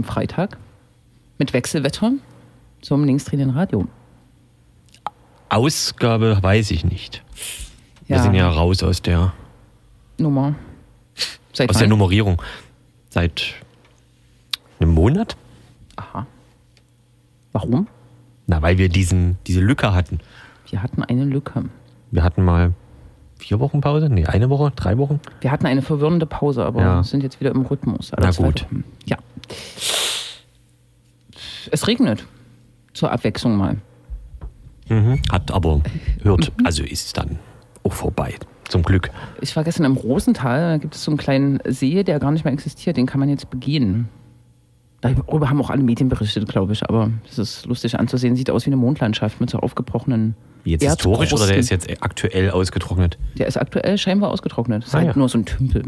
diesem 0.00 0.04
Freitag 0.04 0.56
mit 1.38 1.52
Wechselwetter 1.52 2.12
zum 2.80 3.04
linksdrehenden 3.04 3.50
Radio. 3.50 3.86
Ausgabe 5.50 6.38
weiß 6.40 6.70
ich 6.70 6.84
nicht. 6.84 7.22
Wir 8.06 8.20
sind 8.20 8.34
ja 8.34 8.48
raus 8.48 8.82
aus 8.82 9.02
der, 9.02 9.32
Nummer. 10.18 10.54
Seit 11.52 11.68
aus 11.70 11.76
der 11.76 11.84
wann? 11.84 11.90
Nummerierung. 11.90 12.42
Seit 13.08 13.54
einem 14.78 14.92
Monat? 14.92 15.36
Aha. 15.96 16.26
Warum? 17.52 17.86
Na, 18.46 18.62
weil 18.62 18.78
wir 18.78 18.88
diesen, 18.88 19.38
diese 19.46 19.60
Lücke 19.60 19.92
hatten. 19.94 20.20
Wir 20.70 20.82
hatten 20.82 21.02
eine 21.02 21.24
Lücke. 21.24 21.64
Wir 22.10 22.22
hatten 22.22 22.44
mal 22.44 22.72
vier 23.38 23.60
Wochen 23.60 23.80
Pause? 23.80 24.08
Nee, 24.08 24.26
eine 24.26 24.50
Woche? 24.50 24.72
Drei 24.76 24.98
Wochen? 24.98 25.20
Wir 25.40 25.50
hatten 25.50 25.66
eine 25.66 25.82
verwirrende 25.82 26.26
Pause, 26.26 26.64
aber 26.64 26.80
Ja. 26.82 27.02
sind 27.02 27.22
jetzt 27.22 27.40
wieder 27.40 27.50
im 27.50 27.62
Rhythmus. 27.62 28.12
Na 28.18 28.30
gut. 28.30 28.64
Wochen. 28.64 28.84
Ja. 29.06 29.16
Es 31.70 31.86
regnet. 31.86 32.24
Zur 32.94 33.12
Abwechslung 33.12 33.56
mal. 33.56 33.76
Mhm. 34.88 35.20
Hat 35.30 35.50
aber, 35.52 35.80
hört, 36.22 36.50
also 36.64 36.82
ist 36.82 37.16
dann 37.16 37.38
auch 37.84 37.92
vorbei. 37.92 38.34
Zum 38.68 38.82
Glück. 38.82 39.10
Ich 39.40 39.54
war 39.56 39.64
gestern 39.64 39.84
im 39.84 39.96
Rosental, 39.96 40.60
da 40.72 40.76
gibt 40.78 40.94
es 40.94 41.02
so 41.04 41.10
einen 41.10 41.18
kleinen 41.18 41.60
See, 41.66 42.02
der 42.04 42.18
gar 42.20 42.30
nicht 42.30 42.44
mehr 42.44 42.52
existiert, 42.52 42.96
den 42.96 43.06
kann 43.06 43.20
man 43.20 43.28
jetzt 43.28 43.50
begehen. 43.50 44.08
Darüber 45.00 45.48
haben 45.48 45.60
auch 45.62 45.70
alle 45.70 45.82
Medien 45.82 46.08
berichtet, 46.08 46.46
glaube 46.48 46.72
ich, 46.72 46.86
aber 46.88 47.10
es 47.28 47.38
ist 47.38 47.66
lustig 47.66 47.98
anzusehen. 47.98 48.36
Sieht 48.36 48.50
aus 48.50 48.66
wie 48.66 48.68
eine 48.68 48.76
Mondlandschaft 48.76 49.40
mit 49.40 49.48
so 49.50 49.58
aufgebrochenen. 49.58 50.34
Jetzt 50.64 50.84
historisch 50.84 51.32
oder 51.32 51.46
der 51.46 51.56
ist 51.56 51.70
jetzt 51.70 51.88
aktuell 52.02 52.50
ausgetrocknet? 52.50 53.18
Der 53.38 53.46
ist 53.46 53.56
aktuell 53.56 53.96
scheinbar 53.96 54.30
ausgetrocknet. 54.30 54.84
ist 54.84 54.94
Ah, 54.94 54.98
halt 54.98 55.06
ja. 55.08 55.16
nur 55.16 55.28
so 55.30 55.38
ein 55.38 55.46
Tümpel. 55.46 55.82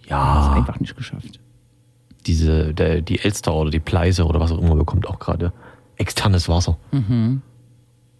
Ist 0.00 0.08
Ja, 0.10 0.52
einfach 0.54 0.80
nicht 0.80 0.96
geschafft. 0.96 1.40
Diese, 2.26 2.74
der, 2.74 3.00
die 3.00 3.18
Elster 3.20 3.54
oder 3.54 3.70
die 3.70 3.80
Pleiße 3.80 4.24
oder 4.24 4.40
was 4.40 4.52
auch 4.52 4.58
immer 4.58 4.76
bekommt 4.76 5.06
auch 5.06 5.18
gerade 5.18 5.52
externes 5.96 6.48
Wasser. 6.48 6.76
Mhm. 6.92 7.42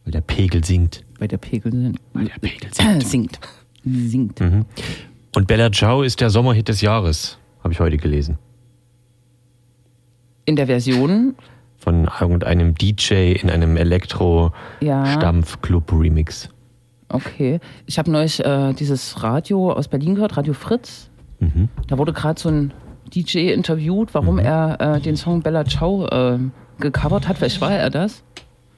Weil 0.04 0.12
der 0.12 0.20
Pegel 0.20 0.64
sinkt. 0.64 1.04
Weil 1.18 1.28
der 1.28 1.38
Pegel 1.38 1.72
sinkt. 1.72 2.00
Weil 2.12 2.24
der 2.26 2.38
Pegel 2.40 2.70
sinkt. 2.72 3.06
sinkt. 3.06 3.38
Sinkt. 3.84 4.40
Mhm. 4.40 4.64
Und 5.34 5.46
Bella 5.46 5.70
Ciao 5.72 6.02
ist 6.02 6.20
der 6.20 6.30
Sommerhit 6.30 6.68
des 6.68 6.80
Jahres, 6.80 7.38
habe 7.62 7.72
ich 7.72 7.80
heute 7.80 7.96
gelesen. 7.96 8.38
In 10.46 10.56
der 10.56 10.66
Version, 10.66 11.34
Von 11.78 12.08
irgendeinem 12.20 12.74
DJ 12.74 13.32
in 13.32 13.50
einem 13.50 13.76
Elektro-Stampf-Club-Remix. 13.76 16.48
okay. 17.08 17.60
Ich 17.86 17.98
habe 17.98 18.10
neulich 18.10 18.44
äh, 18.44 18.72
dieses 18.74 19.22
Radio 19.22 19.72
aus 19.72 19.88
Berlin 19.88 20.14
gehört, 20.14 20.36
Radio 20.36 20.54
Fritz. 20.54 21.10
Mhm. 21.40 21.68
Da 21.88 21.98
wurde 21.98 22.12
gerade 22.12 22.40
so 22.40 22.48
ein 22.48 22.72
DJ 23.12 23.52
interviewt, 23.52 24.14
warum 24.14 24.38
er 24.38 24.80
äh, 24.80 25.00
den 25.00 25.16
Song 25.16 25.42
Bella 25.42 25.64
Ciao 25.64 26.06
äh, 26.06 26.38
gecovert 26.80 27.28
hat. 27.28 27.38
Vielleicht 27.38 27.60
war 27.60 27.72
er 27.72 27.90
das. 27.90 28.22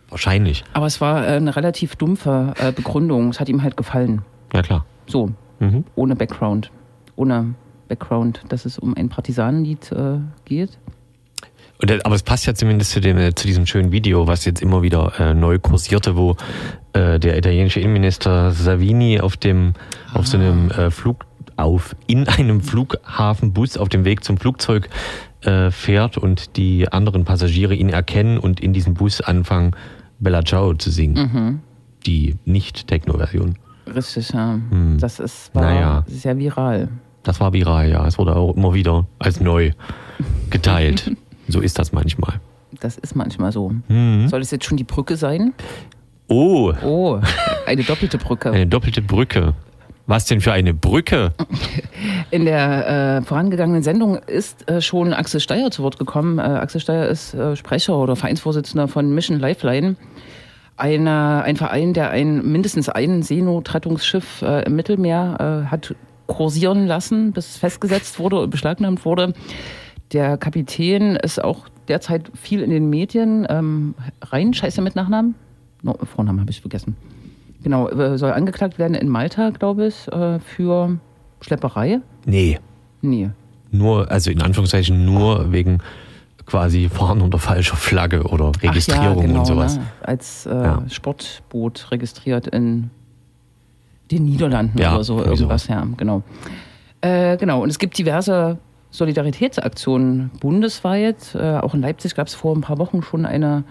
Wahrscheinlich. 0.09 0.65
Aber 0.73 0.87
es 0.87 1.01
war 1.01 1.25
äh, 1.27 1.33
eine 1.37 1.55
relativ 1.57 1.97
dumpfe 1.97 2.55
äh, 2.59 2.73
Begründung. 2.73 3.31
Es 3.31 3.41
hat 3.41 3.49
ihm 3.49 3.63
halt 3.63 3.77
gefallen. 3.77 4.23
Ja, 4.53 4.63
klar. 4.63 4.85
So, 5.07 5.31
Mhm. 5.59 5.85
ohne 5.95 6.15
Background. 6.17 6.71
Ohne 7.17 7.55
Background, 7.89 8.43
dass 8.49 8.65
es 8.67 8.79
um 8.79 8.95
ein 8.97 9.09
Partisanenlied 9.09 9.91
äh, 9.93 10.19
geht. 10.45 10.79
Und, 11.81 11.91
der- 11.91 12.05
aber 12.05 12.15
es 12.15 12.23
passt 12.23 12.47
ja 12.47 12.55
zumindest 12.55 12.91
zu, 12.93 13.01
dem, 13.01 13.17
äh, 13.19 13.35
zu 13.35 13.47
diesem 13.47 13.67
schönen 13.67 13.93
Video, 13.93 14.27
was 14.27 14.45
jetzt 14.45 14.63
immer 14.63 14.83
wieder 14.83 15.13
äh, 15.19 15.35
neu 15.35 15.59
kursierte, 15.59 16.17
wo 16.17 16.37
äh, 16.95 17.19
der 17.19 17.37
italienische 17.37 17.81
Innenminister 17.81 18.51
Savini 18.53 19.21
auf 19.21 19.37
dem 19.37 19.75
auf 20.15 20.27
so 20.27 20.39
einem 20.39 20.71
äh, 20.71 20.91
Flug 20.91 21.26
auf 21.57 21.97
in 22.07 22.29
einem 22.29 22.61
Flughafenbus 22.61 23.77
auf 23.79 23.89
dem 23.89 24.05
Weg 24.05 24.25
zum 24.25 24.37
Flugzeug 24.39 24.89
äh, 25.43 25.71
fährt 25.71 26.19
und 26.19 26.57
die 26.57 26.91
anderen 26.93 27.25
Passagiere 27.25 27.75
ihn 27.75 27.89
erkennen 27.89 28.39
und 28.39 28.61
in 28.61 28.73
diesem 28.73 28.95
Bus 28.95 29.21
anfangen 29.21 29.73
Bella 30.19 30.45
Ciao 30.45 30.75
zu 30.75 30.91
singen. 30.91 31.31
Mhm. 31.33 31.61
Die 32.07 32.37
Nicht-Techno-Version. 32.45 33.57
Richtig, 33.93 34.31
ja. 34.31 34.59
Hm. 34.71 34.99
Das 35.01 35.21
ist, 35.21 35.55
war 35.55 35.63
Naja. 35.63 36.05
sehr 36.09 36.37
viral. 36.39 36.89
Das 37.23 37.41
war 37.41 37.53
viral, 37.53 37.91
ja. 37.91 38.07
Es 38.07 38.19
wurde 38.19 38.35
auch 38.37 38.55
immer 38.57 38.75
wieder 38.75 39.07
als 39.19 39.41
neu 39.41 39.73
geteilt. 40.51 41.13
so 41.49 41.61
ist 41.61 41.79
das 41.79 41.93
manchmal. 41.93 42.41
Das 42.81 42.99
ist 42.99 43.15
manchmal 43.17 43.53
so. 43.53 43.73
Mhm. 43.89 44.29
Soll 44.29 44.41
es 44.43 44.51
jetzt 44.51 44.65
schon 44.65 44.77
die 44.77 44.85
Brücke 44.85 45.17
sein? 45.17 45.53
Oh, 46.29 46.73
Oh, 46.83 47.21
eine 47.67 47.83
doppelte 47.85 48.19
Brücke. 48.19 48.51
Eine 48.51 48.67
doppelte 48.67 49.01
Brücke. 49.03 49.55
Was 50.07 50.25
denn 50.25 50.41
für 50.41 50.53
eine 50.53 50.73
Brücke? 50.73 51.33
In 52.31 52.45
der 52.45 53.19
äh, 53.19 53.23
vorangegangenen 53.23 53.83
Sendung 53.83 54.17
ist 54.17 54.71
äh, 54.71 54.81
schon 54.81 55.13
Axel 55.13 55.41
Steyer 55.41 55.71
zu 55.71 55.83
Wort 55.83 55.99
gekommen. 55.99 56.39
Äh, 56.39 56.43
Axel 56.43 56.81
Steyer 56.81 57.09
ist 57.09 57.35
äh, 57.35 57.57
Sprecher 57.57 57.99
oder 57.99 58.15
Vereinsvorsitzender 58.15 58.87
von 58.87 59.13
Mission 59.13 59.41
Lifeline. 59.41 59.97
Eine, 60.77 61.43
ein 61.43 61.57
Verein, 61.57 61.93
der 61.93 62.11
ein, 62.11 62.47
mindestens 62.47 62.89
ein 62.89 63.23
Seenotrettungsschiff 63.23 64.43
äh, 64.43 64.65
im 64.67 64.77
Mittelmeer 64.77 65.65
äh, 65.67 65.71
hat 65.71 65.95
kursieren 66.27 66.87
lassen, 66.87 67.33
bis 67.33 67.51
es 67.51 67.57
festgesetzt 67.57 68.19
wurde 68.19 68.41
und 68.41 68.51
beschlagnahmt 68.51 69.05
wurde. 69.05 69.33
Der 70.13 70.37
Kapitän 70.37 71.17
ist 71.17 71.43
auch 71.43 71.69
derzeit 71.89 72.31
viel 72.35 72.63
in 72.63 72.71
den 72.71 72.91
Medien. 72.91 73.47
Ähm, 73.49 73.95
Rein, 74.23 74.55
scheiße 74.55 74.83
mit 74.83 74.95
Nachnamen? 74.95 75.35
No, 75.83 75.95
Vornamen 76.05 76.41
habe 76.41 76.51
ich 76.51 76.61
vergessen. 76.61 76.97
Genau, 77.67 77.89
äh, 77.89 78.17
soll 78.17 78.31
angeklagt 78.31 78.79
werden 78.79 78.95
in 78.95 79.09
Malta, 79.09 79.51
glaube 79.51 79.89
ich, 79.89 80.07
äh, 80.13 80.39
für 80.39 80.99
Schlepperei. 81.41 81.99
Nee, 82.25 82.61
Nee. 83.03 83.31
nur, 83.73 84.09
also 84.09 84.31
in 84.31 84.41
Anführungszeichen 84.41 85.05
nur 85.05 85.51
wegen 85.51 85.79
quasi 86.47 86.89
Fahren 86.89 87.21
unter 87.23 87.41
falscher 87.41 87.75
Flagge 87.75 88.23
oder 88.23 88.53
Registrierung 88.63 89.17
ja, 89.19 89.27
genau, 89.27 89.41
und 89.41 89.47
sowas. 89.47 89.79
Ne? 89.79 89.83
Als 90.01 90.47
äh, 90.47 90.55
Ja. 90.55 90.83
Sportboot 90.89 91.91
registriert 91.91 92.47
in 92.47 92.91
den 94.13 94.27
Niederlanden 94.27 94.79
Ja, 94.79 94.95
oder 94.95 95.03
so, 95.03 95.25
irgendwas, 95.25 95.67
ja, 95.67 95.85
genau. 95.97 96.23
Äh, 97.01 97.37
genau, 97.37 97.65
und 97.65 97.69
es 97.69 97.81
gibt 97.81 97.99
diverse 97.99 98.59
Solidaritätsaktionen 98.93 100.31
bundesweit. 100.39 101.35
Äh, 101.35 101.57
auch 101.59 101.75
in 101.75 101.81
Leipzig 101.81 102.15
gab 102.15 102.29
es 102.29 102.35
vor 102.37 102.55
ein 102.55 102.61
paar 102.61 102.79
Wochen 102.79 103.03
schon 103.03 103.27
eine 103.27 103.65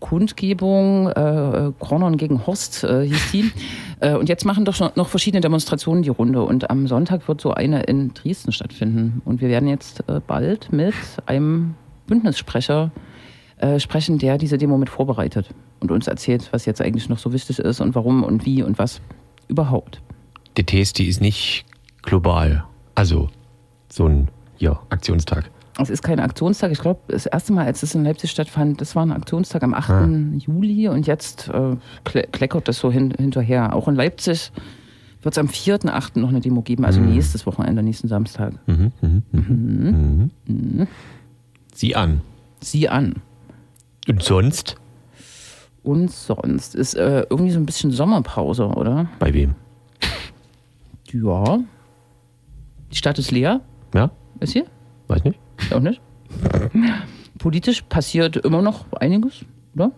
Kundgebung, 0.00 1.08
äh, 1.08 1.72
Kornern 1.78 2.16
gegen 2.16 2.46
Horst 2.46 2.84
äh, 2.84 3.06
hieß 3.06 3.30
die. 3.32 3.52
Äh, 4.00 4.14
und 4.14 4.28
jetzt 4.28 4.44
machen 4.44 4.66
doch 4.66 4.94
noch 4.94 5.08
verschiedene 5.08 5.40
Demonstrationen 5.40 6.02
die 6.02 6.10
Runde. 6.10 6.42
Und 6.42 6.68
am 6.68 6.86
Sonntag 6.86 7.26
wird 7.28 7.40
so 7.40 7.52
eine 7.52 7.84
in 7.84 8.12
Dresden 8.12 8.52
stattfinden. 8.52 9.22
Und 9.24 9.40
wir 9.40 9.48
werden 9.48 9.68
jetzt 9.68 10.06
äh, 10.08 10.20
bald 10.26 10.70
mit 10.70 10.94
einem 11.24 11.74
Bündnissprecher 12.06 12.90
äh, 13.58 13.80
sprechen, 13.80 14.18
der 14.18 14.36
diese 14.36 14.58
Demo 14.58 14.76
mit 14.76 14.90
vorbereitet 14.90 15.48
und 15.80 15.90
uns 15.90 16.06
erzählt, 16.08 16.48
was 16.52 16.66
jetzt 16.66 16.82
eigentlich 16.82 17.08
noch 17.08 17.18
so 17.18 17.32
wichtig 17.32 17.58
ist 17.58 17.80
und 17.80 17.94
warum 17.94 18.22
und 18.22 18.44
wie 18.44 18.62
und 18.62 18.78
was 18.78 19.00
überhaupt. 19.48 20.02
DTs, 20.58 20.92
die 20.92 21.08
ist 21.08 21.20
nicht 21.22 21.64
global. 22.02 22.64
Also 22.94 23.28
so 23.88 24.06
ein 24.06 24.28
ja, 24.58 24.80
Aktionstag. 24.90 25.50
Es 25.78 25.90
ist 25.90 26.02
kein 26.02 26.20
Aktionstag. 26.20 26.72
Ich 26.72 26.78
glaube, 26.78 27.00
das 27.08 27.26
erste 27.26 27.52
Mal, 27.52 27.66
als 27.66 27.82
es 27.82 27.94
in 27.94 28.02
Leipzig 28.04 28.30
stattfand, 28.30 28.80
das 28.80 28.96
war 28.96 29.04
ein 29.04 29.12
Aktionstag 29.12 29.62
am 29.62 29.74
8. 29.74 29.90
Ah. 29.90 30.08
Juli 30.38 30.88
und 30.88 31.06
jetzt 31.06 31.48
äh, 31.48 31.76
kle 32.04 32.22
kleckert 32.32 32.66
das 32.68 32.78
so 32.78 32.90
hin 32.90 33.12
hinterher. 33.16 33.74
Auch 33.74 33.86
in 33.86 33.94
Leipzig 33.94 34.52
wird 35.20 35.34
es 35.34 35.38
am 35.38 35.48
4.8. 35.48 36.18
noch 36.18 36.30
eine 36.30 36.40
Demo 36.40 36.62
geben, 36.62 36.84
also 36.86 37.00
Mhm. 37.00 37.10
nächstes 37.12 37.44
Wochenende, 37.46 37.82
nächsten 37.82 38.08
Samstag. 38.08 38.54
Mhm, 38.66 38.92
mhm, 39.02 39.22
mhm. 39.32 40.30
Mhm. 40.46 40.86
Sieh 41.74 41.94
an. 41.94 42.22
Sieh 42.62 42.88
an. 42.88 43.16
Und 44.08 44.22
sonst? 44.22 44.76
Und 45.82 46.10
sonst 46.10 46.74
ist 46.74 46.94
äh, 46.94 47.26
irgendwie 47.28 47.52
so 47.52 47.58
ein 47.60 47.66
bisschen 47.66 47.90
Sommerpause, 47.90 48.64
oder? 48.66 49.08
Bei 49.18 49.34
wem? 49.34 49.54
Ja. 51.12 51.58
Die 52.90 52.96
Stadt 52.96 53.18
ist 53.18 53.30
leer. 53.30 53.60
Ja? 53.94 54.10
Ist 54.40 54.52
hier? 54.52 54.64
Weiß 55.08 55.22
nicht. 55.24 55.38
Auch 55.72 55.80
nicht. 55.80 56.00
Politisch 57.38 57.82
passiert 57.82 58.36
immer 58.36 58.62
noch 58.62 58.90
einiges, 58.94 59.44
oder? 59.74 59.92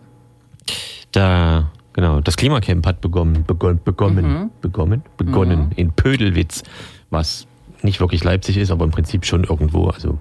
Da, 1.11 1.71
genau, 1.93 2.21
das 2.21 2.37
Klimacamp 2.37 2.85
hat 2.85 3.01
begonnen, 3.01 3.43
begonnen, 3.45 3.79
begonnen, 3.83 4.25
Mhm. 4.33 4.49
begonnen, 4.61 5.03
begonnen 5.17 5.71
in 5.75 5.91
Pödelwitz, 5.91 6.63
was 7.09 7.47
nicht 7.81 7.99
wirklich 7.99 8.23
Leipzig 8.23 8.57
ist, 8.57 8.71
aber 8.71 8.85
im 8.85 8.91
Prinzip 8.91 9.25
schon 9.25 9.43
irgendwo, 9.45 9.87
also 9.87 10.19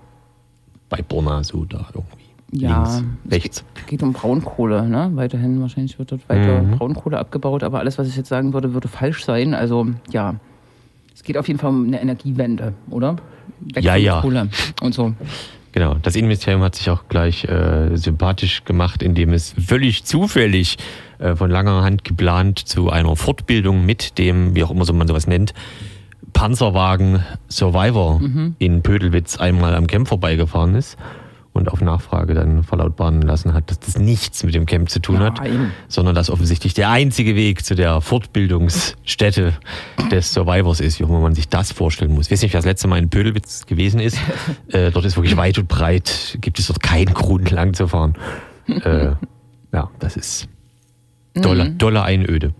bei 0.89 1.03
Borna 1.03 1.43
so 1.45 1.65
da 1.65 1.87
irgendwie. 1.95 2.25
Ja, 2.51 2.83
Links, 2.83 3.05
es 3.27 3.33
rechts. 3.33 3.65
Geht 3.89 4.03
um 4.03 4.15
Braunkohle, 4.15 4.89
ne? 4.89 5.11
Weiterhin 5.15 5.61
wahrscheinlich 5.61 5.99
wird 5.99 6.13
dort 6.13 6.27
weiter 6.31 6.63
Mhm. 6.63 6.71
Braunkohle 6.79 7.19
abgebaut, 7.19 7.63
aber 7.63 7.81
alles, 7.81 7.99
was 7.99 8.09
ich 8.09 8.17
jetzt 8.17 8.29
sagen 8.31 8.55
würde, 8.55 8.73
würde 8.73 8.89
falsch 8.89 9.23
sein. 9.25 9.53
Also 9.53 9.87
ja, 10.11 10.37
es 11.15 11.23
geht 11.25 11.37
auf 11.37 11.47
jeden 11.47 11.61
Fall 11.61 11.69
um 11.71 11.85
eine 11.87 12.01
Energiewende, 12.01 12.73
oder? 12.89 13.17
Weg 13.61 13.85
Ja, 13.85 13.97
ja. 13.97 14.21
Kohle 14.21 14.49
und 14.81 14.95
so. 14.95 15.15
Genau, 15.73 15.95
das 16.03 16.17
Innenministerium 16.17 16.63
hat 16.63 16.75
sich 16.75 16.91
auch 16.91 17.09
gleich 17.09 17.45
äh, 17.45 17.95
sympathisch 17.97 18.65
gemacht, 18.65 19.03
indem 19.03 19.33
es 19.33 19.55
völlig 19.65 20.05
zufällig 20.05 20.79
äh, 21.19 21.37
von 21.37 21.51
langer 21.51 21.83
Hand 21.83 22.05
geplant 22.05 22.59
zu 22.59 22.91
einer 22.91 23.15
Fortbildung 23.17 23.85
mit 23.85 24.19
dem, 24.19 24.55
wie 24.57 24.65
auch 24.65 24.71
immer 24.71 24.85
so 24.85 24.93
man 24.93 25.07
sowas 25.07 25.27
nennt, 25.27 25.53
Panzerwagen 26.33 27.25
Survivor 27.49 28.21
Mhm. 28.21 28.55
in 28.59 28.83
Pödelwitz 28.83 29.39
einmal 29.39 29.75
am 29.75 29.87
Camp 29.87 30.09
vorbeigefahren 30.09 30.75
ist 30.75 30.97
und 31.59 31.69
auf 31.71 31.81
Nachfrage 31.81 32.33
dann 32.35 32.63
verlautbaren 32.63 33.21
lassen 33.23 33.53
hat, 33.53 33.71
dass 33.71 33.79
das 33.81 33.99
nichts 33.99 34.43
mit 34.45 34.55
dem 34.55 34.65
Camp 34.67 34.89
zu 34.89 35.01
tun 35.01 35.19
hat, 35.21 35.39
Nein. 35.41 35.73
sondern 35.89 36.15
dass 36.15 36.31
offensichtlich 36.31 36.73
der 36.75 36.91
einzige 36.91 37.35
Weg 37.37 37.65
zu 37.65 37.75
der 37.75 38.01
Fortbildungsstätte 38.01 39.53
des 40.11 40.33
Survivors 40.33 40.81
ist, 40.81 40.99
wie 41.01 41.05
auch 41.05 41.09
immer 41.11 41.21
man 41.21 41.35
sich 41.35 41.49
das 41.49 41.73
vorstellen 41.73 42.15
muss. 42.15 42.27
Ich 42.27 42.33
weiß 42.33 42.43
nicht, 42.43 42.53
wer 42.55 42.59
das 42.59 42.67
letzte 42.67 42.89
Mal 42.89 42.99
in 42.99 43.11
Pödelwitz 43.11 43.67
gewesen 43.67 44.01
ist. 44.01 44.19
äh, 44.69 44.91
dort 44.91 45.05
ist 45.05 45.17
wirklich 45.17 45.37
weit 45.37 45.59
und 45.59 45.69
breit, 45.69 46.39
gibt 46.41 46.59
es 46.59 46.67
dort 46.69 46.83
keinen 46.83 47.13
Grund 47.15 47.51
lang 47.51 47.75
zu 47.75 47.89
fahren. 47.89 48.15
äh, 48.69 49.11
ja, 49.73 49.91
das 49.99 50.17
ist 50.17 50.49
dolle, 51.35 51.71
Mhm. 51.71 51.79
dolle 51.79 52.03
Einöde. 52.03 52.55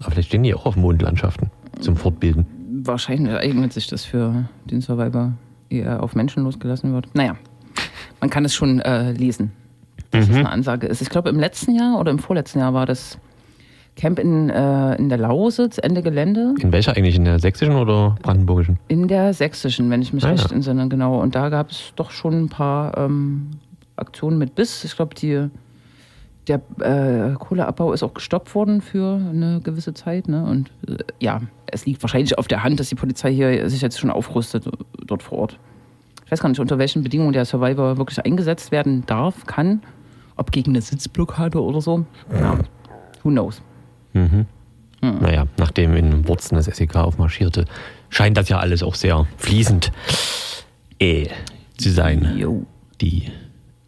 Aber 0.00 0.10
vielleicht 0.12 0.28
stehen 0.28 0.42
die 0.42 0.54
auch 0.54 0.66
auf 0.66 0.76
Mondlandschaften 0.76 1.50
zum 1.80 1.96
Fortbilden. 1.96 2.46
Wahrscheinlich 2.84 3.34
eignet 3.34 3.72
sich 3.72 3.86
das 3.86 4.04
für 4.04 4.48
den 4.66 4.80
Survivor, 4.80 5.32
eher 5.70 6.02
auf 6.02 6.14
Menschen 6.14 6.42
losgelassen 6.44 6.92
wird. 6.92 7.08
Naja, 7.14 7.36
man 8.24 8.30
kann 8.30 8.46
es 8.46 8.54
schon 8.54 8.80
äh, 8.80 9.12
lesen, 9.12 9.52
dass 10.10 10.30
es 10.30 10.34
eine 10.34 10.48
Ansage 10.48 10.86
ist. 10.86 11.02
Ich 11.02 11.10
glaube, 11.10 11.28
im 11.28 11.38
letzten 11.38 11.74
Jahr 11.74 12.00
oder 12.00 12.10
im 12.10 12.18
vorletzten 12.18 12.58
Jahr 12.58 12.72
war 12.72 12.86
das 12.86 13.18
Camp 13.96 14.18
in, 14.18 14.48
äh, 14.48 14.94
in 14.96 15.10
der 15.10 15.18
Lausitz, 15.18 15.76
Ende 15.76 16.00
Gelände, 16.00 16.54
In 16.58 16.72
welcher 16.72 16.96
eigentlich? 16.96 17.16
In 17.16 17.26
der 17.26 17.38
sächsischen 17.38 17.74
oder 17.76 18.16
brandenburgischen? 18.22 18.78
in 18.88 19.08
der 19.08 19.34
sächsischen, 19.34 19.90
wenn 19.90 20.00
ich 20.00 20.14
mich 20.14 20.24
Ah, 20.24 20.30
recht 20.30 20.48
ja. 20.48 20.56
entsinne, 20.56 20.88
genau. 20.88 21.20
Und 21.20 21.34
da 21.34 21.50
gab 21.50 21.70
es 21.70 21.92
doch 21.96 22.10
schon 22.12 22.44
ein 22.44 22.48
paar 22.48 22.96
ähm, 22.96 23.50
Aktionen 23.96 24.38
mit 24.38 24.54
Biss. 24.54 24.84
Ich 24.84 24.96
glaube, 24.96 25.14
die 25.14 25.50
der 26.48 26.62
äh, 26.80 27.34
Kohleabbau 27.34 27.92
ist 27.92 28.02
auch 28.02 28.14
gestoppt 28.14 28.54
worden 28.54 28.80
für 28.80 29.16
eine 29.16 29.60
gewisse 29.62 29.92
Zeit. 29.92 30.28
Ne? 30.28 30.44
Und 30.44 30.70
äh, 30.88 30.96
ja, 31.20 31.42
es 31.66 31.84
liegt 31.84 32.02
wahrscheinlich 32.02 32.38
auf 32.38 32.48
der 32.48 32.64
Hand, 32.64 32.80
dass 32.80 32.88
die 32.88 32.94
Polizei 32.94 33.34
hier 33.34 33.68
sich 33.68 33.82
jetzt 33.82 34.00
schon 34.00 34.10
aufrüstet 34.10 34.66
äh, 34.66 34.70
dort 35.06 35.22
vor 35.22 35.38
Ort. 35.40 35.58
Ich 36.26 36.32
weiß 36.32 36.40
gar 36.40 36.48
nicht, 36.48 36.60
unter 36.60 36.78
welchen 36.78 37.02
Bedingungen 37.02 37.32
der 37.32 37.44
Survivor 37.44 37.98
wirklich 37.98 38.24
eingesetzt 38.24 38.72
werden 38.72 39.04
darf, 39.06 39.46
kann. 39.46 39.82
Ob 40.36 40.50
gegen 40.50 40.72
eine 40.72 40.80
Sitzblockade 40.80 41.62
oder 41.62 41.80
so. 41.80 42.06
Ja, 42.32 42.58
who 43.22 43.30
knows. 43.30 43.62
Mhm. 44.14 44.46
Hm. 45.00 45.18
Naja, 45.20 45.46
nachdem 45.58 45.94
in 45.96 46.26
Wurzen 46.26 46.56
das 46.56 46.64
SEK 46.64 46.96
aufmarschierte, 46.96 47.66
scheint 48.08 48.36
das 48.36 48.48
ja 48.48 48.58
alles 48.58 48.82
auch 48.82 48.94
sehr 48.94 49.26
fließend 49.36 49.92
äh, 50.98 51.28
zu 51.76 51.90
sein. 51.90 52.34
Jo. 52.36 52.64
Die 53.00 53.30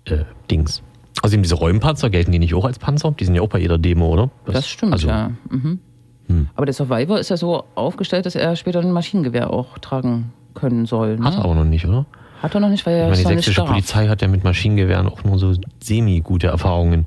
äh, 0.04 0.24
Dings. 0.50 0.82
Außerdem 1.22 1.42
diese 1.42 1.54
Räumpanzer, 1.54 2.10
gelten 2.10 2.32
die 2.32 2.38
nicht 2.38 2.54
auch 2.54 2.64
als 2.64 2.78
Panzer? 2.78 3.12
Die 3.12 3.24
sind 3.24 3.34
ja 3.34 3.40
auch 3.40 3.48
bei 3.48 3.58
jeder 3.58 3.78
Demo, 3.78 4.08
oder? 4.08 4.30
Das 4.44 4.68
stimmt, 4.68 4.92
also, 4.92 5.08
ja. 5.08 5.30
Mhm. 5.48 5.80
Hm. 6.28 6.48
Aber 6.54 6.66
der 6.66 6.74
Survivor 6.74 7.18
ist 7.18 7.30
ja 7.30 7.36
so 7.36 7.64
aufgestellt, 7.74 8.26
dass 8.26 8.34
er 8.34 8.54
später 8.56 8.80
ein 8.80 8.92
Maschinengewehr 8.92 9.50
auch 9.50 9.78
tragen 9.78 10.32
können 10.54 10.86
soll. 10.86 11.16
Ne? 11.16 11.24
Hat 11.24 11.34
er 11.34 11.44
aber 11.44 11.54
noch 11.54 11.64
nicht, 11.64 11.86
oder? 11.86 12.04
Hat 12.46 12.54
er 12.54 12.60
noch 12.60 12.68
nicht, 12.68 12.86
weil 12.86 12.94
er 12.94 13.10
Ich 13.12 13.24
meine, 13.24 13.36
die 13.36 13.42
sächsische. 13.42 13.64
Polizei 13.64 14.06
hat 14.06 14.22
ja 14.22 14.28
mit 14.28 14.44
Maschinengewehren 14.44 15.08
auch 15.08 15.24
nur 15.24 15.36
so 15.38 15.52
semi-gute 15.82 16.46
Erfahrungen 16.46 17.06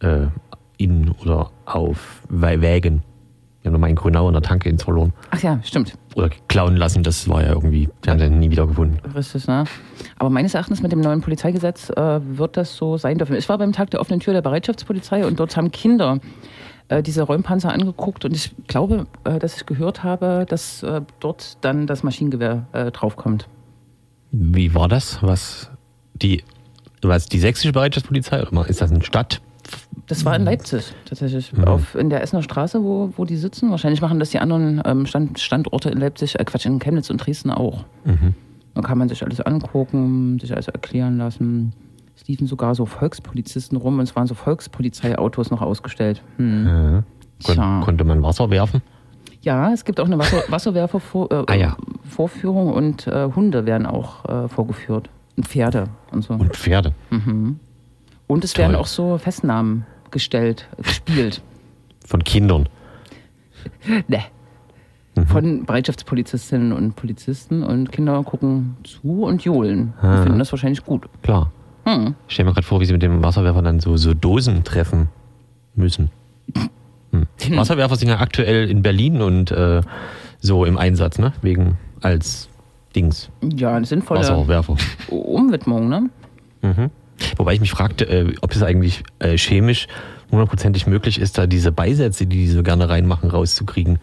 äh, 0.00 0.26
in 0.76 1.10
oder 1.22 1.50
auf 1.64 2.20
Wä- 2.30 2.60
Wägen. 2.60 3.02
Wir 3.62 3.70
haben 3.70 3.72
noch 3.72 3.80
mal 3.80 3.88
in 3.88 3.96
Grünau 3.96 4.28
in 4.28 4.34
der 4.34 4.42
Tanke 4.42 4.68
ins 4.68 4.82
verloren. 4.84 5.14
Ach 5.30 5.42
ja, 5.42 5.58
stimmt. 5.64 5.94
Oder 6.16 6.28
klauen 6.48 6.76
lassen, 6.76 7.02
das 7.02 7.28
war 7.30 7.40
ja 7.42 7.48
irgendwie, 7.48 7.88
die 8.04 8.10
haben 8.10 8.18
sie 8.18 8.28
nie 8.28 8.50
wieder 8.50 8.66
gefunden. 8.66 8.98
Richtig, 9.14 9.46
ne? 9.48 9.64
Aber 10.18 10.28
meines 10.28 10.52
Erachtens 10.54 10.82
mit 10.82 10.92
dem 10.92 11.00
neuen 11.00 11.22
Polizeigesetz 11.22 11.88
äh, 11.90 12.20
wird 12.22 12.58
das 12.58 12.76
so 12.76 12.98
sein 12.98 13.16
dürfen. 13.16 13.36
Ich 13.36 13.48
war 13.48 13.56
beim 13.56 13.72
Tag 13.72 13.90
der 13.90 14.00
offenen 14.00 14.20
Tür 14.20 14.34
der 14.34 14.42
Bereitschaftspolizei 14.42 15.26
und 15.26 15.40
dort 15.40 15.56
haben 15.56 15.72
Kinder 15.72 16.18
äh, 16.88 17.02
diese 17.02 17.22
Räumpanzer 17.22 17.72
angeguckt 17.72 18.24
und 18.24 18.34
ich 18.34 18.54
glaube, 18.68 19.06
äh, 19.24 19.38
dass 19.38 19.56
ich 19.56 19.66
gehört 19.66 20.04
habe, 20.04 20.46
dass 20.48 20.82
äh, 20.82 21.00
dort 21.20 21.56
dann 21.62 21.86
das 21.86 22.02
Maschinengewehr 22.02 22.66
draufkommt. 22.92 23.48
Wie 24.30 24.74
war 24.74 24.88
das? 24.88 25.22
Was 25.22 25.70
die, 26.14 26.42
was 27.02 27.26
die 27.26 27.38
sächsische 27.38 27.72
Bereitschaftspolizei? 27.72 28.46
Oder 28.46 28.68
ist 28.68 28.80
das 28.80 28.90
eine 28.90 29.02
Stadt? 29.02 29.40
Das 30.06 30.24
war 30.24 30.34
in 30.36 30.44
Leipzig 30.44 30.92
tatsächlich, 31.04 31.52
Mhm. 31.52 31.64
auf, 31.64 31.94
in 31.94 32.08
der 32.08 32.22
Essener 32.22 32.42
Straße, 32.42 32.82
wo, 32.82 33.12
wo 33.16 33.24
die 33.24 33.36
sitzen. 33.36 33.70
Wahrscheinlich 33.70 34.00
machen 34.00 34.18
das 34.18 34.30
die 34.30 34.38
anderen 34.38 34.80
ähm, 34.84 35.06
Stand, 35.06 35.38
Standorte 35.38 35.90
in 35.90 35.98
Leipzig, 35.98 36.38
äh, 36.38 36.44
Quatsch, 36.44 36.64
in 36.66 36.78
Chemnitz 36.78 37.10
und 37.10 37.18
Dresden 37.18 37.50
auch. 37.50 37.84
Mhm. 38.04 38.34
Da 38.74 38.80
kann 38.82 38.96
man 38.98 39.08
sich 39.08 39.22
alles 39.22 39.40
angucken, 39.40 40.38
sich 40.38 40.52
alles 40.52 40.68
erklären 40.68 41.18
lassen. 41.18 41.72
Es 42.16 42.26
liefen 42.28 42.46
sogar 42.46 42.74
so 42.74 42.86
Volkspolizisten 42.86 43.76
rum 43.76 43.98
und 43.98 44.04
es 44.04 44.16
waren 44.16 44.26
so 44.26 44.34
Volkspolizeiautos 44.34 45.50
noch 45.50 45.60
ausgestellt. 45.62 46.22
Hm. 46.36 46.66
Ja. 46.66 47.02
Kon 47.44 47.54
Tja. 47.54 47.80
konnte 47.84 48.04
man 48.04 48.22
Wasser 48.22 48.50
werfen? 48.50 48.82
Ja, 49.42 49.72
es 49.72 49.84
gibt 49.84 50.00
auch 50.00 50.06
eine 50.06 50.18
Wasser 50.18 50.42
Wasserwerfer-Vorführung 50.48 51.46
äh, 51.48 51.52
Ah 51.52 51.54
ja. 51.54 51.76
Und 52.74 53.06
äh, 53.06 53.28
Hunde 53.34 53.66
werden 53.66 53.86
auch 53.86 54.24
äh, 54.24 54.48
vorgeführt. 54.48 55.08
Und 55.36 55.46
Pferde 55.46 55.84
und 56.10 56.22
so. 56.22 56.34
Und 56.34 56.56
Pferde. 56.56 56.92
Und 58.26 58.44
es 58.44 58.52
Toll. 58.52 58.62
werden 58.64 58.74
auch 58.76 58.86
so 58.86 59.18
Festnahmen 59.18 59.86
gestellt, 60.10 60.68
gespielt. 60.82 61.42
Von 62.06 62.24
Kindern. 62.24 62.68
Ne. 64.08 64.22
Von 65.26 65.66
Bereitschaftspolizistinnen 65.66 66.72
und 66.72 66.94
Polizisten 66.94 67.64
und 67.64 67.90
Kinder 67.90 68.22
gucken 68.22 68.76
zu 68.84 69.24
und 69.24 69.42
johlen. 69.42 69.92
Die 70.00 70.06
Ah. 70.06 70.22
finden 70.22 70.38
das 70.38 70.52
wahrscheinlich 70.52 70.84
gut. 70.84 71.08
Klar. 71.22 71.50
Hm. 71.84 72.14
Ich 72.28 72.34
stell 72.34 72.44
mir 72.44 72.52
gerade 72.52 72.66
vor, 72.66 72.80
wie 72.80 72.84
sie 72.84 72.92
mit 72.92 73.02
dem 73.02 73.20
Wasserwerfer 73.22 73.62
dann 73.62 73.80
so, 73.80 73.96
so 73.96 74.14
Dosen 74.14 74.62
treffen 74.62 75.08
müssen. 75.74 76.10
Hm. 77.42 77.56
Wasserwerfer 77.56 77.96
sind 77.96 78.08
ja 78.08 78.20
aktuell 78.20 78.70
in 78.70 78.82
Berlin 78.82 79.20
und 79.22 79.50
äh, 79.50 79.80
so 80.40 80.64
im 80.64 80.78
Einsatz, 80.78 81.18
ne? 81.18 81.32
Wegen 81.42 81.78
als 82.00 82.48
Dings. 82.94 83.30
Ja, 83.42 83.74
eine 83.74 83.86
sinnvolle 83.86 84.20
Wasserwerfer. 84.20 84.76
Umwidmung, 85.08 85.88
ne? 85.88 86.10
Mhm. 86.62 86.90
Wobei 87.36 87.54
ich 87.54 87.60
mich 87.60 87.70
fragte, 87.70 88.04
äh, 88.04 88.34
ob 88.42 88.54
es 88.54 88.62
eigentlich 88.62 89.02
äh, 89.18 89.36
chemisch 89.36 89.88
hundertprozentig 90.30 90.86
möglich 90.86 91.20
ist, 91.20 91.38
da 91.38 91.46
diese 91.46 91.72
Beisätze, 91.72 92.26
die 92.26 92.36
die 92.36 92.48
so 92.48 92.62
gerne 92.62 92.88
reinmachen, 92.88 93.30
rauszukriegen. 93.30 93.98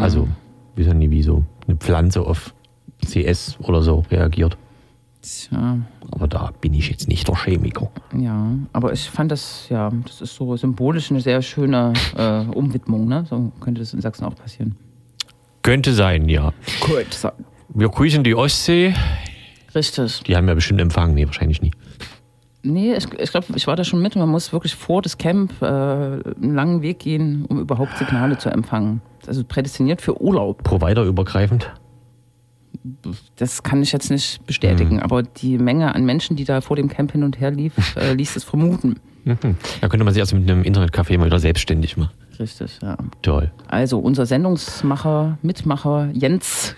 Also, 0.00 0.28
wir 0.76 0.86
wissen 0.86 0.98
nie, 0.98 1.10
wie 1.10 1.22
so 1.24 1.44
eine 1.66 1.76
Pflanze 1.76 2.20
auf 2.20 2.54
CS 3.04 3.58
oder 3.60 3.82
so 3.82 4.04
reagiert. 4.10 4.56
Tja, 5.28 5.78
Aber 6.10 6.26
da 6.26 6.52
bin 6.60 6.72
ich 6.72 6.88
jetzt 6.88 7.06
nicht 7.06 7.28
der 7.28 7.34
Chemiker. 7.34 7.90
ja. 8.16 8.50
Aber 8.72 8.92
ich 8.92 9.10
fand 9.10 9.30
das, 9.30 9.68
ja, 9.68 9.90
das 10.06 10.22
ist 10.22 10.34
so 10.34 10.56
symbolisch 10.56 11.10
eine 11.10 11.20
sehr 11.20 11.42
schöne 11.42 11.92
äh, 12.16 12.40
Umwidmung, 12.56 13.06
ne? 13.06 13.24
So 13.28 13.52
könnte 13.60 13.80
das 13.80 13.92
in 13.92 14.00
Sachsen 14.00 14.24
auch 14.24 14.34
passieren. 14.34 14.76
Könnte 15.62 15.92
sein, 15.92 16.28
ja. 16.30 16.52
Gut, 16.80 17.12
so. 17.12 17.30
Wir 17.68 17.90
grüßen 17.90 18.24
die 18.24 18.34
Ostsee. 18.34 18.94
Richtig. 19.74 20.22
Die 20.22 20.34
haben 20.34 20.48
ja 20.48 20.54
bestimmt 20.54 20.80
Empfang. 20.80 21.12
Nee, 21.12 21.26
wahrscheinlich 21.26 21.60
nie. 21.60 21.72
Nee, 22.62 22.94
ich, 22.94 23.06
ich 23.18 23.30
glaube, 23.30 23.46
ich 23.54 23.66
war 23.66 23.76
da 23.76 23.84
schon 23.84 24.00
mit. 24.00 24.16
Man 24.16 24.28
muss 24.30 24.52
wirklich 24.52 24.74
vor 24.74 25.02
das 25.02 25.18
Camp 25.18 25.52
äh, 25.60 25.66
einen 25.66 26.54
langen 26.54 26.80
Weg 26.80 27.00
gehen, 27.00 27.44
um 27.48 27.60
überhaupt 27.60 27.98
Signale 27.98 28.38
zu 28.38 28.48
empfangen. 28.48 29.02
Also 29.26 29.44
prädestiniert 29.44 30.00
für 30.00 30.20
Urlaub. 30.22 30.62
Providerübergreifend. 30.64 31.70
Das 33.36 33.62
kann 33.62 33.82
ich 33.82 33.92
jetzt 33.92 34.10
nicht 34.10 34.44
bestätigen, 34.46 34.96
Mhm. 34.96 35.02
aber 35.02 35.22
die 35.22 35.58
Menge 35.58 35.94
an 35.94 36.04
Menschen, 36.04 36.36
die 36.36 36.44
da 36.44 36.60
vor 36.60 36.76
dem 36.76 36.88
Camp 36.88 37.12
hin 37.12 37.22
und 37.24 37.40
her 37.40 37.50
lief, 37.50 37.72
äh, 37.96 38.14
ließ 38.14 38.36
es 38.36 38.44
vermuten. 38.44 38.96
Mhm. 39.24 39.56
Da 39.80 39.88
könnte 39.88 40.04
man 40.04 40.14
sich 40.14 40.22
also 40.22 40.36
mit 40.36 40.50
einem 40.50 40.62
Internetcafé 40.62 41.18
mal 41.18 41.26
wieder 41.26 41.38
selbstständig 41.40 41.96
machen. 41.96 42.12
Richtig, 42.38 42.78
ja. 42.82 42.96
Toll. 43.22 43.50
Also 43.66 43.98
unser 43.98 44.24
Sendungsmacher, 44.26 45.38
Mitmacher 45.42 46.08
Jens 46.12 46.76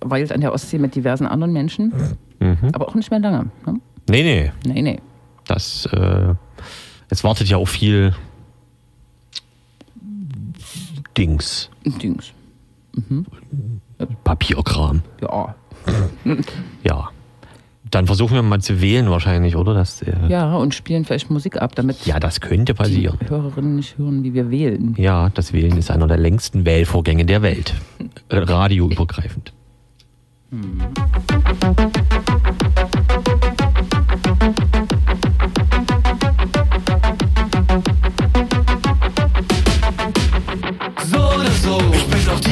weilt 0.00 0.32
an 0.32 0.40
der 0.40 0.52
Ostsee 0.52 0.78
mit 0.78 0.94
diversen 0.94 1.26
anderen 1.26 1.52
Menschen, 1.52 1.92
Mhm. 2.40 2.56
aber 2.72 2.88
auch 2.88 2.94
nicht 2.94 3.10
mehr 3.10 3.20
lange. 3.20 3.50
Ne? 3.66 3.80
Nee, 4.08 4.22
nee. 4.22 4.52
Nee, 4.72 4.82
nee. 4.82 5.00
Das, 5.46 5.86
äh, 5.92 6.34
es 7.10 7.22
wartet 7.22 7.48
ja 7.48 7.58
auch 7.58 7.68
viel 7.68 8.14
Dings. 11.16 11.70
Dings. 11.84 12.32
Papierkram. 14.24 15.02
Ja. 15.20 15.54
Ja. 16.84 17.10
Dann 17.90 18.06
versuchen 18.06 18.34
wir 18.34 18.42
mal 18.42 18.60
zu 18.60 18.80
wählen 18.80 19.08
wahrscheinlich, 19.10 19.54
oder? 19.56 19.74
Das, 19.74 20.02
äh, 20.02 20.12
Ja, 20.28 20.56
und 20.56 20.74
spielen 20.74 21.04
vielleicht 21.04 21.30
Musik 21.30 21.60
ab, 21.60 21.74
damit 21.76 22.06
ja, 22.06 22.18
das 22.18 22.40
könnte 22.40 22.72
die 22.72 22.76
passieren. 22.76 23.18
Hörerinnen 23.28 23.76
nicht 23.76 23.98
hören, 23.98 24.24
wie 24.24 24.34
wir 24.34 24.50
wählen. 24.50 24.94
Ja, 24.98 25.28
das 25.30 25.52
Wählen 25.52 25.76
ist 25.76 25.90
einer 25.90 26.06
der 26.06 26.16
längsten 26.16 26.64
Wählvorgänge 26.64 27.24
der 27.24 27.42
Welt. 27.42 27.74
Radioübergreifend. 28.30 29.52
So 30.50 30.58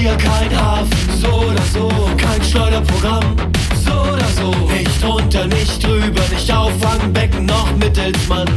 dir 0.03 0.17
kein 0.17 0.51
Hafen. 0.57 1.21
So 1.21 1.29
oder 1.29 1.63
so, 1.73 1.89
kein 2.17 2.43
Schleuderprogramm. 2.43 3.37
So 3.85 3.93
oder 3.93 4.29
so, 4.37 4.51
nicht 4.73 5.03
drunter, 5.03 5.47
nicht 5.47 5.83
drüber, 5.85 6.23
nicht 6.31 6.51
Auffangbecken, 6.53 7.47
noch 7.47 7.69
Mittelsmann. 7.77 8.49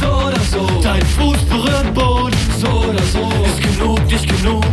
So 0.00 0.26
oder 0.26 0.40
so, 0.50 0.66
dein 0.82 1.04
Fuß 1.06 1.38
berührt 1.48 1.94
Boden. 1.94 2.36
So 2.60 2.68
oder 2.68 3.02
so, 3.14 3.28
ist 3.46 3.62
genug, 3.62 4.04
nicht 4.06 4.28
genug. 4.28 4.64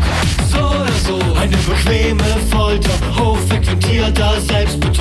So 0.51 0.57
oder 0.57 0.97
so, 1.05 1.15
ein 1.35 1.49
Eine 1.49 1.57
bequeme 1.57 2.23
Folter, 2.51 2.91
hochfrequentierter 3.17 4.41
Selbstbetrug. 4.41 4.98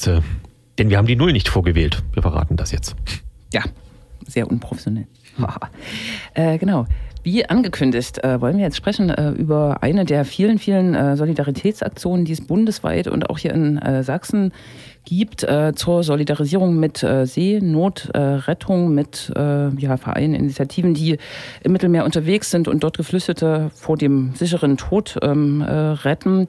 Liter 0.00 0.12
Bratze. 0.12 0.22
Denn 0.78 0.88
wir 0.88 0.96
haben 0.96 1.06
die 1.06 1.16
Null 1.16 1.32
nicht 1.32 1.48
vorgewählt. 1.48 2.02
Wir 2.14 2.22
verraten 2.22 2.56
das 2.56 2.72
jetzt. 2.72 2.96
Ja, 3.52 3.62
sehr 4.26 4.50
unprofessionell. 4.50 5.06
äh, 6.34 6.58
genau. 6.58 6.86
Wie 7.22 7.44
angekündigt, 7.44 8.24
äh, 8.24 8.40
wollen 8.40 8.56
wir 8.56 8.64
jetzt 8.64 8.76
sprechen 8.76 9.10
äh, 9.10 9.32
über 9.32 9.82
eine 9.82 10.06
der 10.06 10.24
vielen, 10.24 10.58
vielen 10.58 10.94
äh, 10.94 11.16
Solidaritätsaktionen, 11.16 12.24
die 12.24 12.32
es 12.32 12.40
bundesweit 12.40 13.08
und 13.08 13.28
auch 13.28 13.36
hier 13.36 13.52
in 13.52 13.76
äh, 13.76 14.02
Sachsen 14.02 14.52
gibt 15.04 15.42
äh, 15.42 15.74
zur 15.74 16.02
Solidarisierung 16.02 16.78
mit 16.78 17.02
äh, 17.02 17.26
Seenotrettung, 17.26 18.94
mit 18.94 19.32
ja, 19.34 19.96
Vereinen, 19.96 20.34
Initiativen, 20.34 20.94
die 20.94 21.18
im 21.62 21.72
Mittelmeer 21.72 22.04
unterwegs 22.04 22.50
sind 22.50 22.68
und 22.68 22.84
dort 22.84 22.96
Geflüchtete 22.96 23.70
vor 23.74 23.96
dem 23.96 24.34
sicheren 24.34 24.76
Tod 24.76 25.18
ähm, 25.22 25.62
retten. 25.62 26.46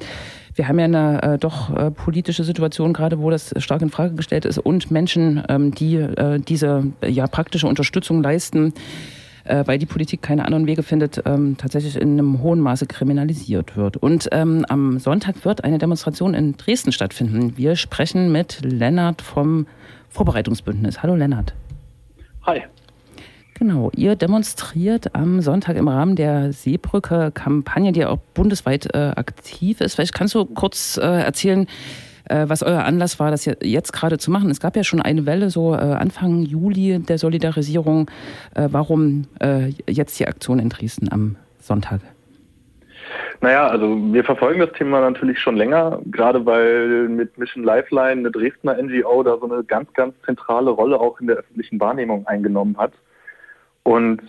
Wir 0.53 0.67
haben 0.67 0.79
ja 0.79 0.85
eine 0.85 1.23
äh, 1.23 1.37
doch 1.37 1.75
äh, 1.75 1.91
politische 1.91 2.43
Situation 2.43 2.93
gerade, 2.93 3.19
wo 3.19 3.29
das 3.29 3.53
stark 3.57 3.81
in 3.81 3.89
Frage 3.89 4.15
gestellt 4.15 4.45
ist 4.45 4.57
und 4.57 4.91
Menschen, 4.91 5.43
ähm, 5.47 5.73
die 5.73 5.95
äh, 5.95 6.39
diese 6.39 6.83
ja 7.05 7.27
praktische 7.27 7.67
Unterstützung 7.67 8.21
leisten, 8.21 8.73
äh, 9.45 9.63
weil 9.65 9.79
die 9.79 9.85
Politik 9.85 10.21
keine 10.21 10.45
anderen 10.45 10.67
Wege 10.67 10.83
findet, 10.83 11.21
ähm, 11.25 11.55
tatsächlich 11.57 11.95
in 11.95 12.13
einem 12.13 12.41
hohen 12.41 12.59
Maße 12.59 12.85
kriminalisiert 12.85 13.77
wird. 13.77 13.97
Und 13.97 14.27
ähm, 14.31 14.65
am 14.67 14.99
Sonntag 14.99 15.45
wird 15.45 15.63
eine 15.63 15.77
Demonstration 15.77 16.33
in 16.33 16.57
Dresden 16.57 16.91
stattfinden. 16.91 17.57
Wir 17.57 17.75
sprechen 17.75 18.31
mit 18.31 18.59
Lennart 18.63 19.21
vom 19.21 19.67
Vorbereitungsbündnis. 20.09 21.01
Hallo 21.01 21.15
Lennart. 21.15 21.53
Hi. 22.45 22.63
Genau, 23.61 23.91
ihr 23.95 24.15
demonstriert 24.15 25.13
am 25.13 25.39
Sonntag 25.39 25.75
im 25.77 25.87
Rahmen 25.87 26.15
der 26.15 26.51
Seebrücke-Kampagne, 26.51 27.91
die 27.91 28.03
auch 28.03 28.17
bundesweit 28.33 28.87
äh, 28.95 29.11
aktiv 29.15 29.81
ist. 29.81 29.93
Vielleicht 29.93 30.15
kannst 30.15 30.33
du 30.33 30.45
kurz 30.45 30.97
äh, 30.97 31.05
erzählen, 31.05 31.67
äh, 32.27 32.45
was 32.47 32.63
euer 32.63 32.83
Anlass 32.83 33.19
war, 33.19 33.29
das 33.29 33.45
jetzt 33.45 33.93
gerade 33.93 34.17
zu 34.17 34.31
machen. 34.31 34.49
Es 34.49 34.61
gab 34.61 34.75
ja 34.75 34.83
schon 34.83 34.99
eine 34.99 35.27
Welle 35.27 35.51
so 35.51 35.75
äh, 35.75 35.77
Anfang 35.77 36.41
Juli 36.41 36.97
der 37.07 37.19
Solidarisierung. 37.19 38.09
Äh, 38.55 38.69
warum 38.71 39.27
äh, 39.39 39.67
jetzt 39.87 40.19
die 40.19 40.27
Aktion 40.27 40.57
in 40.57 40.69
Dresden 40.69 41.11
am 41.11 41.35
Sonntag? 41.59 42.01
Naja, 43.41 43.67
also 43.67 43.95
wir 44.11 44.23
verfolgen 44.23 44.59
das 44.59 44.71
Thema 44.71 45.01
natürlich 45.01 45.39
schon 45.39 45.55
länger, 45.55 45.99
gerade 46.09 46.43
weil 46.47 47.09
mit 47.09 47.37
Mission 47.37 47.63
Lifeline 47.63 48.09
eine 48.09 48.31
Dresdner 48.31 48.81
NGO 48.81 49.21
da 49.21 49.37
so 49.37 49.47
eine 49.47 49.63
ganz, 49.63 49.93
ganz 49.93 50.15
zentrale 50.25 50.71
Rolle 50.71 50.99
auch 50.99 51.21
in 51.21 51.27
der 51.27 51.35
öffentlichen 51.35 51.79
Wahrnehmung 51.79 52.25
eingenommen 52.25 52.75
hat. 52.79 52.93
Und 53.83 54.21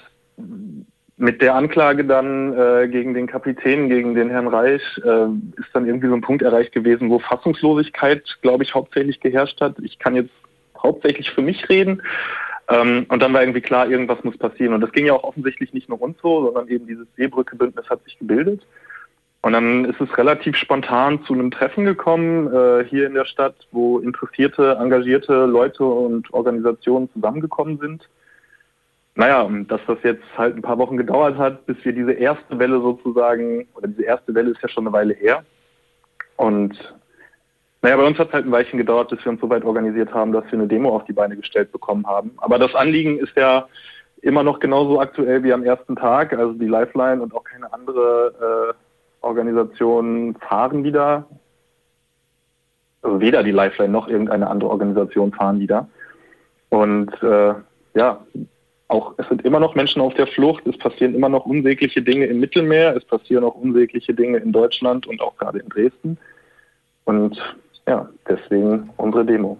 mit 1.16 1.40
der 1.40 1.54
Anklage 1.54 2.04
dann 2.04 2.52
äh, 2.52 2.88
gegen 2.88 3.14
den 3.14 3.26
Kapitän, 3.26 3.88
gegen 3.88 4.14
den 4.14 4.28
Herrn 4.28 4.48
Reich, 4.48 4.82
äh, 5.04 5.26
ist 5.56 5.68
dann 5.72 5.86
irgendwie 5.86 6.08
so 6.08 6.14
ein 6.14 6.20
Punkt 6.20 6.42
erreicht 6.42 6.72
gewesen, 6.72 7.10
wo 7.10 7.20
Fassungslosigkeit, 7.20 8.38
glaube 8.42 8.64
ich, 8.64 8.74
hauptsächlich 8.74 9.20
geherrscht 9.20 9.60
hat. 9.60 9.76
Ich 9.82 9.98
kann 9.98 10.16
jetzt 10.16 10.32
hauptsächlich 10.82 11.30
für 11.30 11.42
mich 11.42 11.68
reden. 11.68 12.02
Ähm, 12.68 13.06
und 13.08 13.22
dann 13.22 13.32
war 13.32 13.42
irgendwie 13.42 13.60
klar, 13.60 13.88
irgendwas 13.88 14.24
muss 14.24 14.36
passieren. 14.36 14.74
Und 14.74 14.80
das 14.80 14.92
ging 14.92 15.06
ja 15.06 15.12
auch 15.12 15.24
offensichtlich 15.24 15.72
nicht 15.72 15.88
nur 15.88 16.02
uns 16.02 16.16
so, 16.22 16.46
sondern 16.46 16.68
eben 16.68 16.86
dieses 16.86 17.06
Seebrücke-Bündnis 17.16 17.88
hat 17.88 18.02
sich 18.04 18.18
gebildet. 18.18 18.66
Und 19.42 19.52
dann 19.52 19.84
ist 19.84 20.00
es 20.00 20.16
relativ 20.18 20.56
spontan 20.56 21.24
zu 21.24 21.34
einem 21.34 21.50
Treffen 21.50 21.84
gekommen 21.84 22.52
äh, 22.52 22.84
hier 22.84 23.06
in 23.06 23.14
der 23.14 23.26
Stadt, 23.26 23.54
wo 23.70 23.98
interessierte, 23.98 24.76
engagierte 24.80 25.46
Leute 25.46 25.84
und 25.84 26.32
Organisationen 26.32 27.10
zusammengekommen 27.12 27.78
sind 27.78 28.08
naja, 29.14 29.48
dass 29.68 29.80
das 29.86 29.98
jetzt 30.02 30.24
halt 30.36 30.56
ein 30.56 30.62
paar 30.62 30.78
Wochen 30.78 30.96
gedauert 30.96 31.36
hat, 31.36 31.66
bis 31.66 31.76
wir 31.84 31.92
diese 31.92 32.12
erste 32.12 32.58
Welle 32.58 32.80
sozusagen, 32.80 33.68
oder 33.74 33.88
diese 33.88 34.04
erste 34.04 34.34
Welle 34.34 34.50
ist 34.50 34.62
ja 34.62 34.68
schon 34.68 34.86
eine 34.86 34.92
Weile 34.92 35.14
her. 35.14 35.44
Und 36.36 36.76
naja, 37.82 37.96
bei 37.96 38.06
uns 38.06 38.18
hat 38.18 38.28
es 38.28 38.32
halt 38.32 38.46
ein 38.46 38.52
Weilchen 38.52 38.78
gedauert, 38.78 39.10
bis 39.10 39.24
wir 39.24 39.32
uns 39.32 39.40
so 39.40 39.50
weit 39.50 39.64
organisiert 39.64 40.14
haben, 40.14 40.32
dass 40.32 40.44
wir 40.46 40.54
eine 40.54 40.68
Demo 40.68 40.94
auf 40.94 41.04
die 41.04 41.12
Beine 41.12 41.36
gestellt 41.36 41.72
bekommen 41.72 42.06
haben. 42.06 42.32
Aber 42.38 42.58
das 42.58 42.74
Anliegen 42.74 43.18
ist 43.18 43.36
ja 43.36 43.66
immer 44.22 44.44
noch 44.44 44.60
genauso 44.60 45.00
aktuell 45.00 45.42
wie 45.42 45.52
am 45.52 45.64
ersten 45.64 45.96
Tag. 45.96 46.32
Also 46.32 46.54
die 46.54 46.68
Lifeline 46.68 47.20
und 47.20 47.34
auch 47.34 47.44
keine 47.44 47.72
andere 47.72 48.72
äh, 48.72 49.26
Organisation 49.26 50.36
fahren 50.36 50.84
wieder. 50.84 51.26
Also 53.02 53.20
weder 53.20 53.42
die 53.42 53.50
Lifeline 53.50 53.92
noch 53.92 54.06
irgendeine 54.06 54.48
andere 54.48 54.70
Organisation 54.70 55.32
fahren 55.32 55.58
wieder. 55.58 55.88
Und 56.70 57.12
äh, 57.20 57.54
ja, 57.94 58.24
auch, 58.92 59.14
es 59.18 59.28
sind 59.28 59.44
immer 59.44 59.60
noch 59.60 59.74
Menschen 59.74 60.02
auf 60.02 60.14
der 60.14 60.26
Flucht, 60.26 60.66
es 60.66 60.76
passieren 60.78 61.14
immer 61.14 61.28
noch 61.28 61.46
unsägliche 61.46 62.02
Dinge 62.02 62.26
im 62.26 62.40
Mittelmeer, 62.40 62.94
es 62.96 63.04
passieren 63.04 63.44
auch 63.44 63.54
unsägliche 63.54 64.14
Dinge 64.14 64.38
in 64.38 64.52
Deutschland 64.52 65.06
und 65.06 65.20
auch 65.20 65.36
gerade 65.36 65.58
in 65.58 65.68
Dresden. 65.68 66.18
Und 67.04 67.38
ja, 67.86 68.08
deswegen 68.28 68.90
unsere 68.96 69.24
Demo. 69.24 69.58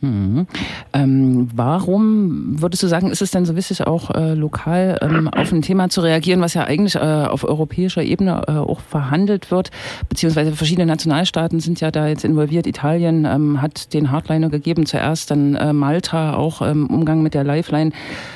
Mhm. 0.00 0.46
Ähm, 0.92 1.48
warum 1.54 2.62
würdest 2.62 2.84
du 2.84 2.86
sagen, 2.86 3.10
ist 3.10 3.20
es 3.20 3.32
denn 3.32 3.44
so 3.44 3.56
wichtig, 3.56 3.84
auch 3.86 4.10
äh, 4.10 4.34
lokal 4.34 4.98
ähm, 5.02 5.26
auf 5.28 5.52
ein 5.52 5.62
Thema 5.62 5.88
zu 5.88 6.02
reagieren, 6.02 6.40
was 6.40 6.54
ja 6.54 6.64
eigentlich 6.64 6.94
äh, 6.94 6.98
auf 6.98 7.42
europäischer 7.42 8.02
Ebene 8.02 8.42
äh, 8.46 8.52
auch 8.52 8.80
verhandelt 8.80 9.50
wird, 9.50 9.70
beziehungsweise 10.08 10.52
verschiedene 10.52 10.86
Nationalstaaten 10.86 11.58
sind 11.58 11.80
ja 11.80 11.90
da 11.90 12.06
jetzt 12.06 12.24
involviert. 12.24 12.68
Italien 12.68 13.24
ähm, 13.24 13.60
hat 13.60 13.92
den 13.92 14.12
Hardliner 14.12 14.50
gegeben 14.50 14.86
zuerst, 14.86 15.32
dann 15.32 15.56
äh, 15.56 15.72
Malta 15.72 16.34
auch 16.34 16.62
im 16.62 16.86
Umgang 16.86 17.22
mit 17.22 17.34
der 17.34 17.42
Lifeline. 17.42 17.90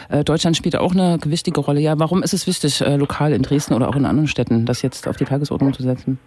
Äh, 0.09 0.25
Deutschland 0.25 0.57
spielt 0.57 0.77
auch 0.77 0.93
eine 0.93 1.19
gewichtige 1.19 1.61
Rolle. 1.61 1.81
Ja, 1.81 1.99
warum 1.99 2.25
ist 2.25 2.35
es 2.35 2.49
wichtig, 2.49 2.81
äh, 2.81 2.97
lokal 2.97 3.33
in 3.33 3.43
Dresden 3.43 3.75
oder 3.75 3.89
auch 3.89 3.97
in 3.97 4.05
anderen 4.05 4.27
Städten 4.29 4.67
das 4.67 4.83
jetzt 4.83 5.07
auf 5.07 5.17
die 5.17 5.25
Tagesordnung 5.25 5.73
zu 5.73 5.85
setzen? 5.85 6.19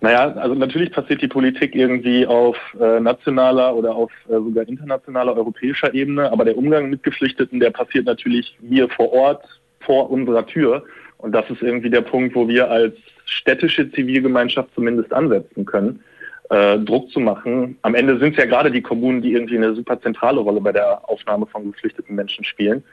Naja, 0.00 0.32
also 0.32 0.54
natürlich 0.54 0.92
passiert 0.92 1.22
die 1.22 1.28
Politik 1.28 1.74
irgendwie 1.74 2.26
auf 2.26 2.56
äh, 2.80 3.00
nationaler 3.00 3.74
oder 3.74 3.94
auf 3.94 4.10
äh, 4.28 4.32
sogar 4.32 4.68
internationaler, 4.68 5.36
europäischer 5.36 5.92
Ebene, 5.94 6.30
aber 6.30 6.44
der 6.44 6.56
Umgang 6.56 6.90
mit 6.90 7.02
Geflüchteten, 7.02 7.60
der 7.60 7.70
passiert 7.70 8.06
natürlich 8.06 8.56
hier 8.66 8.88
vor 8.88 9.12
Ort, 9.12 9.44
vor 9.80 10.10
unserer 10.10 10.46
Tür. 10.46 10.84
Und 11.18 11.32
das 11.32 11.48
ist 11.50 11.62
irgendwie 11.62 11.90
der 11.90 12.02
Punkt, 12.02 12.34
wo 12.34 12.46
wir 12.46 12.70
als 12.70 12.94
städtische 13.24 13.90
Zivilgemeinschaft 13.90 14.72
zumindest 14.74 15.12
ansetzen 15.12 15.64
können, 15.64 16.00
äh, 16.50 16.78
Druck 16.78 17.10
zu 17.10 17.20
machen. 17.20 17.76
Am 17.82 17.94
Ende 17.94 18.18
sind 18.18 18.32
es 18.32 18.38
ja 18.38 18.46
gerade 18.46 18.70
die 18.70 18.82
Kommunen, 18.82 19.20
die 19.20 19.32
irgendwie 19.32 19.56
eine 19.56 19.74
super 19.74 20.00
zentrale 20.00 20.40
Rolle 20.40 20.60
bei 20.60 20.72
der 20.72 21.08
Aufnahme 21.08 21.46
von 21.46 21.72
geflüchteten 21.72 22.14
Menschen 22.14 22.44
spielen. 22.44 22.84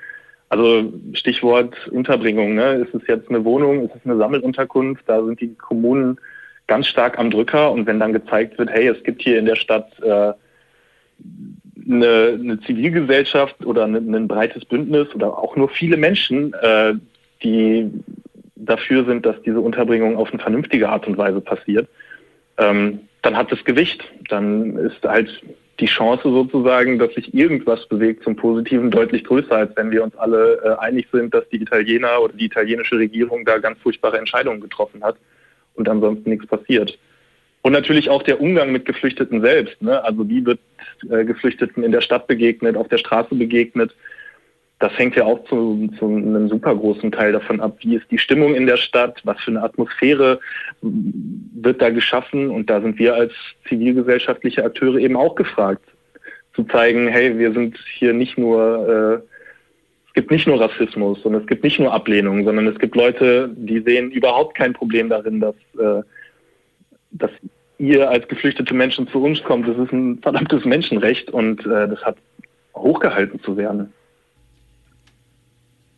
Also 0.49 0.93
Stichwort 1.13 1.87
Unterbringung. 1.89 2.55
Ne? 2.55 2.75
Ist 2.75 2.93
es 2.93 3.07
jetzt 3.07 3.29
eine 3.29 3.43
Wohnung, 3.45 3.85
ist 3.85 3.95
es 3.95 4.05
eine 4.05 4.17
Sammelunterkunft? 4.17 5.03
Da 5.07 5.23
sind 5.23 5.39
die 5.41 5.53
Kommunen 5.55 6.17
ganz 6.67 6.87
stark 6.87 7.19
am 7.19 7.31
Drücker. 7.31 7.71
Und 7.71 7.85
wenn 7.85 7.99
dann 7.99 8.13
gezeigt 8.13 8.57
wird, 8.57 8.69
hey, 8.69 8.87
es 8.87 9.03
gibt 9.03 9.21
hier 9.21 9.39
in 9.39 9.45
der 9.45 9.55
Stadt 9.55 9.91
äh, 10.01 10.33
eine, 11.85 12.39
eine 12.39 12.59
Zivilgesellschaft 12.61 13.65
oder 13.65 13.85
ein, 13.85 13.95
ein 13.95 14.27
breites 14.27 14.65
Bündnis 14.65 15.13
oder 15.13 15.37
auch 15.37 15.55
nur 15.55 15.69
viele 15.69 15.97
Menschen, 15.97 16.53
äh, 16.53 16.93
die 17.43 17.91
dafür 18.55 19.05
sind, 19.05 19.25
dass 19.25 19.41
diese 19.43 19.59
Unterbringung 19.59 20.17
auf 20.17 20.31
eine 20.31 20.41
vernünftige 20.41 20.89
Art 20.89 21.07
und 21.07 21.17
Weise 21.17 21.41
passiert, 21.41 21.87
ähm, 22.57 23.01
dann 23.21 23.37
hat 23.37 23.51
es 23.51 23.63
Gewicht. 23.63 24.03
Dann 24.29 24.77
ist 24.77 25.03
halt 25.03 25.41
die 25.79 25.87
Chance 25.87 26.23
sozusagen, 26.23 26.97
dass 26.99 27.13
sich 27.13 27.33
irgendwas 27.33 27.85
bewegt 27.87 28.23
zum 28.23 28.35
Positiven 28.35 28.91
deutlich 28.91 29.25
größer, 29.25 29.55
als 29.55 29.75
wenn 29.75 29.91
wir 29.91 30.03
uns 30.03 30.15
alle 30.15 30.61
äh, 30.63 30.79
einig 30.79 31.07
sind, 31.11 31.33
dass 31.33 31.47
die 31.49 31.61
Italiener 31.61 32.21
oder 32.21 32.33
die 32.33 32.45
italienische 32.45 32.97
Regierung 32.97 33.43
da 33.43 33.57
ganz 33.57 33.77
furchtbare 33.79 34.17
Entscheidungen 34.17 34.61
getroffen 34.61 35.03
hat 35.03 35.17
und 35.75 35.89
ansonsten 35.89 36.29
nichts 36.29 36.47
passiert. 36.47 36.97
Und 37.61 37.71
natürlich 37.71 38.09
auch 38.09 38.21
der 38.21 38.39
Umgang 38.41 38.71
mit 38.71 38.85
Geflüchteten 38.85 39.41
selbst. 39.41 39.81
Ne? 39.81 40.03
Also 40.03 40.29
wie 40.29 40.45
wird 40.45 40.59
äh, 41.09 41.25
Geflüchteten 41.25 41.83
in 41.83 41.91
der 41.91 42.01
Stadt 42.01 42.27
begegnet, 42.27 42.77
auf 42.77 42.87
der 42.89 42.99
Straße 42.99 43.33
begegnet. 43.33 43.95
Das 44.77 44.95
hängt 44.97 45.15
ja 45.15 45.23
auch 45.23 45.43
zu, 45.45 45.89
zu 45.97 46.05
einem 46.05 46.47
super 46.49 46.75
großen 46.75 47.11
Teil 47.11 47.31
davon 47.31 47.61
ab, 47.61 47.77
wie 47.79 47.95
ist 47.95 48.11
die 48.11 48.19
Stimmung 48.19 48.53
in 48.55 48.67
der 48.67 48.77
Stadt, 48.77 49.19
was 49.23 49.39
für 49.41 49.51
eine 49.51 49.63
Atmosphäre 49.63 50.39
wird 50.81 51.81
da 51.81 51.89
geschaffen. 51.89 52.51
Und 52.51 52.69
da 52.69 52.81
sind 52.81 52.99
wir 52.99 53.15
als 53.15 53.33
zivilgesellschaftliche 53.67 54.63
Akteure 54.63 54.97
eben 54.97 55.15
auch 55.15 55.35
gefragt, 55.35 55.85
zu 56.53 56.63
zeigen, 56.65 57.07
hey, 57.07 57.37
wir 57.37 57.51
sind 57.53 57.77
hier 57.97 58.13
nicht 58.13 58.37
nur 58.37 59.23
äh, 59.23 59.34
gibt 60.15 60.31
nicht 60.31 60.47
nur 60.47 60.59
Rassismus 60.59 61.23
und 61.25 61.35
es 61.35 61.45
gibt 61.45 61.63
nicht 61.63 61.79
nur 61.79 61.93
Ablehnung, 61.93 62.43
sondern 62.45 62.67
es 62.67 62.79
gibt 62.79 62.95
Leute, 62.95 63.49
die 63.55 63.81
sehen 63.81 64.11
überhaupt 64.11 64.55
kein 64.55 64.73
Problem 64.73 65.09
darin, 65.09 65.41
dass, 65.41 65.55
äh, 65.77 66.01
dass 67.11 67.31
ihr 67.77 68.09
als 68.09 68.27
geflüchtete 68.27 68.73
Menschen 68.73 69.07
zu 69.09 69.21
uns 69.21 69.43
kommt. 69.43 69.67
Das 69.67 69.77
ist 69.77 69.91
ein 69.91 70.19
verdammtes 70.21 70.65
Menschenrecht 70.65 71.29
und 71.29 71.65
äh, 71.65 71.87
das 71.87 72.01
hat 72.03 72.17
hochgehalten 72.75 73.41
zu 73.41 73.57
werden. 73.57 73.93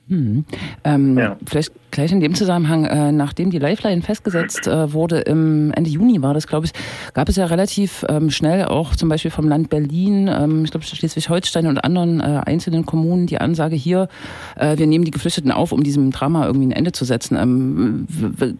Hm. 0.10 0.46
Ähm, 0.86 1.18
ja. 1.18 1.38
Vielleicht 1.46 1.74
gleich 1.92 2.12
in 2.12 2.20
dem 2.20 2.34
Zusammenhang, 2.34 2.86
äh, 2.86 3.12
nachdem 3.12 3.50
die 3.50 3.60
Lifeline 3.60 4.02
festgesetzt 4.02 4.68
äh, 4.68 4.94
wurde, 4.94 5.20
im 5.20 5.72
Ende 5.74 5.90
Juni 5.90 6.22
war 6.22 6.34
das, 6.34 6.48
glaube 6.48 6.66
ich, 6.66 6.72
gab 7.14 7.28
es 7.28 7.36
ja 7.36 7.46
relativ 7.46 8.06
ähm, 8.08 8.30
schnell 8.30 8.66
auch 8.66 8.96
zum 8.96 9.10
Beispiel 9.10 9.32
vom 9.32 9.48
Land 9.48 9.70
Berlin, 9.70 10.28
ähm, 10.28 10.64
ich 10.64 10.72
glaube 10.72 10.86
Schleswig-Holstein 10.86 11.68
und 11.68 11.80
anderen 11.80 12.22
äh, 12.22 12.42
einzelnen 12.46 12.86
Kommunen 12.86 13.28
die 13.28 13.40
Ansage 13.40 13.76
hier, 13.76 14.08
äh, 14.56 14.78
wir 14.78 14.88
nehmen 14.88 15.06
die 15.06 15.12
Geflüchteten 15.12 15.52
auf, 15.52 15.72
um 15.72 15.84
diesem 15.84 16.12
Drama 16.12 16.46
irgendwie 16.46 16.68
ein 16.68 16.72
Ende 16.72 16.92
zu 16.92 17.04
setzen. 17.04 17.36
Ähm, 17.36 18.08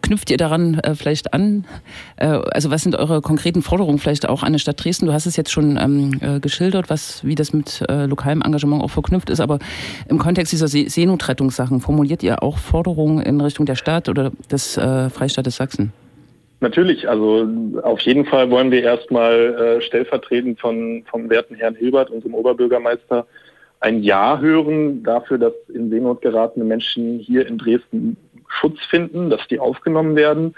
knüpft 0.02 0.30
ihr 0.30 0.36
daran 0.36 0.80
äh, 0.80 0.94
vielleicht 0.94 1.32
an? 1.32 1.64
Äh, 2.16 2.26
also 2.26 2.70
was 2.70 2.82
sind 2.82 2.96
eure 2.96 3.22
konkreten 3.22 3.62
Forderungen 3.62 3.98
vielleicht 3.98 4.28
auch 4.28 4.42
an 4.42 4.52
die 4.52 4.58
Stadt 4.58 4.82
Dresden? 4.82 5.06
Du 5.06 5.12
hast 5.12 5.26
es 5.26 5.36
jetzt 5.36 5.50
schon 5.50 5.76
ähm, 5.76 6.40
geschildert, 6.40 6.90
was, 6.90 7.24
wie 7.24 7.34
das 7.34 7.52
mit 7.52 7.84
lokalem 7.88 8.42
Engagement 8.42 8.82
auch 8.82 8.90
verknüpft 8.90 9.30
ist, 9.30 9.40
aber 9.40 9.58
im 10.08 10.18
Kontext 10.18 10.52
dieser 10.52 10.68
See 10.68 10.88
Seenotrettungssachen 11.38 11.80
formuliert 11.80 12.22
ihr 12.22 12.42
auch 12.42 12.58
Forderungen 12.58 13.22
in 13.22 13.40
Richtung 13.40 13.66
der 13.66 13.76
Stadt 13.76 14.08
oder 14.08 14.32
des 14.50 14.76
äh, 14.76 15.08
Freistaates 15.10 15.56
Sachsen? 15.56 15.92
Natürlich, 16.60 17.08
also 17.08 17.48
auf 17.82 18.00
jeden 18.00 18.24
Fall 18.24 18.50
wollen 18.50 18.72
wir 18.72 18.82
erstmal 18.82 19.78
äh, 19.78 19.80
stellvertretend 19.80 20.58
von, 20.58 21.04
vom 21.08 21.30
werten 21.30 21.54
Herrn 21.54 21.76
Hilbert, 21.76 22.10
unserem 22.10 22.34
Oberbürgermeister, 22.34 23.26
ein 23.80 24.02
Ja 24.02 24.40
hören 24.40 25.04
dafür, 25.04 25.38
dass 25.38 25.52
in 25.72 25.88
Seenot 25.88 26.20
geratene 26.20 26.64
Menschen 26.64 27.20
hier 27.20 27.46
in 27.46 27.58
Dresden 27.58 28.16
Schutz 28.48 28.80
finden, 28.90 29.30
dass 29.30 29.46
die 29.46 29.60
aufgenommen 29.60 30.16
werden. 30.16 30.56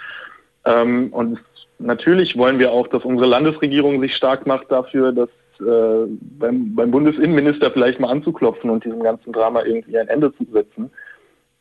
Ähm, 0.64 1.08
und 1.12 1.38
natürlich 1.78 2.38
wollen 2.38 2.58
wir 2.58 2.72
auch, 2.72 2.88
dass 2.88 3.04
unsere 3.04 3.28
Landesregierung 3.28 4.00
sich 4.00 4.16
stark 4.16 4.46
macht 4.46 4.72
dafür, 4.72 5.12
dass 5.12 5.28
äh, 5.60 6.06
beim, 6.38 6.74
beim 6.74 6.90
Bundesinnenminister 6.90 7.70
vielleicht 7.70 8.00
mal 8.00 8.10
anzuklopfen 8.10 8.70
und 8.70 8.84
diesem 8.84 9.02
ganzen 9.02 9.32
Drama 9.32 9.64
irgendwie 9.64 9.98
ein 9.98 10.08
Ende 10.08 10.34
zu 10.34 10.44
setzen 10.52 10.90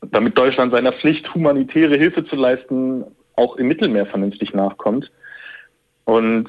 damit 0.02 0.38
Deutschland 0.38 0.74
seiner 0.74 0.94
Pflicht, 0.94 1.34
humanitäre 1.34 1.98
Hilfe 1.98 2.26
zu 2.26 2.36
leisten, 2.36 3.04
auch 3.36 3.58
im 3.58 3.68
Mittelmeer 3.68 4.06
vernünftig 4.06 4.54
nachkommt. 4.54 5.12
Und 6.06 6.48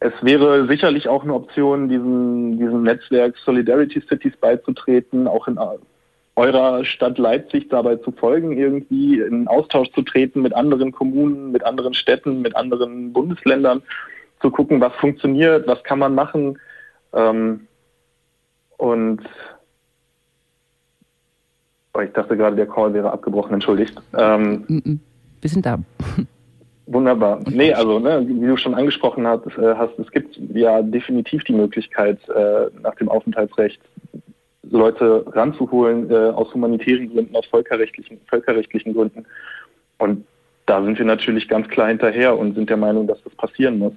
es 0.00 0.12
wäre 0.20 0.66
sicherlich 0.66 1.08
auch 1.08 1.22
eine 1.22 1.34
Option, 1.34 1.88
diesem, 1.88 2.58
diesem 2.58 2.82
Netzwerk 2.82 3.36
Solidarity 3.38 4.02
Cities 4.02 4.36
beizutreten, 4.36 5.26
auch 5.26 5.48
in 5.48 5.58
eurer 6.36 6.84
Stadt 6.84 7.18
Leipzig 7.18 7.68
dabei 7.68 7.96
zu 7.96 8.12
folgen, 8.12 8.56
irgendwie 8.56 9.20
in 9.20 9.48
Austausch 9.48 9.90
zu 9.92 10.02
treten 10.02 10.42
mit 10.42 10.54
anderen 10.54 10.92
Kommunen, 10.92 11.52
mit 11.52 11.64
anderen 11.64 11.94
Städten, 11.94 12.42
mit 12.42 12.56
anderen 12.56 13.12
Bundesländern, 13.12 13.82
zu 14.42 14.50
gucken, 14.50 14.80
was 14.80 14.92
funktioniert, 14.96 15.66
was 15.66 15.82
kann 15.84 15.98
man 15.98 16.14
machen. 16.14 16.58
Ähm, 17.14 17.66
und 18.76 19.22
Oh, 21.94 22.00
ich 22.00 22.12
dachte 22.12 22.36
gerade, 22.36 22.56
der 22.56 22.66
Call 22.66 22.94
wäre 22.94 23.12
abgebrochen, 23.12 23.54
entschuldigt. 23.54 24.00
Ähm, 24.16 25.00
Wir 25.40 25.50
sind 25.50 25.66
da. 25.66 25.78
Wunderbar. 26.86 27.40
Nee, 27.48 27.72
also 27.72 27.98
ne, 27.98 28.26
wie 28.26 28.46
du 28.46 28.56
schon 28.56 28.74
angesprochen 28.74 29.26
hast, 29.26 29.46
äh, 29.58 29.74
hast, 29.76 29.98
es 29.98 30.10
gibt 30.10 30.36
ja 30.54 30.82
definitiv 30.82 31.44
die 31.44 31.52
Möglichkeit, 31.52 32.18
äh, 32.28 32.70
nach 32.82 32.94
dem 32.96 33.08
Aufenthaltsrecht 33.08 33.80
Leute 34.62 35.24
ranzuholen 35.32 36.10
äh, 36.10 36.30
aus 36.30 36.52
humanitären 36.54 37.12
Gründen, 37.12 37.36
aus 37.36 37.46
völkerrechtlichen, 37.46 38.18
völkerrechtlichen 38.26 38.94
Gründen. 38.94 39.26
Und 39.98 40.24
da 40.66 40.82
sind 40.82 40.98
wir 40.98 41.06
natürlich 41.06 41.48
ganz 41.48 41.68
klar 41.68 41.88
hinterher 41.88 42.38
und 42.38 42.54
sind 42.54 42.70
der 42.70 42.76
Meinung, 42.76 43.06
dass 43.06 43.22
das 43.22 43.34
passieren 43.34 43.78
muss. 43.78 43.94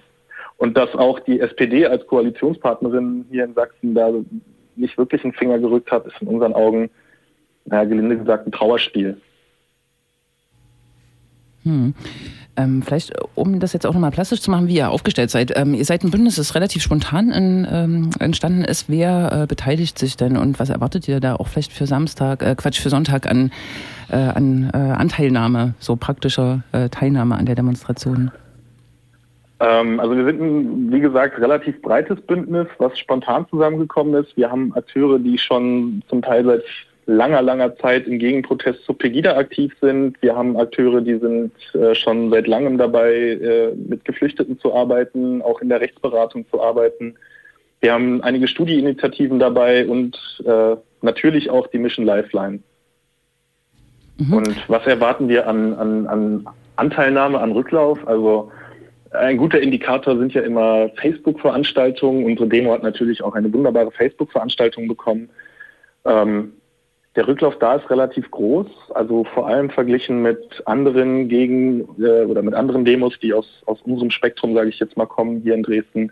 Und 0.57 0.77
dass 0.77 0.93
auch 0.95 1.19
die 1.19 1.39
SPD 1.39 1.85
als 1.85 2.07
Koalitionspartnerin 2.07 3.25
hier 3.29 3.43
in 3.43 3.53
Sachsen 3.53 3.93
da 3.93 4.11
nicht 4.75 4.97
wirklich 4.97 5.23
einen 5.23 5.33
Finger 5.33 5.59
gerückt 5.59 5.91
hat, 5.91 6.05
ist 6.05 6.21
in 6.21 6.27
unseren 6.27 6.53
Augen 6.53 6.89
naja, 7.65 7.83
gelinde 7.83 8.17
gesagt, 8.17 8.47
ein 8.47 8.51
Trauerspiel. 8.51 9.17
Hm. 11.63 11.95
Ähm, 12.57 12.83
vielleicht, 12.83 13.11
um 13.33 13.59
das 13.59 13.73
jetzt 13.73 13.85
auch 13.85 13.93
nochmal 13.93 14.11
plastisch 14.11 14.39
zu 14.39 14.51
machen, 14.51 14.67
wie 14.67 14.77
ihr 14.77 14.91
aufgestellt 14.91 15.31
seid. 15.31 15.51
Ähm, 15.57 15.73
ihr 15.73 15.83
seid 15.83 16.03
ein 16.03 16.11
Bündnis, 16.11 16.35
das 16.35 16.55
relativ 16.55 16.83
spontan 16.83 17.31
in, 17.31 17.67
ähm, 17.69 18.09
entstanden 18.19 18.63
ist. 18.63 18.87
Wer 18.87 19.31
äh, 19.31 19.47
beteiligt 19.47 19.97
sich 19.97 20.15
denn 20.15 20.37
und 20.37 20.59
was 20.59 20.69
erwartet 20.69 21.07
ihr 21.07 21.19
da 21.19 21.35
auch 21.35 21.47
vielleicht 21.47 21.73
für 21.73 21.87
Samstag, 21.87 22.43
äh, 22.43 22.55
Quatsch, 22.55 22.79
für 22.79 22.89
Sonntag 22.89 23.27
an, 23.27 23.51
äh, 24.09 24.15
an 24.15 24.69
äh, 24.73 24.77
Anteilnahme, 24.77 25.73
so 25.79 25.95
praktischer 25.95 26.63
äh, 26.71 26.87
Teilnahme 26.89 27.35
an 27.35 27.45
der 27.45 27.55
Demonstration? 27.55 28.31
Ähm, 29.59 29.99
also 29.99 30.15
wir 30.15 30.25
sind 30.25 30.41
ein, 30.41 30.91
wie 30.91 30.99
gesagt, 30.99 31.39
relativ 31.39 31.81
breites 31.81 32.19
Bündnis, 32.21 32.67
was 32.77 32.97
spontan 32.99 33.47
zusammengekommen 33.49 34.13
ist. 34.23 34.35
Wir 34.35 34.51
haben 34.51 34.73
Akteure, 34.75 35.19
die 35.19 35.37
schon 35.37 36.01
zum 36.09 36.21
Teil 36.21 36.45
seit 36.45 36.63
langer, 37.05 37.41
langer 37.41 37.75
Zeit 37.77 38.07
im 38.07 38.19
Gegenprotest 38.19 38.83
zu 38.83 38.93
Pegida 38.93 39.37
aktiv 39.37 39.73
sind. 39.79 40.21
Wir 40.21 40.35
haben 40.35 40.57
Akteure, 40.57 41.01
die 41.01 41.17
sind 41.17 41.51
äh, 41.73 41.95
schon 41.95 42.31
seit 42.31 42.47
langem 42.47 42.77
dabei, 42.77 43.13
äh, 43.13 43.75
mit 43.75 44.03
Geflüchteten 44.05 44.59
zu 44.59 44.73
arbeiten, 44.73 45.41
auch 45.41 45.61
in 45.61 45.69
der 45.69 45.81
Rechtsberatung 45.81 46.45
zu 46.49 46.61
arbeiten. 46.61 47.15
Wir 47.81 47.93
haben 47.93 48.21
einige 48.23 48.47
Studieinitiativen 48.47 49.39
dabei 49.39 49.85
und 49.85 50.17
äh, 50.45 50.75
natürlich 51.01 51.49
auch 51.49 51.67
die 51.67 51.77
Mission 51.77 52.05
Lifeline. 52.05 52.59
Mhm. 54.17 54.33
Und 54.33 54.69
was 54.69 54.85
erwarten 54.87 55.29
wir 55.29 55.47
an, 55.47 55.73
an, 55.75 56.07
an 56.07 56.47
Anteilnahme, 56.77 57.39
an 57.39 57.51
Rücklauf? 57.51 58.05
Also 58.07 58.51
ein 59.17 59.37
guter 59.37 59.59
Indikator 59.59 60.17
sind 60.17 60.33
ja 60.33 60.41
immer 60.41 60.89
Facebook-Veranstaltungen. 61.01 62.25
Unsere 62.25 62.47
Demo 62.47 62.73
hat 62.73 62.83
natürlich 62.83 63.23
auch 63.23 63.33
eine 63.33 63.51
wunderbare 63.51 63.91
Facebook-Veranstaltung 63.91 64.87
bekommen. 64.87 65.29
Ähm, 66.05 66.53
der 67.15 67.27
Rücklauf 67.27 67.57
da 67.59 67.75
ist 67.75 67.89
relativ 67.89 68.29
groß, 68.29 68.67
also 68.93 69.23
vor 69.23 69.47
allem 69.47 69.69
verglichen 69.69 70.21
mit 70.21 70.61
anderen 70.65 71.29
gegen 71.29 71.81
äh, 71.97 72.25
oder 72.25 72.41
mit 72.41 72.53
anderen 72.53 72.83
Demos, 72.83 73.17
die 73.19 73.33
aus, 73.33 73.47
aus 73.65 73.81
unserem 73.83 74.11
Spektrum, 74.11 74.53
sage 74.53 74.69
ich 74.69 74.79
jetzt 74.79 74.97
mal, 74.97 75.05
kommen 75.05 75.41
hier 75.41 75.53
in 75.53 75.63
Dresden, 75.63 76.11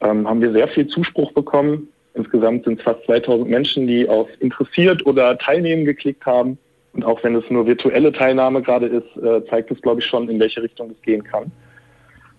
ähm, 0.00 0.28
haben 0.28 0.40
wir 0.40 0.52
sehr 0.52 0.68
viel 0.68 0.86
Zuspruch 0.86 1.32
bekommen. 1.32 1.88
Insgesamt 2.14 2.64
sind 2.64 2.78
es 2.78 2.84
fast 2.84 3.04
2000 3.06 3.48
Menschen, 3.48 3.86
die 3.86 4.08
auf 4.08 4.28
interessiert 4.40 5.04
oder 5.04 5.36
teilnehmen 5.36 5.84
geklickt 5.84 6.24
haben. 6.24 6.58
Und 6.92 7.04
auch 7.04 7.22
wenn 7.24 7.34
es 7.34 7.44
nur 7.50 7.66
virtuelle 7.66 8.12
Teilnahme 8.12 8.62
gerade 8.62 8.86
ist, 8.86 9.16
äh, 9.22 9.44
zeigt 9.50 9.70
es, 9.70 9.82
glaube 9.82 10.00
ich, 10.00 10.06
schon, 10.06 10.28
in 10.28 10.40
welche 10.40 10.62
Richtung 10.62 10.90
es 10.90 11.02
gehen 11.02 11.24
kann. 11.24 11.50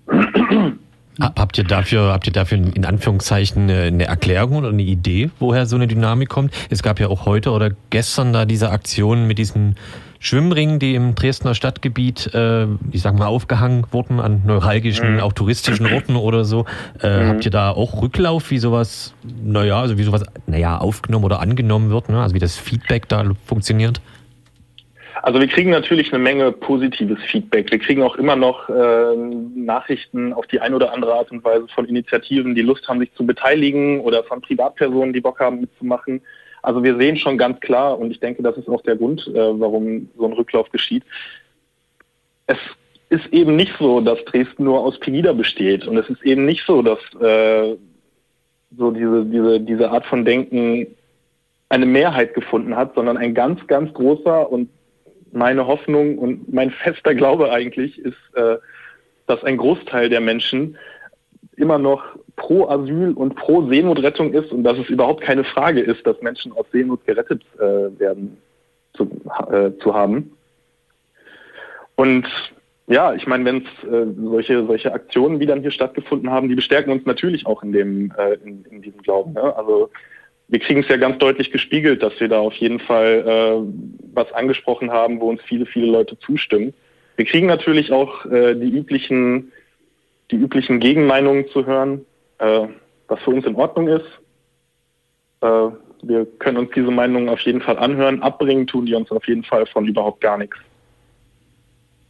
Habt 1.19 1.57
ihr 1.57 1.63
dafür, 1.63 2.13
habt 2.13 2.27
ihr 2.27 2.33
dafür 2.33 2.59
in 2.59 2.85
Anführungszeichen 2.85 3.71
eine 3.71 4.05
Erklärung 4.05 4.57
oder 4.57 4.69
eine 4.69 4.83
Idee, 4.83 5.31
woher 5.39 5.65
so 5.65 5.75
eine 5.75 5.87
Dynamik 5.87 6.29
kommt? 6.29 6.53
Es 6.69 6.83
gab 6.83 6.99
ja 6.99 7.07
auch 7.07 7.25
heute 7.25 7.49
oder 7.49 7.71
gestern 7.89 8.33
da 8.33 8.45
diese 8.45 8.69
Aktion 8.69 9.25
mit 9.25 9.39
diesen 9.39 9.77
Schwimmringen, 10.19 10.79
die 10.79 10.95
im 10.95 11.15
Dresdner 11.15 11.55
Stadtgebiet, 11.55 12.33
äh, 12.33 12.65
ich 12.91 13.01
sag 13.01 13.17
mal, 13.17 13.27
aufgehangen 13.27 13.85
wurden 13.91 14.19
an 14.19 14.43
neuralgischen, 14.45 15.15
mhm. 15.15 15.19
auch 15.19 15.33
touristischen 15.33 15.91
Orten 15.91 16.15
oder 16.15 16.43
so. 16.43 16.65
Äh, 17.01 17.23
mhm. 17.23 17.29
Habt 17.29 17.45
ihr 17.45 17.51
da 17.51 17.71
auch 17.71 18.01
Rücklauf, 18.01 18.49
wie 18.51 18.57
sowas, 18.57 19.13
naja, 19.43 19.79
also 19.79 19.97
wie 19.97 20.03
sowas, 20.03 20.23
naja, 20.45 20.77
aufgenommen 20.77 21.25
oder 21.25 21.39
angenommen 21.39 21.89
wird, 21.89 22.09
ne? 22.09 22.21
also 22.21 22.35
wie 22.35 22.39
das 22.39 22.57
Feedback 22.57 23.07
da 23.07 23.23
funktioniert? 23.45 24.01
Also 25.27 25.41
wir 25.41 25.47
kriegen 25.49 25.71
natürlich 25.71 26.13
eine 26.13 26.23
Menge 26.23 26.53
positives 26.53 27.21
Feedback. 27.21 27.69
Wir 27.69 27.79
kriegen 27.79 28.01
auch 28.01 28.15
immer 28.15 28.37
noch 28.37 28.69
äh, 28.69 29.13
Nachrichten 29.13 30.31
auf 30.31 30.47
die 30.47 30.61
eine 30.61 30.73
oder 30.73 30.93
andere 30.93 31.15
Art 31.15 31.31
und 31.31 31.43
Weise 31.43 31.67
von 31.67 31.83
Initiativen, 31.83 32.55
die 32.55 32.61
Lust 32.61 32.87
haben, 32.87 33.01
sich 33.01 33.13
zu 33.13 33.25
beteiligen 33.25 33.99
oder 33.99 34.23
von 34.23 34.39
Privatpersonen, 34.39 35.11
die 35.11 35.19
Bock 35.19 35.41
haben, 35.41 35.59
mitzumachen. 35.59 36.21
Also 36.61 36.81
wir 36.81 36.95
sehen 36.95 37.17
schon 37.17 37.37
ganz 37.37 37.59
klar, 37.59 37.99
und 37.99 38.09
ich 38.09 38.21
denke, 38.21 38.41
das 38.41 38.55
ist 38.55 38.69
auch 38.69 38.81
der 38.83 38.95
Grund, 38.95 39.27
äh, 39.27 39.59
warum 39.59 40.07
so 40.17 40.27
ein 40.27 40.31
Rücklauf 40.31 40.69
geschieht. 40.69 41.03
Es 42.45 42.59
ist 43.09 43.27
eben 43.33 43.57
nicht 43.57 43.73
so, 43.77 43.99
dass 43.99 44.23
Dresden 44.23 44.63
nur 44.63 44.79
aus 44.79 44.97
Pegida 44.97 45.33
besteht. 45.33 45.85
Und 45.87 45.97
es 45.97 46.09
ist 46.09 46.23
eben 46.23 46.45
nicht 46.45 46.65
so, 46.65 46.81
dass 46.81 46.99
äh, 47.19 47.75
so 48.77 48.91
diese, 48.91 49.25
diese, 49.25 49.59
diese 49.59 49.91
Art 49.91 50.05
von 50.05 50.23
Denken 50.23 50.87
eine 51.67 51.85
Mehrheit 51.85 52.33
gefunden 52.33 52.77
hat, 52.77 52.95
sondern 52.95 53.17
ein 53.17 53.33
ganz, 53.33 53.67
ganz 53.67 53.93
großer 53.93 54.49
und 54.49 54.69
meine 55.37 55.67
Hoffnung 55.67 56.17
und 56.17 56.51
mein 56.51 56.71
fester 56.71 57.15
Glaube 57.15 57.51
eigentlich 57.51 57.99
ist, 57.99 58.17
äh, 58.35 58.57
dass 59.27 59.43
ein 59.43 59.57
Großteil 59.57 60.09
der 60.09 60.21
Menschen 60.21 60.77
immer 61.55 61.77
noch 61.77 62.03
pro 62.35 62.67
Asyl 62.69 63.13
und 63.13 63.35
pro 63.35 63.67
Seenotrettung 63.67 64.33
ist 64.33 64.51
und 64.51 64.63
dass 64.63 64.77
es 64.77 64.89
überhaupt 64.89 65.21
keine 65.21 65.43
Frage 65.43 65.81
ist, 65.81 66.05
dass 66.05 66.21
Menschen 66.21 66.51
aus 66.51 66.65
Seenot 66.71 67.05
gerettet 67.05 67.43
äh, 67.57 67.99
werden 67.99 68.37
zu, 68.93 69.09
äh, 69.51 69.71
zu 69.81 69.93
haben. 69.93 70.31
Und 71.95 72.27
ja, 72.87 73.13
ich 73.13 73.27
meine, 73.27 73.43
wenn 73.43 73.57
es 73.57 73.89
äh, 73.89 74.05
solche, 74.15 74.65
solche 74.65 74.93
Aktionen, 74.93 75.39
wie 75.39 75.45
dann 75.45 75.61
hier 75.61 75.71
stattgefunden 75.71 76.29
haben, 76.29 76.47
die 76.47 76.55
bestärken 76.55 76.91
uns 76.91 77.05
natürlich 77.05 77.45
auch 77.45 77.63
in 77.63 77.73
dem, 77.73 78.13
äh, 78.17 78.35
in, 78.45 78.63
in 78.65 78.81
diesem 78.81 79.01
Glauben. 79.01 79.33
Ne? 79.33 79.55
Also 79.57 79.89
wir 80.49 80.59
kriegen 80.59 80.81
es 80.81 80.87
ja 80.87 80.97
ganz 80.97 81.17
deutlich 81.17 81.51
gespiegelt, 81.51 82.01
dass 82.01 82.19
wir 82.19 82.29
da 82.29 82.39
auf 82.39 82.53
jeden 82.55 82.79
Fall 82.79 83.23
äh, 83.27 84.13
was 84.13 84.31
angesprochen 84.31 84.91
haben, 84.91 85.19
wo 85.19 85.29
uns 85.29 85.41
viele, 85.43 85.65
viele 85.65 85.87
Leute 85.87 86.17
zustimmen. 86.19 86.73
Wir 87.17 87.25
kriegen 87.25 87.47
natürlich 87.47 87.91
auch 87.91 88.25
äh, 88.25 88.55
die 88.55 88.69
üblichen, 88.69 89.51
die 90.31 90.37
üblichen 90.37 90.79
Gegenmeinungen 90.79 91.49
zu 91.49 91.65
hören, 91.65 92.05
äh, 92.39 92.67
was 93.07 93.19
für 93.21 93.31
uns 93.31 93.45
in 93.45 93.55
Ordnung 93.55 93.87
ist. 93.89 94.05
Äh, 95.41 95.69
wir 96.03 96.25
können 96.39 96.57
uns 96.57 96.71
diese 96.75 96.91
Meinungen 96.91 97.27
auf 97.27 97.39
jeden 97.41 97.61
Fall 97.61 97.77
anhören. 97.77 98.21
Abbringen 98.21 98.67
tun 98.67 98.85
die 98.85 98.93
uns 98.93 99.11
auf 99.11 99.27
jeden 99.27 99.43
Fall 99.43 99.65
von 99.65 99.85
überhaupt 99.85 100.21
gar 100.21 100.37
nichts. 100.37 100.57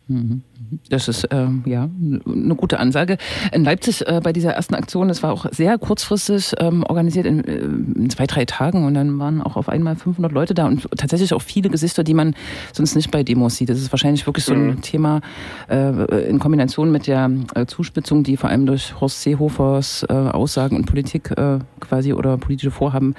Mhm. 0.07 0.43
Das 0.89 1.07
ist 1.07 1.25
äh, 1.25 1.47
ja 1.65 1.89
eine 2.25 2.55
gute 2.55 2.79
Ansage. 2.79 3.17
In 3.51 3.63
Leipzig 3.63 4.05
äh, 4.07 4.21
bei 4.23 4.33
dieser 4.33 4.51
ersten 4.51 4.75
Aktion, 4.75 5.07
das 5.07 5.23
war 5.23 5.31
auch 5.31 5.45
sehr 5.51 5.77
kurzfristig 5.77 6.53
ähm, 6.59 6.83
organisiert 6.83 7.25
in, 7.25 7.43
äh, 7.43 7.57
in, 7.57 8.09
zwei, 8.09 8.25
drei 8.25 8.45
Tagen 8.45 8.85
und 8.85 8.93
dann 8.93 9.19
waren 9.19 9.41
auch 9.41 9.55
auf 9.55 9.69
einmal 9.69 9.95
500 9.95 10.31
Leute 10.31 10.53
da 10.53 10.65
und 10.65 10.87
tatsächlich 10.97 11.33
auch 11.33 11.41
viele 11.41 11.69
Gesichter, 11.69 12.03
die 12.03 12.13
man 12.13 12.35
sonst 12.73 12.95
nicht 12.95 13.11
bei 13.11 13.23
Demos 13.23 13.55
sieht. 13.57 13.69
Das 13.69 13.79
ist 13.79 13.91
wahrscheinlich 13.91 14.25
wirklich 14.25 14.45
so 14.45 14.53
ein 14.53 14.67
mhm. 14.67 14.81
Thema 14.81 15.21
äh, 15.69 16.29
in 16.29 16.39
Kombination 16.39 16.91
mit 16.91 17.07
der 17.07 17.29
äh, 17.55 17.65
Zuspitzung, 17.65 18.23
die 18.23 18.37
vor 18.37 18.49
allem 18.49 18.65
durch 18.65 18.99
Horst 18.99 19.21
Seehofers 19.21 20.05
äh, 20.09 20.13
Aussagen 20.13 20.75
und 20.75 20.85
Politik 20.85 21.33
quasi 21.79 22.13
oder 22.13 22.37
politische 22.37 22.71
Vorhaben 22.71 23.15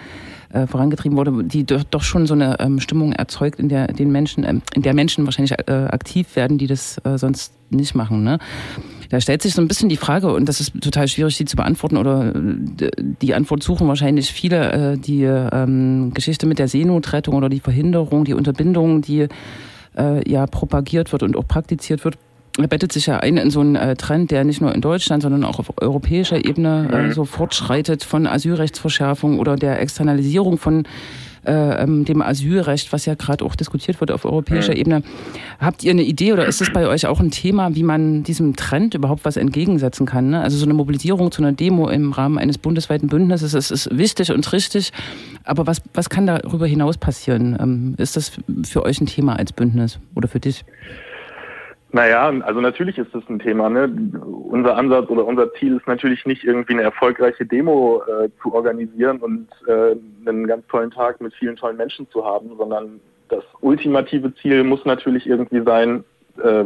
äh, 0.52 0.66
vorangetrieben 0.66 1.16
wurde, 1.16 1.44
die 1.44 1.64
doch, 1.64 2.02
schon 2.02 2.26
so 2.26 2.34
eine 2.34 2.58
ähm, 2.60 2.80
Stimmung 2.80 3.12
erzeugt, 3.12 3.58
in 3.58 3.68
der 3.68 3.88
den 3.88 4.10
Menschen, 4.10 4.44
ähm, 4.44 4.62
in 4.74 4.82
der 4.82 4.94
Menschen 4.94 5.24
wahrscheinlich 5.24 5.52
äh, 5.52 5.72
aktiv 5.72 6.36
werden, 6.36 6.58
die 6.58 6.66
das 6.66 6.98
äh, 7.04 7.18
sonst 7.18 7.52
nicht 7.70 7.94
machen. 7.94 8.22
Ne? 8.22 8.38
Da 9.10 9.20
stellt 9.20 9.42
sich 9.42 9.54
so 9.54 9.62
ein 9.62 9.68
bisschen 9.68 9.88
die 9.88 9.96
Frage, 9.96 10.32
und 10.32 10.48
das 10.48 10.60
ist 10.60 10.80
total 10.80 11.08
schwierig, 11.08 11.36
die 11.36 11.44
zu 11.44 11.56
beantworten, 11.56 11.96
oder 11.96 12.34
äh, 12.34 12.90
die 12.96 13.34
Antwort 13.34 13.62
suchen 13.62 13.88
wahrscheinlich 13.88 14.32
viele, 14.32 14.72
äh, 14.72 14.98
die 14.98 15.22
ähm, 15.22 16.12
Geschichte 16.14 16.46
mit 16.46 16.58
der 16.58 16.68
Seenotrettung 16.68 17.34
oder 17.34 17.48
die 17.48 17.60
Verhinderung, 17.60 18.24
die 18.24 18.34
Unterbindung, 18.34 19.02
die 19.02 19.28
äh, 19.96 20.30
ja 20.30 20.46
propagiert 20.46 21.12
wird 21.12 21.22
und 21.22 21.36
auch 21.36 21.46
praktiziert 21.46 22.04
wird 22.04 22.18
bettet 22.66 22.92
sich 22.92 23.06
ja 23.06 23.18
ein 23.18 23.36
in 23.36 23.50
so 23.50 23.60
einen 23.60 23.76
äh, 23.76 23.94
Trend, 23.94 24.30
der 24.30 24.44
nicht 24.44 24.60
nur 24.60 24.74
in 24.74 24.80
Deutschland, 24.80 25.22
sondern 25.22 25.44
auch 25.44 25.58
auf 25.58 25.72
europäischer 25.80 26.44
Ebene 26.44 26.88
äh, 26.92 27.02
mhm. 27.02 27.12
so 27.12 27.24
fortschreitet 27.24 28.02
von 28.02 28.26
Asylrechtsverschärfung 28.26 29.38
oder 29.38 29.56
der 29.56 29.80
Externalisierung 29.80 30.58
von 30.58 30.84
äh, 31.46 31.82
ähm, 31.82 32.04
dem 32.04 32.20
Asylrecht, 32.20 32.92
was 32.92 33.06
ja 33.06 33.14
gerade 33.14 33.44
auch 33.44 33.54
diskutiert 33.54 34.00
wird 34.00 34.10
auf 34.10 34.24
europäischer 34.24 34.72
mhm. 34.72 34.80
Ebene. 34.80 35.02
Habt 35.60 35.84
ihr 35.84 35.92
eine 35.92 36.02
Idee 36.02 36.32
oder 36.32 36.46
ist 36.46 36.60
es 36.60 36.72
bei 36.72 36.86
euch 36.86 37.06
auch 37.06 37.20
ein 37.20 37.30
Thema, 37.30 37.74
wie 37.74 37.82
man 37.82 38.22
diesem 38.22 38.56
Trend 38.56 38.94
überhaupt 38.94 39.24
was 39.24 39.36
entgegensetzen 39.36 40.04
kann? 40.04 40.30
Ne? 40.30 40.42
Also 40.42 40.58
so 40.58 40.64
eine 40.64 40.74
Mobilisierung 40.74 41.30
zu 41.30 41.42
einer 41.42 41.52
Demo 41.52 41.88
im 41.88 42.12
Rahmen 42.12 42.38
eines 42.38 42.58
bundesweiten 42.58 43.08
Bündnisses, 43.08 43.52
das 43.52 43.70
ist 43.70 43.96
wichtig 43.96 44.32
und 44.32 44.52
richtig, 44.52 44.92
aber 45.44 45.66
was, 45.66 45.80
was 45.94 46.10
kann 46.10 46.26
darüber 46.26 46.66
hinaus 46.66 46.98
passieren? 46.98 47.56
Ähm, 47.60 47.94
ist 47.98 48.16
das 48.16 48.32
für 48.64 48.82
euch 48.84 49.00
ein 49.00 49.06
Thema 49.06 49.36
als 49.36 49.52
Bündnis 49.52 49.98
oder 50.14 50.28
für 50.28 50.40
dich? 50.40 50.64
Naja, 51.90 52.28
also 52.42 52.60
natürlich 52.60 52.98
ist 52.98 53.14
das 53.14 53.22
ein 53.30 53.38
Thema. 53.38 53.70
Ne? 53.70 53.90
Unser 54.50 54.76
Ansatz 54.76 55.08
oder 55.08 55.26
unser 55.26 55.52
Ziel 55.54 55.76
ist 55.76 55.86
natürlich 55.86 56.26
nicht 56.26 56.44
irgendwie 56.44 56.74
eine 56.74 56.82
erfolgreiche 56.82 57.46
Demo 57.46 58.02
äh, 58.02 58.28
zu 58.42 58.52
organisieren 58.52 59.18
und 59.18 59.48
äh, 59.66 59.96
einen 60.28 60.46
ganz 60.46 60.66
tollen 60.66 60.90
Tag 60.90 61.20
mit 61.20 61.32
vielen 61.34 61.56
tollen 61.56 61.78
Menschen 61.78 62.08
zu 62.10 62.24
haben, 62.24 62.50
sondern 62.58 63.00
das 63.30 63.42
ultimative 63.60 64.34
Ziel 64.34 64.64
muss 64.64 64.84
natürlich 64.84 65.26
irgendwie 65.26 65.62
sein, 65.64 66.04
äh, 66.42 66.64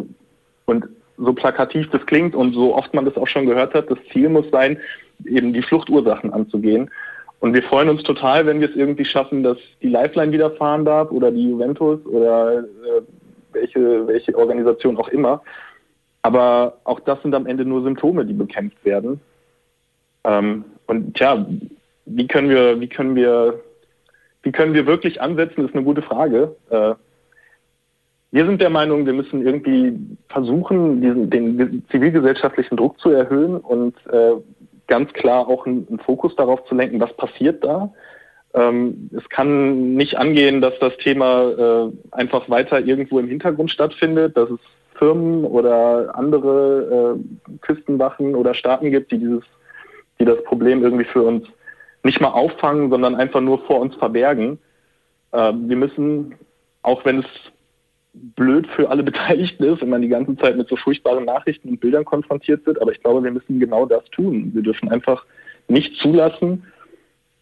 und 0.67 0.89
so 1.19 1.33
plakativ 1.33 1.89
das 1.91 2.05
klingt 2.07 2.35
und 2.35 2.55
so 2.55 2.75
oft 2.75 2.93
man 2.95 3.05
das 3.05 3.17
auch 3.17 3.29
schon 3.29 3.47
gehört 3.47 3.75
hat, 3.75 3.91
das 3.91 3.99
Ziel 4.13 4.29
muss 4.29 4.51
sein, 4.51 4.79
eben 5.25 5.53
die 5.53 5.63
Fluchtursachen 5.63 6.33
anzugehen. 6.33 6.91
Und 7.41 7.55
wir 7.55 7.63
freuen 7.63 7.89
uns 7.89 8.03
total, 8.03 8.47
wenn 8.47 8.61
wir 8.61 8.71
es 8.71 8.77
irgendwie 8.77 9.05
schaffen, 9.05 9.43
dass 9.43 9.59
die 9.83 9.89
Lifeline 9.89 10.33
wieder 10.33 10.53
fahren 10.53 10.85
darf 10.85 11.11
oder 11.11 11.31
die 11.31 11.51
Juventus 11.51 12.05
oder 12.07 12.61
äh, 12.61 13.03
welche, 13.53 14.07
welche 14.07 14.37
Organisation 14.37 14.97
auch 14.97 15.09
immer. 15.09 15.43
Aber 16.23 16.79
auch 16.85 17.01
das 17.01 17.21
sind 17.23 17.35
am 17.35 17.47
Ende 17.47 17.65
nur 17.65 17.83
Symptome, 17.83 18.25
die 18.25 18.33
bekämpft 18.33 18.85
werden. 18.85 19.21
Ähm, 20.25 20.65
und 20.87 21.15
tja, 21.15 21.47
wie 22.07 22.27
können 22.27 22.49
wir, 22.49 22.81
wie 22.81 22.89
können 22.89 23.17
wir, 23.17 23.61
wie 24.43 24.53
können 24.53 24.75
wir 24.75 24.87
wirklich 24.87 25.21
ansetzen, 25.21 25.67
ist 25.67 25.75
eine 25.75 25.85
gute 25.85 26.03
Frage. 26.03 26.55
Äh, 26.71 26.95
wir 28.31 28.47
sind 28.47 28.61
der 28.61 28.71
Meinung, 28.71 29.05
wir 29.05 29.13
müssen 29.13 29.45
irgendwie 29.45 29.99
versuchen, 30.29 31.03
diesen, 31.03 31.29
den 31.29 31.85
zivilgesellschaftlichen 31.91 32.77
Druck 32.77 32.99
zu 32.99 33.11
erhöhen 33.11 33.57
und 33.57 33.95
äh, 34.07 34.33
ganz 34.87 35.13
klar 35.13 35.49
auch 35.49 35.67
einen, 35.67 35.87
einen 35.89 35.99
Fokus 35.99 36.35
darauf 36.37 36.65
zu 36.65 36.75
lenken, 36.75 37.01
was 37.01 37.13
passiert 37.15 37.63
da 37.65 37.93
ähm, 38.55 39.11
es 39.17 39.27
kann 39.31 39.95
nicht 39.95 40.17
angehen, 40.19 40.61
dass 40.61 40.79
das 40.79 40.97
Thema 40.99 41.51
äh, 41.51 41.93
einfach 42.11 42.51
weiter 42.51 42.81
irgendwo 42.81 43.19
im 43.19 43.29
Hintergrund 43.29 43.71
stattfindet, 43.71 44.37
dass 44.37 44.51
es 44.51 44.61
Firmen 44.99 45.45
oder 45.45 46.17
andere 46.17 47.17
äh, 47.19 47.59
Küstenwachen 47.61 48.35
oder 48.35 48.55
Staaten 48.55 48.91
gibt, 48.91 49.11
die 49.11 49.19
dieses, 49.19 49.43
die 50.21 50.25
das 50.25 50.43
Problem 50.45 50.83
irgendwie 50.83 51.07
für 51.07 51.23
uns 51.23 51.47
nicht 52.05 52.21
mal 52.21 52.31
auffangen, 52.31 52.91
sondern 52.91 53.15
einfach 53.15 53.41
nur 53.41 53.65
vor 53.65 53.81
uns 53.81 53.95
verbergen. 53.97 54.59
Äh, 55.33 55.53
wir 55.55 55.77
müssen, 55.77 56.35
auch 56.83 57.05
wenn 57.05 57.21
es 57.21 57.27
blöd 58.13 58.67
für 58.77 58.91
alle 58.91 59.03
Beteiligten 59.13 59.65
ist, 59.65 59.81
wenn 59.81 59.89
man 59.89 60.03
die 60.03 60.09
ganze 60.09 60.37
Zeit 60.37 60.59
mit 60.59 60.69
so 60.69 60.77
furchtbaren 60.77 61.25
Nachrichten 61.25 61.71
und 61.71 61.81
Bildern 61.81 62.05
konfrontiert 62.05 62.67
wird, 62.67 62.83
aber 62.83 62.93
ich 62.93 63.01
glaube, 63.01 63.25
wir 63.25 63.31
müssen 63.31 63.59
genau 63.59 63.87
das 63.87 64.05
tun. 64.11 64.51
Wir 64.53 64.63
dürfen 64.63 64.91
einfach 64.91 65.25
nicht 65.69 65.97
zulassen, 65.97 66.65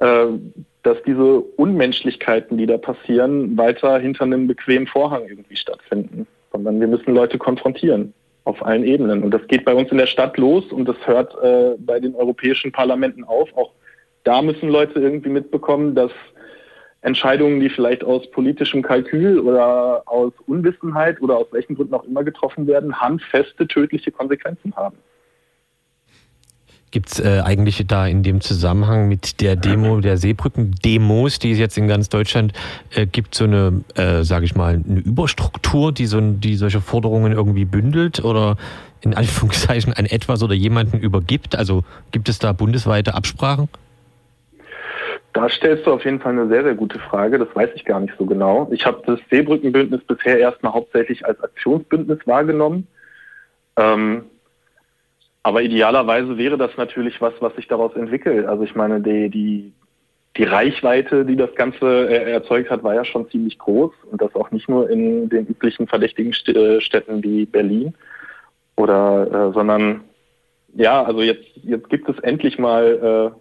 dass 0.00 1.02
diese 1.06 1.40
Unmenschlichkeiten, 1.40 2.56
die 2.56 2.66
da 2.66 2.78
passieren, 2.78 3.56
weiter 3.56 3.98
hinter 3.98 4.24
einem 4.24 4.46
bequemen 4.46 4.86
Vorhang 4.86 5.26
irgendwie 5.28 5.56
stattfinden, 5.56 6.26
sondern 6.52 6.80
wir 6.80 6.88
müssen 6.88 7.14
Leute 7.14 7.38
konfrontieren 7.38 8.14
auf 8.44 8.64
allen 8.64 8.84
Ebenen. 8.84 9.22
Und 9.22 9.32
das 9.32 9.46
geht 9.48 9.64
bei 9.64 9.74
uns 9.74 9.90
in 9.90 9.98
der 9.98 10.06
Stadt 10.06 10.38
los 10.38 10.72
und 10.72 10.88
das 10.88 10.96
hört 11.04 11.34
äh, 11.42 11.76
bei 11.78 12.00
den 12.00 12.14
europäischen 12.14 12.72
Parlamenten 12.72 13.24
auf. 13.24 13.54
Auch 13.56 13.72
da 14.24 14.40
müssen 14.42 14.70
Leute 14.70 14.98
irgendwie 15.00 15.28
mitbekommen, 15.28 15.94
dass 15.94 16.12
Entscheidungen, 17.02 17.60
die 17.60 17.70
vielleicht 17.70 18.04
aus 18.04 18.30
politischem 18.30 18.82
Kalkül 18.82 19.38
oder 19.40 20.02
aus 20.06 20.32
Unwissenheit 20.46 21.20
oder 21.20 21.38
aus 21.38 21.46
welchen 21.50 21.74
Gründen 21.74 21.94
auch 21.94 22.04
immer 22.04 22.24
getroffen 22.24 22.66
werden, 22.66 23.00
handfeste 23.00 23.66
tödliche 23.66 24.10
Konsequenzen 24.10 24.74
haben. 24.76 24.96
Gibt 26.90 27.12
es 27.12 27.20
äh, 27.20 27.40
eigentlich 27.44 27.84
da 27.86 28.06
in 28.06 28.24
dem 28.24 28.40
Zusammenhang 28.40 29.08
mit 29.08 29.40
der 29.40 29.54
Demo, 29.54 30.00
der 30.00 30.16
Seebrücken-Demos, 30.16 31.38
die 31.38 31.52
es 31.52 31.58
jetzt 31.58 31.78
in 31.78 31.86
ganz 31.86 32.08
Deutschland 32.08 32.52
äh, 32.94 33.06
gibt, 33.06 33.34
so 33.36 33.44
eine, 33.44 33.84
äh, 33.94 34.24
sage 34.24 34.44
ich 34.44 34.56
mal, 34.56 34.82
eine 34.84 34.98
Überstruktur, 34.98 35.92
die, 35.92 36.06
so, 36.06 36.20
die 36.20 36.56
solche 36.56 36.80
Forderungen 36.80 37.32
irgendwie 37.32 37.64
bündelt 37.64 38.24
oder 38.24 38.56
in 39.02 39.14
Anführungszeichen 39.16 39.92
an 39.92 40.06
etwas 40.06 40.42
oder 40.42 40.54
jemanden 40.54 40.98
übergibt? 40.98 41.54
Also 41.54 41.84
gibt 42.10 42.28
es 42.28 42.40
da 42.40 42.52
bundesweite 42.52 43.14
Absprachen? 43.14 43.68
Da 45.32 45.48
stellst 45.48 45.86
du 45.86 45.92
auf 45.92 46.04
jeden 46.04 46.18
Fall 46.18 46.32
eine 46.32 46.48
sehr, 46.48 46.64
sehr 46.64 46.74
gute 46.74 46.98
Frage. 46.98 47.38
Das 47.38 47.54
weiß 47.54 47.70
ich 47.76 47.84
gar 47.84 48.00
nicht 48.00 48.14
so 48.18 48.26
genau. 48.26 48.68
Ich 48.72 48.84
habe 48.84 49.00
das 49.06 49.20
Seebrückenbündnis 49.30 50.02
bisher 50.04 50.38
erstmal 50.38 50.72
hauptsächlich 50.72 51.24
als 51.24 51.40
Aktionsbündnis 51.40 52.18
wahrgenommen. 52.26 52.88
Ähm, 53.76 54.24
aber 55.42 55.62
idealerweise 55.62 56.36
wäre 56.36 56.58
das 56.58 56.76
natürlich 56.76 57.20
was, 57.20 57.32
was 57.40 57.54
sich 57.56 57.66
daraus 57.66 57.94
entwickelt. 57.96 58.46
Also 58.46 58.64
ich 58.64 58.74
meine, 58.74 59.00
die, 59.00 59.30
die, 59.30 59.72
die 60.36 60.44
Reichweite, 60.44 61.24
die 61.24 61.36
das 61.36 61.54
Ganze 61.54 62.08
äh, 62.08 62.30
erzeugt 62.32 62.70
hat, 62.70 62.82
war 62.82 62.94
ja 62.94 63.04
schon 63.04 63.28
ziemlich 63.30 63.58
groß 63.58 63.92
und 64.10 64.20
das 64.20 64.34
auch 64.34 64.50
nicht 64.50 64.68
nur 64.68 64.90
in 64.90 65.28
den 65.28 65.46
üblichen 65.46 65.86
verdächtigen 65.86 66.32
äh, 66.54 66.80
Städten 66.80 67.22
wie 67.24 67.46
Berlin 67.46 67.94
oder, 68.76 69.48
äh, 69.48 69.52
sondern 69.54 70.02
ja, 70.74 71.02
also 71.02 71.22
jetzt, 71.22 71.46
jetzt 71.62 71.88
gibt 71.88 72.08
es 72.08 72.18
endlich 72.20 72.58
mal, 72.58 73.34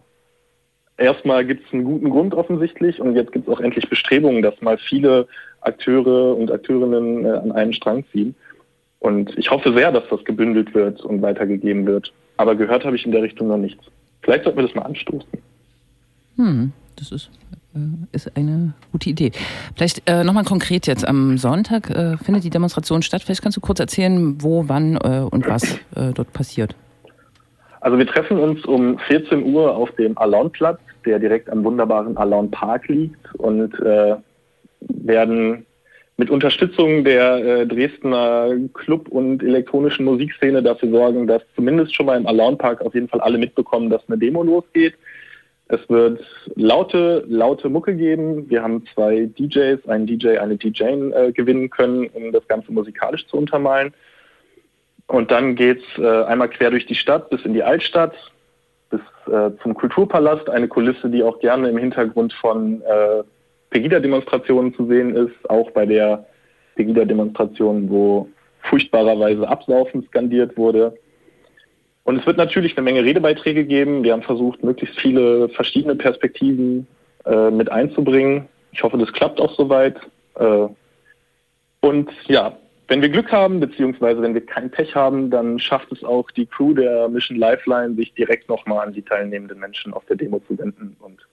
äh, 0.98 1.04
erstmal 1.04 1.46
gibt 1.46 1.68
es 1.68 1.74
einen 1.74 1.84
guten 1.84 2.10
Grund 2.10 2.34
offensichtlich 2.34 3.00
und 3.00 3.16
jetzt 3.16 3.32
gibt 3.32 3.48
es 3.48 3.54
auch 3.54 3.60
endlich 3.60 3.90
Bestrebungen, 3.90 4.42
dass 4.42 4.62
mal 4.62 4.78
viele 4.78 5.28
Akteure 5.62 6.36
und 6.36 6.52
Akteurinnen 6.52 7.26
äh, 7.26 7.30
an 7.30 7.52
einen 7.52 7.74
Strang 7.74 8.06
ziehen. 8.12 8.36
Und 9.00 9.38
ich 9.38 9.50
hoffe 9.50 9.74
sehr, 9.74 9.92
dass 9.92 10.04
das 10.10 10.24
gebündelt 10.26 10.74
wird 10.74 11.02
und 11.02 11.22
weitergegeben 11.22 11.86
wird. 11.86 12.12
Aber 12.38 12.56
gehört 12.56 12.86
habe 12.86 12.96
ich 12.96 13.06
in 13.06 13.12
der 13.12 13.24
Richtung 13.24 13.48
noch 13.48 13.58
nichts. 13.58 13.84
Vielleicht 14.22 14.44
sollten 14.44 14.60
wir 14.60 14.68
das 14.68 14.76
mal 14.76 14.84
anstoßen. 14.84 15.30
Hm, 16.36 16.72
das 16.98 17.12
ist, 17.12 17.30
äh, 17.76 17.80
ist 18.12 18.36
eine 18.36 18.74
gute 18.92 19.10
Idee. 19.10 19.32
Vielleicht 19.76 20.10
äh, 20.10 20.24
nochmal 20.24 20.44
konkret 20.44 20.88
jetzt. 20.88 21.08
Am 21.08 21.38
Sonntag 21.38 21.90
äh, 21.90 22.18
findet 22.18 22.44
die 22.44 22.50
Demonstration 22.50 23.02
statt. 23.02 23.24
Vielleicht 23.24 23.42
kannst 23.42 23.58
du 23.58 23.62
kurz 23.62 23.80
erzählen, 23.80 24.42
wo, 24.42 24.66
wann 24.68 24.96
äh, 24.96 25.26
und 25.30 25.48
was 25.48 25.76
äh, 25.96 26.12
dort 26.14 26.34
passiert. 26.34 26.76
Also 27.82 27.98
wir 27.98 28.08
treffen 28.08 28.38
uns 28.38 28.66
um 28.66 29.00
14 29.00 29.54
Uhr 29.54 29.76
auf 29.76 29.92
dem 29.92 30.18
Alaunplatz, 30.18 30.80
der 31.06 31.20
direkt 31.20 31.50
am 31.50 31.64
wunderbaren 31.64 32.18
Alaun 32.18 32.52
Park 32.52 32.90
liegt 32.90 33.34
und 33.36 33.74
äh, 33.80 34.16
werden 34.82 35.66
mit 36.20 36.30
Unterstützung 36.30 37.06
der 37.06 37.38
äh, 37.38 37.66
Dresdner 37.66 38.50
Club- 38.74 39.08
und 39.08 39.42
elektronischen 39.42 40.04
Musikszene 40.04 40.62
dafür 40.62 40.90
sorgen, 40.92 41.28
dass 41.28 41.42
zumindest 41.56 41.96
schon 41.96 42.08
mal 42.08 42.18
im 42.18 42.28
Alarmpark 42.28 42.82
auf 42.82 42.94
jeden 42.94 43.08
Fall 43.08 43.22
alle 43.22 43.38
mitbekommen, 43.38 43.90
dass 43.90 44.02
eine 44.10 44.18
Demo 44.18 44.44
losgeht. 44.44 44.96
Es 45.70 45.80
wird 45.88 46.20
laute, 46.56 47.24
laute 47.30 47.70
Mucke 47.70 47.96
geben. 47.96 48.50
Wir 48.50 48.62
haben 48.62 48.84
zwei 48.94 49.28
DJs, 49.28 49.88
einen 49.88 50.08
DJ, 50.08 50.40
eine 50.40 50.58
DJ 50.58 50.84
äh, 50.84 51.32
gewinnen 51.32 51.70
können, 51.70 52.08
um 52.08 52.34
das 52.34 52.46
Ganze 52.50 52.74
musikalisch 52.74 53.26
zu 53.28 53.38
untermalen. 53.38 53.94
Und 55.08 55.32
dann 55.32 55.56
geht's 55.56 55.86
äh, 55.98 56.24
einmal 56.24 56.50
quer 56.50 56.70
durch 56.70 56.86
die 56.86 56.96
Stadt 56.96 57.30
bis 57.30 57.46
in 57.46 57.54
die 57.54 57.64
Altstadt, 57.64 58.14
bis 58.90 59.00
äh, 59.32 59.52
zum 59.64 59.74
Kulturpalast, 59.74 60.50
eine 60.50 60.68
Kulisse, 60.68 61.10
die 61.10 61.24
auch 61.24 61.40
gerne 61.40 61.70
im 61.70 61.78
Hintergrund 61.78 62.34
von 62.34 62.82
äh, 62.82 63.24
Pegida-Demonstrationen 63.70 64.74
zu 64.74 64.86
sehen 64.88 65.16
ist, 65.16 65.50
auch 65.50 65.72
bei 65.72 65.86
der 65.86 66.26
Pegida-Demonstration, 66.76 67.90
wo 67.90 68.30
furchtbarerweise 68.62 69.48
Absaufen 69.48 70.04
skandiert 70.04 70.58
wurde. 70.58 70.98
Und 72.04 72.18
es 72.18 72.26
wird 72.26 72.38
natürlich 72.38 72.76
eine 72.78 72.84
Menge 72.86 73.04
Redebeiträge 73.04 73.66
geben. 73.66 74.04
Wir 74.04 74.14
haben 74.14 74.24
versucht, 74.24 74.64
möglichst 74.64 75.00
viele 75.00 75.50
verschiedene 75.50 75.96
Perspektiven 75.96 76.88
äh, 77.26 77.52
mit 77.52 77.72
einzubringen. 77.72 78.48
Ich 78.72 78.82
hoffe, 78.82 78.98
das 78.98 79.14
klappt 79.14 79.40
auch 79.40 79.56
soweit. 79.56 79.98
Äh, 80.36 80.68
und 81.82 82.10
ja, 82.28 82.58
wenn 82.88 83.02
wir 83.04 83.10
Glück 83.10 83.32
haben, 83.32 83.60
beziehungsweise 83.60 84.22
wenn 84.22 84.34
wir 84.34 84.46
kein 84.46 84.72
Pech 84.72 84.96
haben, 84.96 85.30
dann 85.30 85.60
schafft 85.60 85.92
es 85.92 86.04
auch 86.04 86.32
die 86.32 86.48
Crew 86.48 86.74
der 86.74 87.08
Mission 87.08 87.38
Lifeline, 87.38 87.94
sich 87.94 88.14
direkt 88.16 88.50
nochmal 88.50 88.88
an 88.88 88.94
die 88.94 89.04
teilnehmenden 89.04 89.60
Menschen 89.60 89.94
auf 89.94 90.04
der 90.06 90.16
Demo 90.16 90.40
zu 90.48 90.58
wenden 90.58 90.98
und 91.00 91.28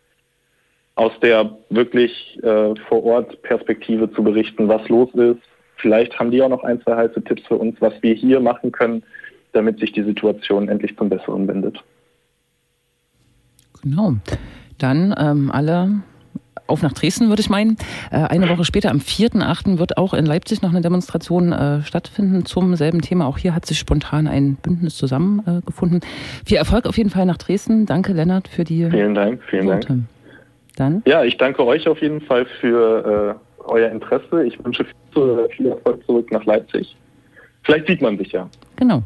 aus 0.97 1.13
der 1.23 1.57
wirklich 1.71 2.39
äh, 2.43 2.75
vor 2.89 3.05
Ort 3.05 3.41
Perspektive 3.43 4.11
zu 4.13 4.23
berichten, 4.25 4.69
was 4.69 4.89
los 4.89 5.09
ist. 5.15 5.41
Vielleicht 5.77 6.19
haben 6.19 6.31
die 6.31 6.43
auch 6.43 6.49
noch 6.49 6.65
ein, 6.65 6.81
zwei 6.83 6.97
heiße 6.97 7.23
Tipps 7.23 7.47
für 7.47 7.57
uns, 7.57 7.77
was 7.81 7.93
wir 8.03 8.15
hier 8.15 8.41
machen 8.41 8.73
können, 8.73 9.03
damit 9.53 9.79
sich 9.79 9.93
die 9.93 10.03
Situation 10.03 10.69
endlich 10.69 10.97
zum 10.97 11.11
Besseren 11.11 11.47
wendet. 11.47 11.83
Genau. 13.83 14.15
Dann 14.79 15.15
ähm, 15.19 15.51
alle 15.53 16.03
auf 16.67 16.83
nach 16.83 16.95
Dresden, 16.95 17.29
würde 17.29 17.41
ich 17.41 17.51
meinen. 17.51 17.77
Äh, 18.11 18.17
eine 18.17 18.49
Woche 18.49 18.65
später, 18.65 18.91
am 18.91 18.99
4.8., 18.99 19.79
wird 19.79 19.99
auch 19.99 20.15
in 20.15 20.27
Leipzig 20.27 20.63
noch 20.63 20.71
eine 20.71 20.81
Demonstration 20.81 21.53
äh, 21.53 21.83
stattfinden 21.83 22.47
zum 22.47 22.75
selben 22.75 23.03
Thema. 23.03 23.27
Auch 23.27 23.39
hier 23.39 23.55
hat 23.55 23.67
sich 23.67 23.79
spontan 23.79 24.27
ein 24.27 24.57
Bündnis 24.57 24.97
zusammengefunden. 24.97 26.01
Äh, 26.01 26.47
Viel 26.47 26.57
Erfolg 26.57 26.87
auf 26.87 26.97
jeden 26.97 27.11
Fall 27.11 27.27
nach 27.27 27.37
Dresden. 27.37 27.87
Danke, 27.87 28.15
Lennart, 28.15 28.49
für 28.49 28.65
die 28.65 28.89
Vielen 28.91 29.15
Dank, 29.15 29.43
vielen 29.49 29.67
Worte. 29.67 29.89
Dank. 29.89 30.05
Dann? 30.77 31.03
Ja, 31.07 31.25
ich 31.25 31.37
danke 31.37 31.65
euch 31.65 31.89
auf 31.89 32.01
jeden 32.01 32.21
Fall 32.21 32.47
für 32.61 33.39
äh, 33.39 33.63
euer 33.65 33.91
Interesse. 33.91 34.45
Ich 34.45 34.63
wünsche 34.65 34.85
viel, 35.13 35.49
viel 35.57 35.67
Erfolg 35.67 36.05
zurück 36.07 36.31
nach 36.31 36.45
Leipzig. 36.45 36.97
Vielleicht 37.65 37.89
sieht 37.89 38.01
man 38.01 38.17
sich 38.17 38.31
ja. 38.33 38.49
Genau. 38.77 39.03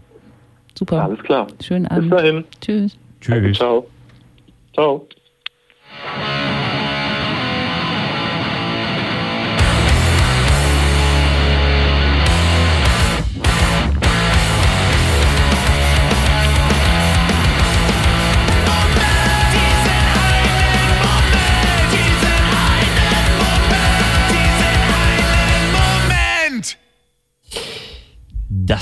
Super. 0.78 1.04
Alles 1.04 1.20
klar. 1.20 1.46
Schönen 1.62 1.84
Bis 1.84 1.92
Abend. 1.92 2.12
dahin. 2.12 2.44
Tschüss. 2.60 2.98
Tschüss. 3.20 3.56
ciao. 3.56 3.86
Ciao. 4.74 5.06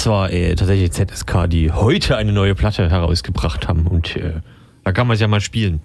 War 0.09 0.33
äh, 0.33 0.55
tatsächlich 0.55 0.91
ZSK, 0.93 1.49
die 1.49 1.71
heute 1.71 2.17
eine 2.17 2.33
neue 2.33 2.55
Platte 2.55 2.91
herausgebracht 2.91 3.69
haben 3.69 3.87
und 3.87 4.17
äh, 4.17 4.41
da 4.83 4.93
kann 4.93 5.07
man 5.07 5.15
es 5.15 5.21
ja 5.21 5.29
mal 5.29 5.41
spielen. 5.41 5.81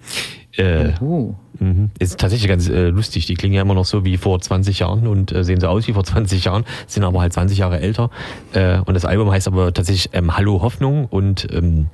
Äh, 0.56 0.92
Oh. 1.00 1.34
Mhm. 1.60 1.90
Ist 1.98 2.18
tatsächlich 2.18 2.48
ganz 2.48 2.68
äh, 2.68 2.88
lustig. 2.88 3.26
Die 3.26 3.34
klingen 3.34 3.54
ja 3.54 3.62
immer 3.62 3.74
noch 3.74 3.84
so 3.84 4.04
wie 4.04 4.16
vor 4.16 4.40
20 4.40 4.78
Jahren 4.78 5.06
und 5.06 5.30
äh, 5.30 5.44
sehen 5.44 5.60
so 5.60 5.68
aus 5.68 5.86
wie 5.86 5.92
vor 5.92 6.04
20 6.04 6.44
Jahren, 6.44 6.64
sind 6.86 7.04
aber 7.04 7.20
halt 7.20 7.32
20 7.32 7.58
Jahre 7.58 7.80
älter. 7.80 8.10
Äh, 8.54 8.78
und 8.80 8.94
das 8.94 9.04
Album 9.04 9.30
heißt 9.30 9.46
aber 9.46 9.72
tatsächlich 9.72 10.10
ähm, 10.14 10.36
Hallo 10.36 10.62
Hoffnung 10.62 11.04
und 11.04 11.46
ähm, 11.52 11.88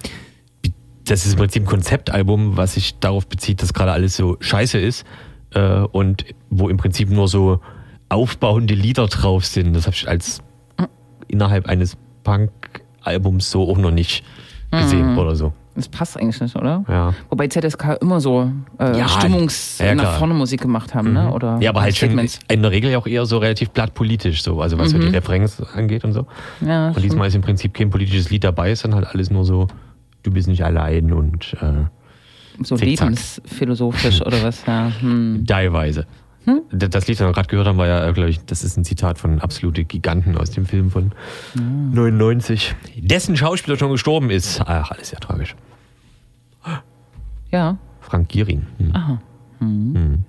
das 1.05 1.27
ist 1.27 1.33
im 1.33 1.39
Prinzip 1.39 1.65
ein 1.65 1.67
Konzeptalbum, 1.67 2.57
was 2.57 2.75
sich 2.75 2.99
darauf 3.01 3.27
bezieht, 3.27 3.61
dass 3.61 3.75
gerade 3.75 3.93
alles 3.93 4.17
so 4.17 4.37
scheiße 4.39 4.79
ist 4.79 5.05
äh, 5.55 5.81
und 5.81 6.25
wo 6.49 6.69
im 6.69 6.77
Prinzip 6.77 7.11
nur 7.11 7.27
so 7.27 7.61
aufbauende 8.09 8.75
Lieder 8.75 9.09
drauf 9.09 9.45
sind. 9.45 9.75
Das 9.75 9.87
habe 9.87 9.97
ich 9.97 10.09
als 10.09 10.43
innerhalb 11.27 11.67
eines 11.67 11.97
Punk-Albums 12.25 13.51
so 13.51 13.69
auch 13.69 13.79
noch 13.79 13.91
nicht 13.91 14.25
gesehen 14.71 15.17
oder 15.19 15.35
so. 15.35 15.53
Das 15.75 15.89
passt 15.89 16.19
eigentlich 16.19 16.41
nicht, 16.41 16.57
oder? 16.57 16.85
Ja. 16.89 17.15
Wobei 17.31 17.47
ZSK 17.49 17.99
immer 18.03 18.21
so 18.21 18.51
äh, 18.79 18.99
Ja, 18.99 19.09
Stimmungs 19.09 19.79
ja, 19.79 19.95
nach 19.95 20.19
vorne 20.19 20.35
Musik 20.35 20.61
gemacht 20.61 20.95
haben, 20.95 21.13
ne? 21.13 21.33
Oder 21.33 21.59
Ja, 21.61 21.71
aber 21.71 21.81
halt 21.83 21.97
schon 21.97 22.09
Statements. 22.11 22.39
in 22.49 22.61
der 22.63 22.71
Regel 22.71 22.91
ja 22.91 22.99
auch 22.99 23.07
eher 23.07 23.25
so 23.25 23.39
relativ 23.39 23.71
blattpolitisch, 23.71 24.43
so, 24.43 24.61
also 24.61 24.79
was 24.79 24.91
so 24.91 24.99
die 24.99 25.07
Refrains 25.09 25.63
angeht 25.75 26.05
und 26.05 26.13
so. 26.13 26.27
Ja, 26.61 26.89
Und 26.89 27.03
diesmal 27.03 27.29
ist 27.29 27.35
im 27.35 27.43
Prinzip 27.43 27.73
kein 27.73 27.89
politisches 27.89 28.31
Lied 28.31 28.45
dabei, 28.45 28.73
ist 28.73 28.85
dann 28.85 28.95
halt 28.95 29.07
alles 29.07 29.31
nur 29.31 29.45
so, 29.45 29.69
du 30.23 30.31
bist 30.33 30.49
nicht 30.49 30.65
allein 30.65 31.13
und 31.13 31.55
äh, 31.61 31.85
so 32.65 32.75
lebensphilosophisch 32.75 34.21
oder 34.23 34.43
was, 34.43 34.65
ja. 34.67 34.91
Hm. 35.01 35.45
teilweise. 35.47 36.07
D- 36.47 36.89
Das 36.89 37.07
Lied, 37.07 37.21
das 37.21 37.27
wir 37.27 37.33
gerade 37.33 37.49
gehört 37.49 37.67
haben, 37.67 37.79
war 37.79 37.87
ja, 37.87 38.11
glaube 38.13 38.31
ich, 38.31 38.45
das 38.45 38.65
ist 38.65 38.77
ein 38.77 38.85
Zitat 38.85 39.19
von 39.19 39.41
Absolute 39.41 39.85
Giganten 39.85 40.37
aus 40.37 40.51
dem 40.51 40.67
Film 40.67 40.91
von 40.91 41.13
99. 41.55 42.75
Dessen 42.97 43.37
Schauspieler 43.37 43.77
schon 43.77 43.91
gestorben 43.91 44.31
ist. 44.31 44.61
Ach, 44.67 44.91
alles 44.91 45.11
sehr 45.11 45.21
tragisch. 45.21 45.55
Ja. 47.51 47.79
Frank 48.01 48.29
Gierin. 48.29 48.67
Hm. 48.79 48.91
Aha. 48.95 49.21
Hm. 49.61 50.25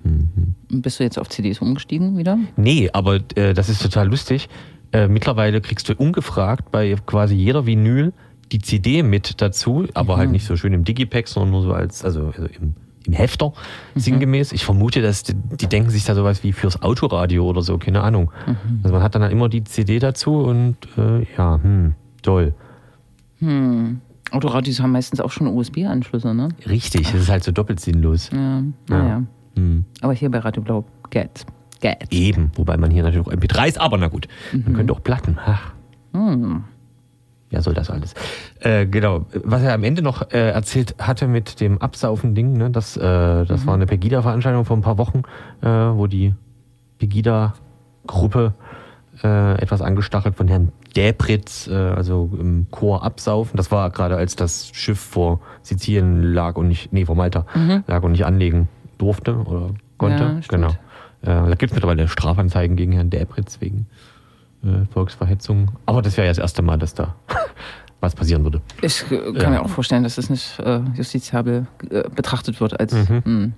Bist 0.68 1.00
du 1.00 1.04
jetzt 1.04 1.18
auf 1.18 1.28
CDs 1.28 1.60
umgestiegen 1.60 2.18
wieder? 2.18 2.38
Nee, 2.56 2.90
aber 2.92 3.20
äh, 3.34 3.54
das 3.54 3.68
ist 3.68 3.82
total 3.82 4.08
lustig. 4.08 4.48
Äh, 4.92 5.08
mittlerweile 5.08 5.60
kriegst 5.60 5.88
du 5.88 5.94
ungefragt 5.94 6.70
bei 6.70 6.94
quasi 7.06 7.34
jeder 7.34 7.64
Vinyl 7.66 8.12
die 8.50 8.58
CD 8.58 9.02
mit 9.02 9.40
dazu, 9.40 9.86
aber 9.94 10.18
halt 10.18 10.30
nicht 10.30 10.44
so 10.46 10.56
schön 10.56 10.74
im 10.74 10.84
Digipack, 10.84 11.28
sondern 11.28 11.52
nur 11.52 11.62
so 11.62 11.72
als, 11.72 12.04
also, 12.04 12.26
also 12.26 12.44
im, 12.44 12.74
im 13.06 13.12
Hefter, 13.12 13.52
sinngemäß. 13.94 14.52
Ich 14.52 14.64
vermute, 14.64 15.02
dass 15.02 15.22
die, 15.22 15.34
die 15.34 15.66
denken 15.66 15.90
sich 15.90 16.04
da 16.04 16.14
sowas 16.14 16.42
wie 16.42 16.52
fürs 16.52 16.82
Autoradio 16.82 17.44
oder 17.46 17.62
so, 17.62 17.78
keine 17.78 18.02
Ahnung. 18.02 18.30
Also 18.82 18.94
man 18.94 19.02
hat 19.02 19.14
dann 19.14 19.22
halt 19.22 19.32
immer 19.32 19.48
die 19.48 19.64
CD 19.64 19.98
dazu 19.98 20.36
und 20.36 20.76
äh, 20.96 21.26
ja, 21.36 21.60
hm, 21.62 21.94
toll. 22.22 22.54
Autoradios 24.30 24.80
haben 24.80 24.92
meistens 24.92 25.20
auch 25.20 25.30
schon 25.30 25.46
USB-Anschlüsse, 25.46 26.34
ne? 26.34 26.48
Richtig, 26.68 27.10
das 27.10 27.22
ist 27.22 27.28
halt 27.28 27.44
so 27.44 27.52
doppelt 27.52 27.80
sinnlos. 27.80 28.30
Ja, 28.32 28.62
naja. 28.88 29.22
Hm. 29.56 29.84
Aber 30.00 30.12
hier 30.14 30.30
bei 30.30 30.38
Radio 30.38 30.62
Blau 30.62 30.84
geht's. 31.10 31.44
Geht's. 31.80 32.06
Eben, 32.10 32.52
wobei 32.54 32.76
man 32.76 32.90
hier 32.90 33.02
natürlich 33.02 33.26
auch 33.26 33.32
MP3s, 33.32 33.78
aber 33.78 33.98
na 33.98 34.08
gut, 34.08 34.28
man 34.52 34.74
könnte 34.74 34.92
auch 34.92 35.02
Platten. 35.02 35.36
Ach. 35.44 35.72
Ja, 37.52 37.60
soll 37.60 37.74
das 37.74 37.90
alles. 37.90 38.14
Äh, 38.60 38.86
genau, 38.86 39.26
was 39.44 39.62
er 39.62 39.74
am 39.74 39.84
Ende 39.84 40.00
noch 40.00 40.30
äh, 40.32 40.50
erzählt 40.50 40.94
hatte 40.98 41.28
mit 41.28 41.60
dem 41.60 41.76
Absaufen-Ding, 41.78 42.54
ne, 42.54 42.70
das, 42.70 42.96
äh, 42.96 43.00
das 43.44 43.66
war 43.66 43.74
eine 43.74 43.84
Pegida-Veranstaltung 43.84 44.64
vor 44.64 44.76
ein 44.76 44.80
paar 44.80 44.96
Wochen, 44.96 45.22
äh, 45.60 45.68
wo 45.68 46.06
die 46.06 46.32
Pegida-Gruppe 46.98 48.54
äh, 49.22 49.60
etwas 49.60 49.82
angestachelt 49.82 50.34
von 50.34 50.48
Herrn 50.48 50.72
Däbritz, 50.96 51.68
äh, 51.68 51.74
also 51.74 52.30
im 52.40 52.68
Chor 52.70 53.04
absaufen. 53.04 53.58
Das 53.58 53.70
war 53.70 53.90
gerade 53.90 54.16
als 54.16 54.34
das 54.34 54.70
Schiff 54.72 54.98
vor 54.98 55.40
Sizilien 55.60 56.32
lag 56.32 56.56
und 56.56 56.68
nicht, 56.68 56.90
nee, 56.94 57.04
vor 57.04 57.16
Malta 57.16 57.44
lag 57.86 58.02
und 58.02 58.12
nicht 58.12 58.24
anlegen 58.24 58.68
durfte 58.96 59.36
oder 59.36 59.74
konnte. 59.98 60.22
Ja, 60.22 60.40
genau. 60.48 60.70
Da 61.20 61.50
gibt 61.50 61.70
es 61.70 61.72
mittlerweile 61.72 62.08
Strafanzeigen 62.08 62.74
gegen 62.74 62.92
Herrn 62.92 63.10
Däbritz 63.10 63.60
wegen 63.60 63.86
äh, 64.64 64.86
Volksverhetzung. 64.92 65.70
Aber 65.86 66.02
das 66.02 66.16
wäre 66.16 66.26
ja 66.26 66.30
das 66.30 66.38
erste 66.38 66.62
Mal, 66.62 66.78
dass 66.78 66.94
da 66.94 67.14
was 68.00 68.14
passieren 68.14 68.44
würde. 68.44 68.60
Ich 68.82 69.04
äh, 69.10 69.18
kann 69.32 69.34
Ja. 69.36 69.50
mir 69.50 69.62
auch 69.62 69.68
vorstellen, 69.68 70.02
dass 70.02 70.18
es 70.18 70.30
nicht 70.30 70.58
äh, 70.60 70.80
justiziabel 70.94 71.66
äh, 71.90 72.02
betrachtet 72.14 72.60
wird 72.60 72.78
als. 72.80 72.92
Mhm. 72.92 73.22
Hm. 73.24 73.52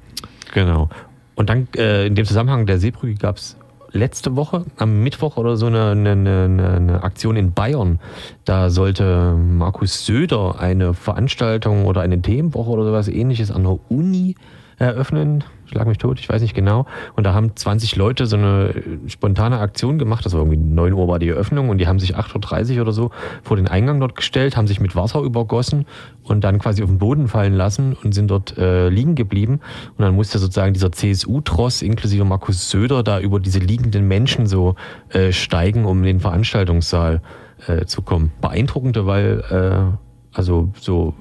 Genau. 0.52 0.88
Und 1.34 1.50
dann 1.50 1.66
äh, 1.76 2.06
in 2.06 2.14
dem 2.14 2.24
Zusammenhang 2.26 2.66
der 2.66 2.78
Seebrücke 2.78 3.14
gab 3.14 3.36
es 3.38 3.56
letzte 3.90 4.34
Woche, 4.36 4.64
am 4.76 5.02
Mittwoch 5.02 5.36
oder 5.36 5.56
so, 5.56 5.66
eine, 5.66 5.90
eine, 5.92 6.10
eine, 6.12 6.68
eine 6.76 7.02
Aktion 7.04 7.36
in 7.36 7.52
Bayern. 7.52 8.00
Da 8.44 8.68
sollte 8.70 9.34
Markus 9.34 10.04
Söder 10.04 10.58
eine 10.58 10.94
Veranstaltung 10.94 11.86
oder 11.86 12.00
eine 12.00 12.20
Themenwoche 12.20 12.70
oder 12.70 12.84
sowas 12.84 13.06
ähnliches 13.08 13.50
an 13.52 13.62
der 13.62 13.78
Uni 13.90 14.34
eröffnen. 14.78 15.44
Schlag 15.74 15.88
mich 15.88 15.98
tot, 15.98 16.20
ich 16.20 16.28
weiß 16.28 16.40
nicht 16.40 16.54
genau. 16.54 16.86
Und 17.16 17.24
da 17.24 17.34
haben 17.34 17.56
20 17.56 17.96
Leute 17.96 18.26
so 18.26 18.36
eine 18.36 18.72
spontane 19.08 19.58
Aktion 19.58 19.98
gemacht. 19.98 20.24
Das 20.24 20.32
war 20.32 20.38
irgendwie 20.38 20.56
9 20.56 20.92
Uhr 20.92 21.08
war 21.08 21.18
die 21.18 21.30
Eröffnung 21.30 21.68
und 21.68 21.78
die 21.78 21.88
haben 21.88 21.98
sich 21.98 22.16
8.30 22.16 22.76
Uhr 22.76 22.82
oder 22.82 22.92
so 22.92 23.10
vor 23.42 23.56
den 23.56 23.66
Eingang 23.66 23.98
dort 23.98 24.14
gestellt, 24.14 24.56
haben 24.56 24.68
sich 24.68 24.78
mit 24.78 24.94
Wasser 24.94 25.20
übergossen 25.22 25.86
und 26.22 26.44
dann 26.44 26.60
quasi 26.60 26.84
auf 26.84 26.88
den 26.88 26.98
Boden 26.98 27.26
fallen 27.26 27.54
lassen 27.54 27.96
und 28.04 28.14
sind 28.14 28.30
dort 28.30 28.56
äh, 28.56 28.88
liegen 28.88 29.16
geblieben. 29.16 29.54
Und 29.98 30.04
dann 30.04 30.14
musste 30.14 30.38
sozusagen 30.38 30.74
dieser 30.74 30.92
CSU-Tross 30.92 31.82
inklusive 31.82 32.24
Markus 32.24 32.70
Söder 32.70 33.02
da 33.02 33.18
über 33.18 33.40
diese 33.40 33.58
liegenden 33.58 34.06
Menschen 34.06 34.46
so 34.46 34.76
äh, 35.08 35.32
steigen, 35.32 35.86
um 35.86 35.98
in 35.98 36.04
den 36.04 36.20
Veranstaltungssaal 36.20 37.20
äh, 37.66 37.84
zu 37.84 38.02
kommen. 38.02 38.30
Beeindruckende, 38.40 39.06
weil 39.06 39.42
äh, 39.50 40.36
also 40.38 40.68
so 40.78 41.14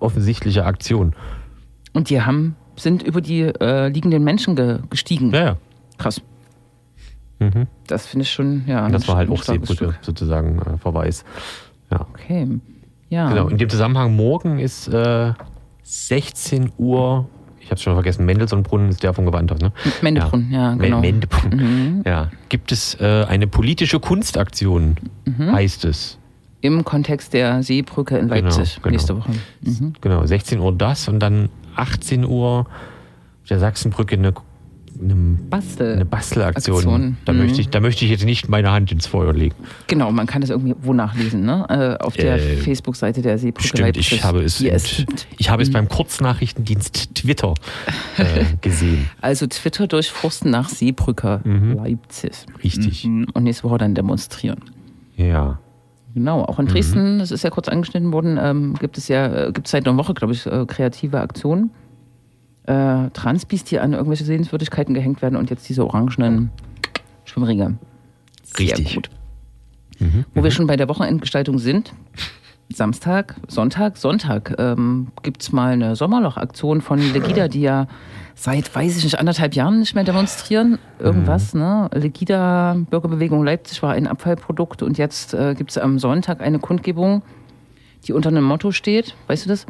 offensichtliche 0.00 0.64
Aktion. 0.64 1.14
Und 1.92 2.10
die 2.10 2.20
haben 2.20 2.56
sind 2.76 3.02
über 3.02 3.20
die 3.20 3.40
äh, 3.42 3.88
liegenden 3.88 4.24
Menschen 4.24 4.56
ge 4.56 4.78
gestiegen. 4.90 5.30
Ja, 5.32 5.44
ja. 5.44 5.56
Krass. 5.98 6.20
Mhm. 7.38 7.66
Das 7.86 8.06
finde 8.06 8.22
ich 8.22 8.30
schon, 8.30 8.64
ja. 8.66 8.88
Das 8.88 9.08
war 9.08 9.16
halt 9.16 9.30
auch 9.30 9.42
Seebrücke 9.42 9.74
Stück. 9.74 9.98
sozusagen 10.02 10.58
äh, 10.60 10.78
Verweis. 10.78 11.24
Ja. 11.90 12.00
Okay. 12.12 12.46
Ja. 13.10 13.28
Genau. 13.28 13.48
In 13.48 13.58
dem 13.58 13.68
Zusammenhang 13.68 14.14
morgen 14.16 14.58
ist 14.58 14.88
äh, 14.88 15.32
16 15.82 16.72
Uhr. 16.78 17.28
Ich 17.60 17.70
habe 17.70 17.80
schon 17.80 17.94
vergessen. 17.94 18.24
Mendelssohnbrunnen 18.26 18.88
ist 18.88 19.02
der 19.02 19.12
von 19.14 19.24
Gewandhaus, 19.26 19.60
ne? 19.60 19.72
Mendebrunn, 20.02 20.48
ja, 20.50 20.70
Men- 20.70 20.78
genau. 20.80 21.00
Mendebrunnen. 21.00 21.96
Mhm. 21.98 22.02
Ja. 22.06 22.30
Gibt 22.48 22.72
es 22.72 22.94
äh, 23.00 23.24
eine 23.28 23.46
politische 23.46 24.00
Kunstaktion, 24.00 24.96
Mhm. 25.26 25.52
heißt 25.52 25.84
es. 25.84 26.18
Im 26.60 26.84
Kontext 26.84 27.32
der 27.34 27.62
Seebrücke 27.62 28.16
in 28.18 28.28
Genau, 28.28 28.34
Leipzig 28.44 28.76
genau. 28.76 28.90
nächste 28.92 29.16
Woche. 29.16 29.30
Mhm. 29.62 29.92
Genau, 30.00 30.24
16 30.24 30.60
Uhr 30.60 30.72
das 30.72 31.08
und 31.08 31.18
dann 31.20 31.48
18 31.76 32.24
Uhr 32.24 32.60
auf 32.60 33.48
der 33.48 33.58
Sachsenbrücke 33.58 34.14
eine, 34.16 34.32
eine, 35.00 35.14
Bastel. 35.50 35.94
eine 35.94 36.04
Bastelaktion. 36.04 36.76
Aktion. 36.76 37.16
Da, 37.24 37.32
Mhm. 37.32 37.38
möchte 37.40 37.60
ich, 37.60 37.68
da 37.70 37.80
möchte 37.80 38.04
ich 38.04 38.10
jetzt 38.10 38.24
nicht 38.24 38.48
meine 38.48 38.70
Hand 38.70 38.92
ins 38.92 39.06
Feuer 39.06 39.32
legen. 39.32 39.54
Genau, 39.86 40.12
man 40.12 40.26
kann 40.26 40.42
das 40.42 40.50
irgendwie 40.50 40.74
wo 40.80 40.92
nachlesen, 40.92 41.44
ne? 41.44 41.98
Äh, 41.98 42.04
auf 42.04 42.14
der 42.14 42.36
Äh, 42.36 42.56
Facebook-Seite 42.58 43.22
der 43.22 43.38
Seebrücke 43.38 43.68
Stimmt, 43.68 43.96
ich 43.96 44.22
habe 44.22 44.42
es, 44.42 44.58
die 44.58 44.68
in, 44.68 44.74
es 44.74 44.96
gibt. 44.96 45.26
ich 45.38 45.50
habe 45.50 45.62
es 45.62 45.70
Mhm. 45.70 45.72
beim 45.72 45.88
Kurznachrichtendienst 45.88 47.14
Twitter 47.14 47.54
äh, 48.18 48.44
gesehen. 48.60 49.08
Also 49.20 49.46
Twitter 49.46 49.86
durchforsten 49.86 50.50
nach 50.50 50.68
Seebrücke 50.68 51.40
Mhm. 51.44 51.72
Leipzig. 51.76 52.32
Richtig. 52.62 53.04
Mhm. 53.04 53.26
Und 53.32 53.44
nächste 53.44 53.64
Woche 53.64 53.78
dann 53.78 53.94
demonstrieren. 53.94 54.60
Ja. 55.16 55.58
Genau, 56.14 56.42
auch 56.42 56.58
in 56.58 56.66
Dresden, 56.66 57.18
das 57.18 57.30
ist 57.30 57.42
ja 57.42 57.50
kurz 57.50 57.68
angeschnitten 57.68 58.12
worden, 58.12 58.38
ähm, 58.40 58.74
gibt 58.74 58.98
es 58.98 59.08
ja, 59.08 59.46
äh, 59.48 59.52
gibt 59.52 59.66
es 59.66 59.70
seit 59.70 59.86
einer 59.86 59.96
Woche, 59.96 60.12
glaube 60.12 60.34
ich, 60.34 60.46
äh, 60.46 60.66
kreative 60.66 61.20
Aktionen. 61.20 61.70
Äh, 62.64 63.10
Transbis, 63.10 63.64
die 63.64 63.78
an 63.80 63.92
irgendwelche 63.92 64.24
Sehenswürdigkeiten 64.24 64.94
gehängt 64.94 65.22
werden 65.22 65.36
und 65.36 65.50
jetzt 65.50 65.68
diese 65.68 65.84
orangenen 65.84 66.50
Schwimmringe. 67.24 67.78
Sehr 68.42 68.76
Richtig. 68.76 68.94
Gut. 68.94 69.10
Mhm. 69.98 70.24
Wo 70.34 70.44
wir 70.44 70.50
schon 70.50 70.66
bei 70.66 70.76
der 70.76 70.88
Wochenendgestaltung 70.88 71.58
sind, 71.58 71.92
Samstag, 72.76 73.36
Sonntag, 73.48 73.96
Sonntag 73.96 74.54
ähm, 74.58 75.08
gibt 75.22 75.42
es 75.42 75.52
mal 75.52 75.72
eine 75.72 75.96
Sommerloch-Aktion 75.96 76.80
von 76.80 76.98
Legida, 76.98 77.48
die 77.48 77.62
ja 77.62 77.86
seit, 78.34 78.74
weiß 78.74 78.96
ich 78.96 79.04
nicht, 79.04 79.18
anderthalb 79.18 79.54
Jahren 79.54 79.80
nicht 79.80 79.94
mehr 79.94 80.04
demonstrieren. 80.04 80.78
Irgendwas, 80.98 81.54
ne? 81.54 81.88
Legida, 81.94 82.76
Bürgerbewegung 82.90 83.44
Leipzig 83.44 83.82
war 83.82 83.92
ein 83.92 84.06
Abfallprodukt 84.06 84.82
und 84.82 84.98
jetzt 84.98 85.34
äh, 85.34 85.54
gibt 85.54 85.70
es 85.70 85.78
am 85.78 85.98
Sonntag 85.98 86.40
eine 86.40 86.58
Kundgebung, 86.58 87.22
die 88.06 88.12
unter 88.12 88.30
einem 88.30 88.44
Motto 88.44 88.72
steht. 88.72 89.14
Weißt 89.28 89.44
du 89.44 89.48
das? 89.48 89.66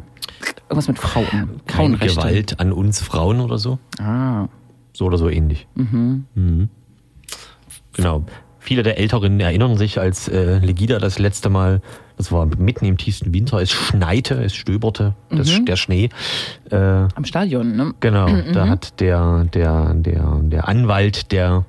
Irgendwas 0.69 0.87
mit 0.87 0.99
Frauen. 0.99 1.61
Keine. 1.67 1.97
Gewalt 1.97 2.59
an 2.59 2.71
uns 2.71 3.01
Frauen 3.01 3.39
oder 3.39 3.57
so. 3.57 3.79
Ah. 3.99 4.47
So 4.93 5.05
oder 5.05 5.17
so 5.17 5.29
ähnlich. 5.29 5.67
Mhm. 5.75 6.69
Genau. 7.93 8.23
Viele 8.59 8.81
der 8.81 8.97
Älteren 8.97 9.39
erinnern 9.39 9.77
sich, 9.77 9.99
als 9.99 10.29
äh, 10.29 10.59
Legida 10.59 10.97
das 10.99 11.19
letzte 11.19 11.49
Mal, 11.49 11.81
das 12.17 12.31
war 12.31 12.45
mitten 12.57 12.85
im 12.85 12.97
tiefsten 12.97 13.33
Winter, 13.33 13.61
es 13.61 13.71
schneite, 13.71 14.35
es 14.43 14.53
stöberte, 14.55 15.13
das, 15.29 15.59
Mhm. 15.59 15.65
der 15.65 15.75
Schnee. 15.75 16.09
Äh, 16.69 16.75
Am 16.77 17.25
Stadion, 17.25 17.75
ne? 17.75 17.93
genau, 17.99 18.27
da 18.53 18.67
hat 18.67 18.99
der, 18.99 19.45
der, 19.45 19.93
der, 19.95 20.39
der 20.43 20.67
Anwalt 20.67 21.31
der 21.31 21.65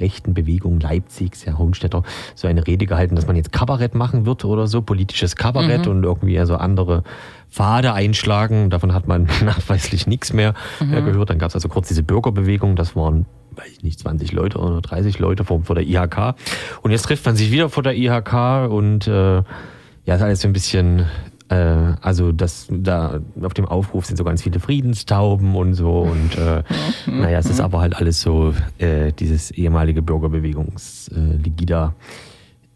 rechten 0.00 0.32
Bewegung 0.32 0.78
Leipzigs, 0.78 1.44
Herr 1.44 1.58
Hohenstetter, 1.58 2.04
so 2.36 2.46
eine 2.46 2.64
Rede 2.68 2.86
gehalten, 2.86 3.16
dass 3.16 3.26
man 3.26 3.34
jetzt 3.34 3.52
Kabarett 3.52 3.96
machen 3.96 4.26
wird 4.26 4.44
oder 4.44 4.68
so, 4.68 4.80
politisches 4.80 5.34
Kabarett 5.34 5.88
und 5.88 6.04
irgendwie 6.04 6.38
also 6.38 6.54
andere 6.54 7.02
Pfade 7.50 7.92
einschlagen. 7.94 8.70
Davon 8.70 8.94
hat 8.94 9.08
man 9.08 9.24
nachweislich 9.44 10.06
nichts 10.06 10.32
mehr 10.32 10.54
äh, 10.80 11.02
gehört. 11.02 11.30
Dann 11.30 11.38
gab 11.40 11.48
es 11.48 11.56
also 11.56 11.68
kurz 11.68 11.88
diese 11.88 12.04
Bürgerbewegung, 12.04 12.76
das 12.76 12.94
waren, 12.94 13.26
weiß 13.56 13.66
ich 13.78 13.82
nicht, 13.82 13.98
20 13.98 14.30
Leute 14.30 14.58
oder 14.58 14.80
30 14.80 15.18
Leute 15.18 15.42
vor, 15.42 15.62
vor 15.64 15.74
der 15.74 15.84
IHK. 15.84 16.36
Und 16.82 16.92
jetzt 16.92 17.02
trifft 17.02 17.26
man 17.26 17.34
sich 17.34 17.50
wieder 17.50 17.68
vor 17.68 17.82
der 17.82 17.96
IHK 17.96 18.70
und 18.70 19.08
äh, 19.08 19.42
ja, 20.08 20.14
ist 20.14 20.22
alles 20.22 20.40
so 20.40 20.48
ein 20.48 20.54
bisschen, 20.54 21.04
äh, 21.50 21.54
also 22.00 22.32
das 22.32 22.66
da 22.70 23.20
auf 23.42 23.52
dem 23.52 23.66
Aufruf 23.66 24.06
sind 24.06 24.16
so 24.16 24.24
ganz 24.24 24.42
viele 24.42 24.58
Friedenstauben 24.58 25.54
und 25.54 25.74
so 25.74 26.00
und 26.00 26.34
äh, 26.38 26.62
naja, 27.06 27.38
es 27.38 27.50
ist 27.50 27.60
aber 27.60 27.80
halt 27.80 27.94
alles 27.94 28.22
so 28.22 28.54
äh, 28.78 29.12
dieses 29.12 29.50
ehemalige 29.50 30.00
Bürgerbewegungsligida 30.00 31.94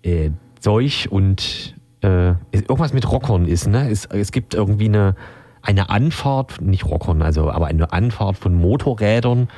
äh, 0.03 0.27
äh, 0.27 0.31
Zeug 0.61 1.09
und 1.09 1.75
äh, 2.03 2.35
irgendwas 2.53 2.92
mit 2.92 3.11
Rockern 3.11 3.47
ist, 3.47 3.66
ne? 3.66 3.88
Es, 3.90 4.05
es 4.05 4.31
gibt 4.31 4.53
irgendwie 4.53 4.88
eine, 4.90 5.16
eine 5.62 5.88
Anfahrt, 5.88 6.61
nicht 6.61 6.85
Rockern, 6.85 7.23
also 7.23 7.51
aber 7.51 7.68
eine 7.68 7.95
Anfahrt 7.95 8.37
von 8.37 8.55
Motorrädern, 8.55 9.49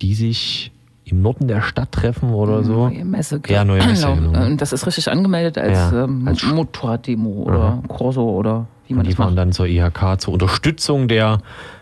die 0.00 0.14
sich 0.14 0.70
im 1.08 1.22
Norden 1.22 1.46
der 1.46 1.62
Stadt 1.62 1.92
treffen 1.92 2.30
oder 2.34 2.64
so. 2.64 2.88
Neue 2.88 3.04
Messe. 3.04 3.40
Ja, 3.48 3.64
neue 3.64 3.78
Messe, 3.86 4.06
Genau. 4.08 4.32
genau. 4.32 4.44
Und 4.46 4.60
das 4.60 4.72
ist 4.72 4.86
richtig 4.86 5.08
angemeldet 5.08 5.56
als, 5.56 5.78
Ja, 5.92 6.04
ähm, 6.04 6.26
als- 6.26 6.42
Motorraddemo 6.44 7.30
oder 7.44 7.80
Corso 7.86 8.22
oder 8.28 8.66
wie 8.88 8.94
man 8.94 9.00
Und 9.00 9.04
die 9.06 9.10
das 9.10 9.16
fahren 9.16 9.28
macht. 9.34 9.38
dann 9.38 9.52
zur 9.52 9.66
IHK 9.66 10.16
zur 10.20 10.34
Unterstützung 10.34 11.06
der 11.06 11.38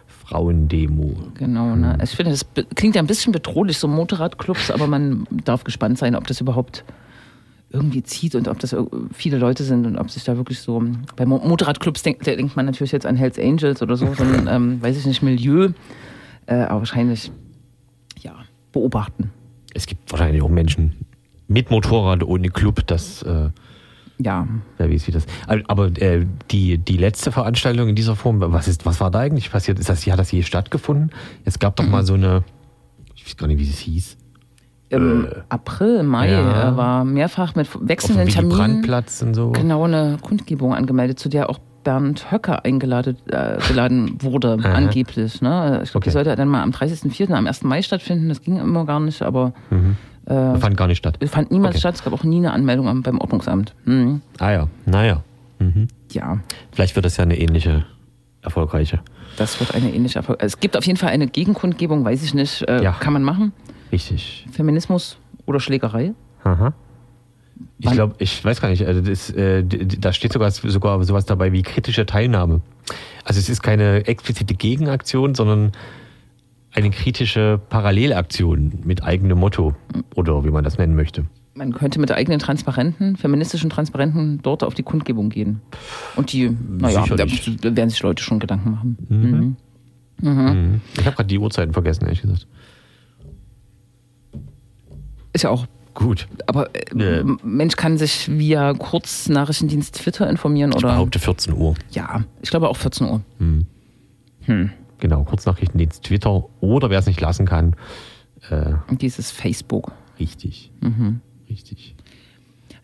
Frauendemo. 0.06 1.14
Genau, 1.38 1.74
ne? 1.74 1.98
Ich 2.02 2.10
finde, 2.10 2.32
das 2.32 2.44
klingt 2.74 2.94
ja 2.96 3.02
ein 3.02 3.06
bisschen 3.06 3.32
bedrohlich, 3.32 3.78
so 3.78 3.88
Motorradclubs, 3.88 4.70
aber 4.70 4.86
man 4.86 5.26
darf 5.44 5.64
gespannt 5.64 5.98
sein, 5.98 6.14
ob 6.14 6.26
das 6.26 6.40
überhaupt 6.40 6.84
irgendwie 7.70 8.02
zieht 8.02 8.34
und 8.34 8.46
ob 8.48 8.58
das 8.58 8.76
viele 9.12 9.36
Leute 9.38 9.64
sind 9.64 9.86
und 9.86 9.96
ob 9.98 10.10
sich 10.10 10.22
da 10.24 10.36
wirklich 10.36 10.60
so. 10.60 10.82
Bei 11.16 11.26
Mo 11.26 11.38
Motorradclubs 11.44 12.02
denk, 12.02 12.22
da 12.24 12.34
denkt 12.36 12.56
man 12.56 12.66
natürlich 12.66 12.92
jetzt 12.92 13.04
an 13.06 13.16
Hells 13.16 13.38
Angels 13.38 13.82
oder 13.82 13.96
so, 13.96 14.06
so 14.14 14.22
ein, 14.22 14.46
ähm, 14.50 14.82
weiß 14.82 14.96
ich 14.96 15.06
nicht, 15.06 15.22
Milieu. 15.22 15.70
Äh, 16.46 16.56
aber 16.56 16.80
wahrscheinlich, 16.80 17.32
beobachten. 18.74 19.30
Es 19.72 19.86
gibt 19.86 20.12
wahrscheinlich 20.12 20.42
auch 20.42 20.50
Menschen 20.50 20.92
mit 21.48 21.70
Motorrad 21.70 22.22
ohne 22.22 22.50
Club, 22.50 22.86
das 22.86 23.22
äh, 23.22 23.48
Ja, 24.18 24.46
wer 24.76 24.90
weiß 24.90 25.06
wie 25.06 25.12
das. 25.12 25.26
Aber 25.68 25.86
äh, 26.00 26.26
die, 26.50 26.78
die 26.78 26.96
letzte 26.96 27.32
Veranstaltung 27.32 27.88
in 27.88 27.94
dieser 27.96 28.16
Form, 28.16 28.40
was 28.40 28.68
ist, 28.68 28.84
was 28.84 29.00
war 29.00 29.10
da 29.10 29.20
eigentlich 29.20 29.50
passiert? 29.50 29.78
Ist 29.78 29.88
das, 29.88 30.06
hat 30.06 30.18
das 30.18 30.30
je 30.30 30.42
stattgefunden? 30.42 31.10
Es 31.44 31.58
gab 31.58 31.76
doch 31.76 31.86
mal 31.86 32.04
so 32.04 32.14
eine, 32.14 32.44
ich 33.14 33.26
weiß 33.26 33.36
gar 33.36 33.46
nicht, 33.46 33.58
wie 33.58 33.68
es 33.68 33.78
hieß, 33.78 34.18
im 34.90 35.26
April, 35.48 36.02
Mai 36.02 36.30
ja. 36.30 36.72
äh, 36.72 36.76
war 36.76 37.04
mehrfach 37.04 37.54
mit 37.54 37.68
wechselnden 37.80 38.28
Terminen 38.28 38.56
Brandt-Platz 38.56 39.22
und 39.22 39.34
so. 39.34 39.50
genau 39.50 39.84
eine 39.84 40.18
Kundgebung 40.20 40.74
angemeldet, 40.74 41.18
zu 41.18 41.28
der 41.28 41.50
auch 41.50 41.58
Bernd 41.84 42.30
Höcker 42.32 42.64
eingeladen 42.64 43.16
äh, 43.30 43.58
geladen 43.68 44.16
wurde, 44.22 44.58
angeblich. 44.64 45.40
Ne? 45.42 45.80
Ich 45.84 45.90
glaube, 45.90 45.98
Okay. 45.98 46.10
die 46.10 46.10
sollte 46.10 46.34
dann 46.34 46.48
mal 46.48 46.62
am 46.62 46.70
30.04., 46.70 47.32
am 47.32 47.46
1. 47.46 47.62
Mai 47.62 47.82
stattfinden. 47.82 48.28
Das 48.28 48.40
ging 48.42 48.56
immer 48.58 48.84
gar 48.86 48.98
nicht, 49.00 49.22
aber 49.22 49.52
Das 50.24 50.60
fand 50.60 50.76
gar 50.76 50.86
nicht 50.88 50.98
statt. 50.98 51.16
es 51.20 51.30
fand 51.30 51.50
niemals 51.50 51.72
Okay. 51.74 51.80
statt. 51.80 51.94
Es 51.96 52.02
gab 52.04 52.12
auch 52.14 52.24
nie 52.24 52.38
eine 52.38 52.52
Anmeldung 52.52 53.02
beim 53.02 53.18
Ordnungsamt. 53.20 53.74
Mhm. 53.84 54.22
Ah 54.40 54.50
ja, 54.50 54.68
naja. 54.86 55.22
Mhm. 55.60 55.88
Ja, 56.12 56.38
Vielleicht 56.72 56.96
wird 56.96 57.04
das 57.06 57.16
ja 57.18 57.22
eine 57.24 57.38
ähnliche, 57.38 57.84
erfolgreiche. 58.42 59.00
das 59.36 59.58
wird 59.60 59.74
eine 59.74 59.92
ähnliche 59.94 60.18
Erfolg. 60.18 60.38
Es 60.42 60.58
gibt 60.60 60.76
auf 60.76 60.84
jeden 60.86 60.98
Fall 60.98 61.10
eine 61.10 61.26
Gegenkundgebung, 61.28 62.04
weiß 62.04 62.22
ich 62.24 62.34
nicht. 62.34 62.62
Äh, 62.68 62.82
Ja. 62.82 62.92
Kann 62.92 63.12
man 63.12 63.22
machen. 63.22 63.52
Richtig. 63.92 64.46
Feminismus 64.52 65.18
oder 65.46 65.60
Schlägerei? 65.60 66.12
Aha. 66.44 66.72
Ich 67.78 67.90
glaube, 67.90 68.14
ich 68.18 68.44
weiß 68.44 68.60
gar 68.60 68.68
nicht, 68.68 68.86
also 68.86 69.00
das, 69.00 69.30
äh, 69.30 69.62
da 69.64 70.12
steht 70.12 70.32
sogar, 70.32 70.50
sogar 70.50 71.02
sowas 71.04 71.26
dabei 71.26 71.52
wie 71.52 71.62
kritische 71.62 72.06
Teilnahme. 72.06 72.60
Also 73.24 73.38
es 73.38 73.48
ist 73.48 73.62
keine 73.62 74.06
explizite 74.06 74.54
Gegenaktion, 74.54 75.34
sondern 75.34 75.72
eine 76.72 76.90
kritische 76.90 77.60
Parallelaktion 77.68 78.80
mit 78.84 79.02
eigenem 79.02 79.38
Motto 79.38 79.74
oder 80.14 80.44
wie 80.44 80.50
man 80.50 80.64
das 80.64 80.78
nennen 80.78 80.96
möchte. 80.96 81.26
Man 81.54 81.72
könnte 81.72 82.00
mit 82.00 82.10
eigenen 82.10 82.40
Transparenten, 82.40 83.16
feministischen 83.16 83.70
Transparenten 83.70 84.40
dort 84.42 84.64
auf 84.64 84.74
die 84.74 84.82
Kundgebung 84.82 85.28
gehen. 85.28 85.60
Und 86.16 86.32
die, 86.32 86.50
naja, 86.50 87.04
da 87.06 87.26
werden 87.76 87.90
sich 87.90 88.02
Leute 88.02 88.22
schon 88.22 88.40
Gedanken 88.40 88.72
machen. 88.72 88.96
Mhm. 89.08 89.56
Mhm. 90.20 90.80
Ich 90.98 91.06
habe 91.06 91.14
gerade 91.14 91.28
die 91.28 91.38
Uhrzeiten 91.38 91.72
vergessen, 91.72 92.04
ehrlich 92.04 92.22
gesagt. 92.22 92.48
Ist 95.32 95.42
ja 95.42 95.50
auch 95.50 95.66
Gut. 95.94 96.26
Aber 96.46 96.74
äh, 96.74 96.84
Nee. 96.92 97.22
Mensch 97.42 97.76
kann 97.76 97.96
sich 97.98 98.28
via 98.28 98.74
Kurznachrichtendienst 98.74 99.94
Twitter 99.94 100.28
informieren 100.28 100.70
Ich 100.72 100.76
oder. 100.78 100.88
behaupte 100.94 101.18
14 101.18 101.54
Uhr. 101.54 101.74
Ja, 101.92 102.24
ich 102.42 102.50
glaube 102.50 102.68
auch 102.68 102.76
14 102.76 103.06
Uhr. 103.08 103.20
Genau, 104.98 105.24
Kurznachrichtendienst 105.24 106.02
Twitter 106.04 106.44
oder 106.60 106.90
wer 106.90 106.98
es 106.98 107.06
nicht 107.06 107.20
lassen 107.20 107.46
kann, 107.46 107.76
äh, 108.50 108.72
dieses 108.90 109.30
Facebook. 109.30 109.92
richtig. 110.18 110.70
Richtig. 111.48 111.94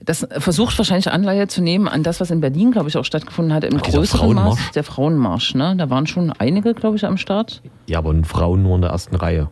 Das 0.03 0.27
versucht 0.39 0.79
wahrscheinlich 0.79 1.11
Anleihe 1.11 1.47
zu 1.49 1.61
nehmen 1.63 1.87
an 1.87 2.03
das, 2.03 2.21
was 2.21 2.31
in 2.31 2.41
Berlin, 2.41 2.71
glaube 2.73 2.89
ich, 2.89 2.97
auch 2.97 3.05
stattgefunden 3.05 3.53
hat, 3.53 3.65
im 3.65 3.77
Ach, 3.77 3.83
größeren 3.83 4.33
Maß. 4.35 4.71
Der 4.75 4.83
Frauenmarsch, 4.85 5.55
ne? 5.55 5.75
Da 5.77 5.91
waren 5.91 6.07
schon 6.07 6.31
einige, 6.33 6.73
glaube 6.73 6.97
ich, 6.97 7.05
am 7.05 7.19
Start. 7.19 7.61
Ja, 7.87 7.99
aber 7.99 8.15
Frauen 8.25 8.63
nur 8.63 8.77
in 8.77 8.81
der 8.83 8.91
ersten 8.93 9.15
Reihe. 9.17 9.51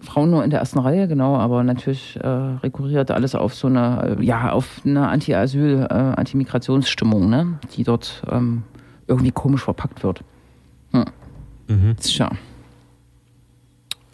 Frauen 0.00 0.30
nur 0.30 0.42
in 0.44 0.50
der 0.50 0.60
ersten 0.60 0.78
Reihe, 0.78 1.06
genau, 1.08 1.36
aber 1.36 1.62
natürlich 1.62 2.16
äh, 2.22 2.26
rekurriert 2.26 3.10
alles 3.10 3.34
auf 3.34 3.54
so 3.54 3.66
eine, 3.68 4.16
äh, 4.18 4.24
ja, 4.24 4.52
auf 4.52 4.80
eine 4.84 5.08
Anti-Asyl, 5.08 5.86
äh, 5.90 5.94
Anti-Migrationsstimmung, 5.94 7.28
ne? 7.28 7.58
Die 7.76 7.84
dort 7.84 8.22
ähm, 8.30 8.62
irgendwie 9.06 9.30
komisch 9.30 9.62
verpackt 9.64 10.02
wird. 10.02 10.22
Hm. 10.92 11.04
Mhm. 11.68 11.96
Tja. 11.98 12.30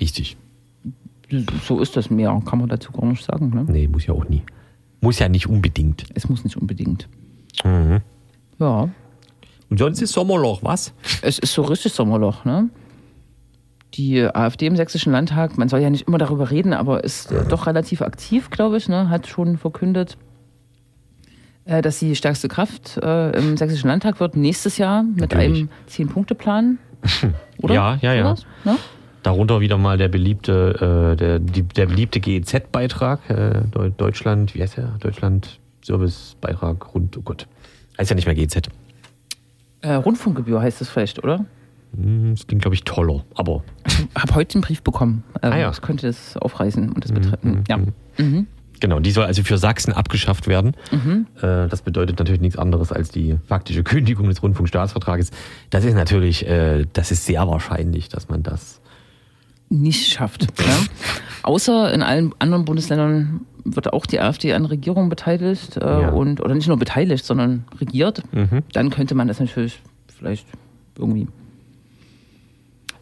Richtig. 0.01 0.37
So 1.65 1.81
ist 1.81 1.97
das 1.97 2.11
mehr, 2.11 2.41
kann 2.45 2.59
man 2.59 2.69
dazu 2.69 2.93
gar 2.93 3.07
nicht 3.07 3.25
sagen. 3.25 3.51
Ne? 3.51 3.65
Nee, 3.69 3.89
muss 3.89 4.07
ja 4.07 4.15
auch 4.15 4.29
nie. 4.29 4.43
Muss 5.01 5.19
ja 5.19 5.29
nicht 5.29 5.49
unbedingt. 5.49 6.05
Es 6.15 6.29
muss 6.29 6.45
nicht 6.45 6.57
unbedingt. 6.57 7.09
Mhm. 7.65 8.01
Ja, 8.59 8.89
Und 9.71 9.79
sonst 9.79 10.01
ist 10.03 10.13
Sommerloch, 10.13 10.63
was? 10.63 10.93
es 11.23 11.39
ist 11.39 11.53
so 11.53 11.63
richtig 11.63 11.93
Sommerloch, 11.93 12.45
ne? 12.45 12.69
Die 13.97 14.23
AfD 14.23 14.67
im 14.67 14.77
Sächsischen 14.77 15.13
Landtag, 15.13 15.57
man 15.57 15.69
soll 15.69 15.81
ja 15.81 15.89
nicht 15.91 16.07
immer 16.07 16.19
darüber 16.19 16.51
reden, 16.51 16.73
aber 16.75 17.03
ist 17.05 17.33
äh, 17.33 17.45
doch 17.49 17.67
relativ 17.67 18.03
aktiv, 18.03 18.51
glaube 18.51 18.77
ich, 18.77 18.89
ne? 18.89 19.09
hat 19.09 19.27
schon 19.27 19.57
verkündet, 19.57 20.19
äh, 21.65 21.81
dass 21.81 21.99
sie 21.99 22.15
stärkste 22.15 22.49
Kraft 22.49 22.99
äh, 23.03 23.31
im 23.39 23.57
Sächsischen 23.57 23.89
Landtag 23.89 24.21
wird 24.21 24.37
nächstes 24.37 24.77
Jahr 24.77 25.03
mit 25.03 25.21
Natürlich. 25.33 25.61
einem 25.61 25.69
Zehn-Punkte-Plan. 25.87 26.79
Oder? 27.63 27.75
Ja, 27.75 27.99
ja, 28.03 28.13
ja. 28.15 28.35
Ne? 28.65 28.77
Darunter 29.23 29.61
wieder 29.61 29.79
mal 29.79 29.97
der 29.97 30.09
beliebte, 30.09 31.13
äh, 31.15 31.17
der, 31.17 31.39
die, 31.39 31.63
der 31.63 31.87
beliebte 31.87 32.21
GEZ-Beitrag, 32.21 33.31
äh, 33.31 33.63
Deu- 33.73 33.91
Deutschland, 33.97 34.55
wie 34.55 34.63
heißt 34.63 34.77
der? 34.77 34.89
Deutschland 35.01 35.59
Servicebeitrag 35.83 36.95
rund, 36.95 37.17
oh 37.17 37.23
Gott. 37.23 37.47
Heißt 37.99 38.11
ja 38.11 38.17
nicht 38.17 38.27
mehr 38.27 38.35
GEZ. 38.35 38.69
Äh, 39.81 39.95
Rundfunkgebühr 39.95 40.61
heißt 40.61 40.81
es 40.83 40.89
vielleicht, 40.91 41.23
oder? 41.25 41.45
Hm, 41.97 42.35
Das 42.35 42.47
klingt, 42.47 42.63
glaube 42.63 42.75
ich, 42.75 42.85
toller. 42.85 43.25
Aber 43.35 43.63
Habe 44.17 44.35
heute 44.35 44.57
einen 44.57 44.63
Brief 44.63 44.83
bekommen. 44.83 45.25
Ähm, 45.43 45.53
Ah 45.53 45.57
ja. 45.59 45.67
Das 45.69 45.83
könnte 45.83 46.07
das 46.07 46.37
aufreißen 46.37 46.91
und 46.93 47.05
das 47.05 47.13
betreffen. 47.13 47.65
Ja. 47.69 47.79
Mhm. 48.19 48.47
genau, 48.81 49.01
die 49.01 49.11
soll 49.11 49.25
also 49.25 49.43
für 49.43 49.59
Sachsen 49.59 49.93
abgeschafft 49.93 50.47
werden. 50.49 50.75
Äh, 51.41 51.69
das 51.69 51.83
bedeutet 51.83 52.19
natürlich 52.19 52.41
nichts 52.41 52.59
anderes 52.59 52.93
als 52.93 53.11
die 53.11 53.37
faktische 53.47 53.83
Kündigung 53.83 54.29
des 54.29 54.43
Rundfunkstaatsvertrages. 54.43 55.31
Das 55.71 55.85
ist 55.85 55.95
natürlich, 55.95 56.47
äh, 56.47 56.87
das 56.93 57.11
ist 57.11 57.25
sehr 57.27 57.47
wahrscheinlich, 57.49 58.09
dass 58.09 58.29
man 58.29 58.43
das. 58.43 58.81
nicht 59.69 60.09
schafft. 60.13 60.43
Ja. 60.61 60.77
Außer 61.43 61.93
in 61.93 62.03
allen 62.03 62.33
anderen 62.39 62.65
Bundesländern 62.65 63.41
wird 63.65 63.93
auch 63.93 64.07
die 64.07 64.21
AfD 64.21 64.53
an 64.53 64.65
Regierungen 64.65 65.09
beteiligt 65.09 65.77
äh, 65.77 65.81
Ja. 65.85 66.09
und 66.11 66.41
oder 66.41 66.55
nicht 66.55 66.69
nur 66.69 66.77
beteiligt, 66.77 67.25
sondern 67.25 67.65
regiert. 67.81 68.23
Mhm. 68.33 68.63
Dann 68.73 68.91
könnte 68.91 69.15
man 69.15 69.27
das 69.29 69.41
natürlich 69.41 69.81
vielleicht 70.17 70.47
irgendwie. 70.99 71.27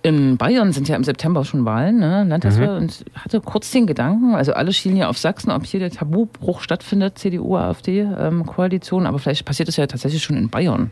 In 0.04 0.36
Bayern 0.36 0.70
sind 0.72 0.86
ja 0.86 0.96
im 0.96 1.02
September 1.02 1.46
schon 1.46 1.64
Wahlen, 1.64 1.98
ne? 1.98 2.24
Landtagswahl, 2.24 2.76
und 2.76 3.06
ich 3.06 3.16
hatte 3.18 3.40
kurz 3.40 3.70
den 3.70 3.86
Gedanken, 3.86 4.34
also 4.34 4.52
alle 4.52 4.74
schielen 4.74 4.98
ja 4.98 5.08
auf 5.08 5.16
Sachsen, 5.16 5.50
ob 5.50 5.64
hier 5.64 5.80
der 5.80 5.90
Tabubruch 5.90 6.60
stattfindet, 6.60 7.16
CDU, 7.18 7.56
AfD, 7.56 8.00
ähm, 8.00 8.44
Koalition, 8.44 9.06
aber 9.06 9.18
vielleicht 9.18 9.46
passiert 9.46 9.70
es 9.70 9.78
ja 9.78 9.86
tatsächlich 9.86 10.22
schon 10.22 10.36
in 10.36 10.50
Bayern. 10.50 10.90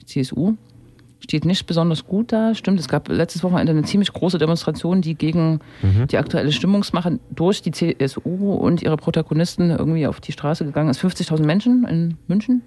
Die 0.00 0.06
CSU 0.06 0.54
steht 1.20 1.44
nicht 1.44 1.66
besonders 1.66 2.06
gut 2.06 2.32
da. 2.32 2.54
Stimmt, 2.54 2.80
es 2.80 2.88
gab 2.88 3.10
letztes 3.10 3.42
Wochenende 3.42 3.72
eine 3.72 3.82
ziemlich 3.82 4.10
große 4.10 4.38
Demonstration, 4.38 5.02
die 5.02 5.14
gegen 5.14 5.60
die 6.10 6.16
aktuelle 6.16 6.52
Stimmungsmache 6.52 7.18
durch 7.34 7.60
die 7.60 7.72
CSU 7.72 8.54
und 8.54 8.80
ihre 8.80 8.96
Protagonisten 8.96 9.68
irgendwie 9.68 10.06
auf 10.06 10.20
die 10.20 10.32
Straße 10.32 10.64
gegangen 10.64 10.88
ist. 10.88 11.00
50.000 11.04 11.44
Menschen 11.44 11.84
in 11.84 12.16
München? 12.28 12.62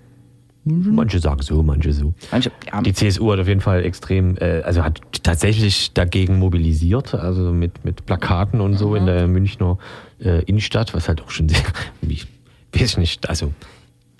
Manche 0.70 1.20
sagen 1.20 1.42
so, 1.42 1.64
manche 1.64 1.92
so. 1.94 2.14
Manche, 2.32 2.52
ja, 2.72 2.82
Die 2.82 2.94
CSU 2.94 3.32
hat 3.32 3.40
auf 3.40 3.48
jeden 3.48 3.62
Fall 3.62 3.84
extrem, 3.84 4.38
äh, 4.38 4.62
also 4.62 4.84
hat 4.84 5.02
tatsächlich 5.24 5.94
dagegen 5.94 6.40
mobilisiert, 6.40 7.14
also 7.16 7.52
mit, 7.52 7.84
mit 7.84 8.06
Plakaten 8.06 8.62
und 8.62 8.76
so 8.76 8.96
in 8.96 9.06
der 9.06 9.28
Münchner 9.28 9.78
äh, 10.22 10.44
Innenstadt, 10.44 10.94
was 10.94 11.08
halt 11.08 11.22
auch 11.22 11.32
schon 11.32 11.50
sehr, 11.50 11.60
wie, 12.02 12.22
weiß 12.74 12.92
ich 12.92 12.98
nicht, 12.98 13.30
also 13.30 13.54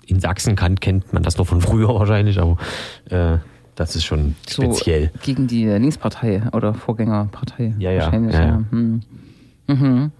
in 0.06 0.20
Sachsen 0.20 0.56
kann, 0.56 0.80
kennt 0.80 1.12
man 1.12 1.22
das 1.22 1.38
noch 1.38 1.46
von 1.46 1.60
früher 1.60 1.88
wahrscheinlich, 1.88 2.38
aber 2.40 2.56
äh, 3.10 3.38
das 3.76 3.96
ist 3.96 4.04
schon 4.04 4.34
so 4.46 4.62
speziell. 4.62 5.10
gegen 5.22 5.46
die 5.46 5.64
Linkspartei 5.64 6.42
oder 6.52 6.74
Vorgängerpartei. 6.74 7.74
Ja, 7.78 7.90
ja, 7.92 8.02
Wahrscheinlich, 8.02 8.34
ja, 8.34 8.40
ja. 8.40 8.46
ja. 8.48 8.64
Hm. 8.70 9.02
Mhm. 9.68 10.12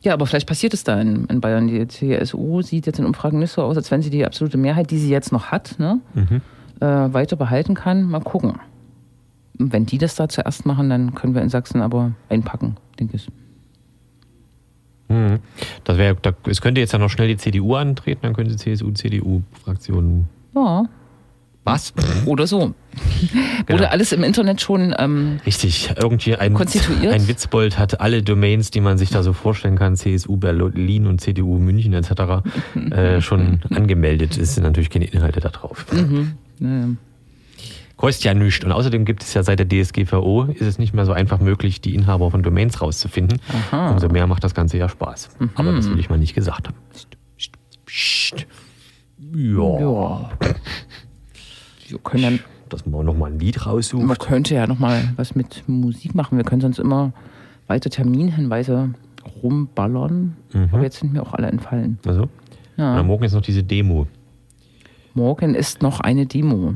Ja, 0.00 0.12
aber 0.14 0.26
vielleicht 0.26 0.46
passiert 0.48 0.74
es 0.74 0.84
da 0.84 1.00
in, 1.00 1.24
in 1.26 1.40
Bayern. 1.40 1.66
Die 1.66 1.86
CSU 1.88 2.62
sieht 2.62 2.86
jetzt 2.86 2.98
in 3.00 3.04
Umfragen 3.04 3.38
nicht 3.40 3.50
so 3.50 3.62
aus, 3.62 3.76
als 3.76 3.90
wenn 3.90 4.00
sie 4.02 4.10
die 4.10 4.24
absolute 4.24 4.56
Mehrheit, 4.56 4.90
die 4.92 4.98
sie 4.98 5.10
jetzt 5.10 5.32
noch 5.32 5.46
hat, 5.46 5.76
ne, 5.78 6.00
Mhm. 6.14 6.40
äh, 6.80 7.12
weiter 7.12 7.34
behalten 7.36 7.74
kann. 7.74 8.04
Mal 8.04 8.20
gucken. 8.20 8.54
Wenn 9.54 9.86
die 9.86 9.98
das 9.98 10.14
da 10.14 10.28
zuerst 10.28 10.66
machen, 10.66 10.88
dann 10.88 11.14
können 11.16 11.34
wir 11.34 11.42
in 11.42 11.48
Sachsen 11.48 11.80
aber 11.82 12.12
einpacken, 12.28 12.76
denke 13.00 13.16
ich. 13.16 13.28
Mhm. 15.08 15.38
Das 15.84 15.96
wäre, 15.98 16.16
da, 16.20 16.32
es 16.46 16.60
könnte 16.60 16.80
jetzt 16.80 16.92
ja 16.92 16.98
noch 16.98 17.08
schnell 17.10 17.28
die 17.28 17.36
CDU 17.36 17.74
antreten, 17.74 18.20
dann 18.22 18.34
könnte 18.34 18.52
die 18.52 18.56
CSU, 18.58 18.92
CDU-Fraktion. 18.92 20.26
Ja, 20.54 20.84
Was? 21.72 21.92
oder 22.26 22.46
so. 22.46 22.74
Genau. 23.66 23.78
Wurde 23.78 23.90
alles 23.90 24.12
im 24.12 24.24
Internet 24.24 24.60
schon 24.60 24.94
ähm, 24.98 25.40
Richtig, 25.46 25.92
irgendwie 25.96 26.36
ein, 26.36 26.54
Konstituiert? 26.54 27.12
ein 27.12 27.28
Witzbold 27.28 27.78
hat 27.78 28.00
alle 28.00 28.22
Domains, 28.22 28.70
die 28.70 28.80
man 28.80 28.98
sich 28.98 29.10
da 29.10 29.22
so 29.22 29.32
vorstellen 29.32 29.76
kann, 29.76 29.96
CSU 29.96 30.36
Berlin 30.36 31.06
und 31.06 31.20
CDU 31.20 31.58
München 31.58 31.92
etc., 31.92 32.10
äh, 32.90 33.20
schon 33.20 33.60
angemeldet. 33.70 34.36
Es 34.36 34.54
sind 34.54 34.64
natürlich 34.64 34.90
keine 34.90 35.06
Inhalte 35.06 35.40
da 35.40 35.50
drauf. 35.50 35.86
naja. 36.58 36.88
Kostet 37.96 38.24
ja 38.24 38.34
nichts. 38.34 38.64
Und 38.64 38.70
außerdem 38.70 39.04
gibt 39.04 39.24
es 39.24 39.34
ja 39.34 39.42
seit 39.42 39.58
der 39.58 39.68
DSGVO, 39.68 40.44
ist 40.44 40.62
es 40.62 40.78
nicht 40.78 40.94
mehr 40.94 41.04
so 41.04 41.12
einfach 41.12 41.40
möglich, 41.40 41.80
die 41.80 41.96
Inhaber 41.96 42.30
von 42.30 42.44
Domains 42.44 42.80
rauszufinden. 42.80 43.40
Aha. 43.72 43.90
Umso 43.90 44.08
mehr 44.08 44.28
macht 44.28 44.44
das 44.44 44.54
Ganze 44.54 44.78
ja 44.78 44.88
Spaß. 44.88 45.30
Aber 45.56 45.72
das 45.72 45.90
will 45.90 45.98
ich 45.98 46.08
mal 46.08 46.16
nicht 46.16 46.34
gesagt 46.34 46.68
haben. 46.68 46.76
Psst, 46.92 47.56
psst. 47.86 48.46
Ja. 49.34 49.80
Ja. 49.80 50.30
Wir 51.88 51.98
können 51.98 52.22
dann 52.22 52.38
Dass 52.68 52.84
man 52.86 53.04
nochmal 53.06 53.32
ein 53.32 53.38
Lied 53.38 53.66
raussucht. 53.66 54.04
Man 54.04 54.16
könnte 54.18 54.54
ja 54.54 54.66
noch 54.66 54.78
mal 54.78 55.12
was 55.16 55.34
mit 55.34 55.64
Musik 55.66 56.14
machen. 56.14 56.36
Wir 56.36 56.44
können 56.44 56.60
sonst 56.60 56.78
immer 56.78 57.12
weiter 57.66 57.90
Terminhinweise 57.90 58.90
rumballern. 59.42 60.36
Mhm. 60.52 60.68
Aber 60.72 60.82
jetzt 60.82 61.00
sind 61.00 61.12
mir 61.12 61.22
auch 61.22 61.32
alle 61.34 61.48
entfallen. 61.48 61.98
Also, 62.06 62.28
Ja. 62.76 63.02
Morgen 63.02 63.24
ist 63.24 63.32
noch 63.34 63.40
diese 63.42 63.62
Demo. 63.62 64.06
Morgen 65.14 65.54
ist 65.54 65.82
noch 65.82 66.00
eine 66.00 66.26
Demo. 66.26 66.74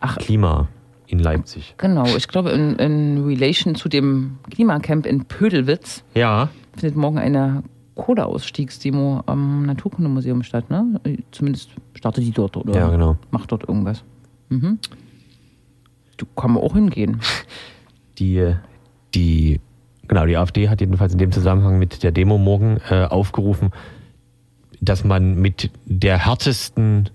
Ach, 0.00 0.16
Klima 0.18 0.68
in 1.06 1.18
Leipzig. 1.18 1.74
genau. 1.78 2.04
Ich 2.16 2.28
glaube, 2.28 2.50
in, 2.50 2.76
in 2.76 3.24
Relation 3.24 3.74
zu 3.74 3.88
dem 3.88 4.38
Klimacamp 4.50 5.04
in 5.06 5.24
Pödelwitz 5.26 6.04
Ja, 6.14 6.48
findet 6.76 6.96
morgen 6.96 7.18
eine 7.18 7.62
Kohleausstiegsdemo 7.96 9.22
am 9.26 9.66
Naturkundemuseum 9.66 10.42
statt. 10.42 10.70
Ne? 10.70 11.00
Zumindest 11.30 11.70
startet 11.94 12.24
die 12.24 12.30
dort 12.30 12.56
oder 12.56 12.74
Ja, 12.74 12.88
genau. 12.88 13.16
macht 13.30 13.52
dort 13.52 13.68
irgendwas. 13.68 14.02
Mhm. 14.52 14.78
Du 16.18 16.26
kann 16.36 16.56
auch 16.56 16.74
hingehen. 16.74 17.20
die, 18.18 18.54
die, 19.14 19.60
genau, 20.08 20.26
die 20.26 20.36
AfD 20.36 20.68
hat 20.68 20.80
jedenfalls 20.80 21.12
in 21.12 21.18
dem 21.18 21.32
Zusammenhang 21.32 21.78
mit 21.78 22.02
der 22.02 22.12
Demo 22.12 22.36
morgen 22.36 22.78
äh, 22.90 23.04
aufgerufen, 23.04 23.70
dass 24.80 25.04
man 25.04 25.40
mit 25.40 25.70
der 25.86 26.18
härtesten 26.18 27.08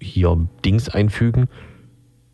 hier 0.00 0.46
Dings 0.64 0.88
einfügen, 0.88 1.48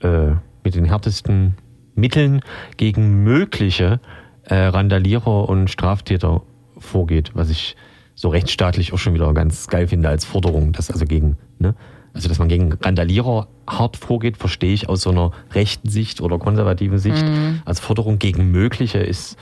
äh, 0.00 0.32
mit 0.62 0.74
den 0.74 0.84
härtesten 0.84 1.54
Mitteln 1.94 2.40
gegen 2.76 3.22
mögliche 3.24 4.00
äh, 4.44 4.54
Randalierer 4.54 5.48
und 5.48 5.70
Straftäter 5.70 6.42
vorgeht, 6.76 7.30
was 7.34 7.48
ich 7.48 7.76
so 8.14 8.28
rechtsstaatlich 8.28 8.92
auch 8.92 8.98
schon 8.98 9.14
wieder 9.14 9.32
ganz 9.32 9.68
geil 9.68 9.88
finde 9.88 10.08
als 10.08 10.24
Forderung, 10.24 10.72
dass 10.72 10.90
also 10.90 11.06
gegen, 11.06 11.38
ne, 11.58 11.74
also 12.14 12.28
dass 12.28 12.38
man 12.38 12.48
gegen 12.48 12.72
Randalierer 12.72 13.48
hart 13.68 13.96
vorgeht, 13.96 14.36
verstehe 14.36 14.74
ich 14.74 14.88
aus 14.88 15.02
so 15.02 15.10
einer 15.10 15.32
rechten 15.54 15.88
Sicht 15.88 16.20
oder 16.20 16.38
konservativen 16.38 16.98
Sicht. 16.98 17.24
Als 17.64 17.80
Forderung 17.80 18.18
gegen 18.18 18.50
mögliche 18.50 18.98
ist, 18.98 19.36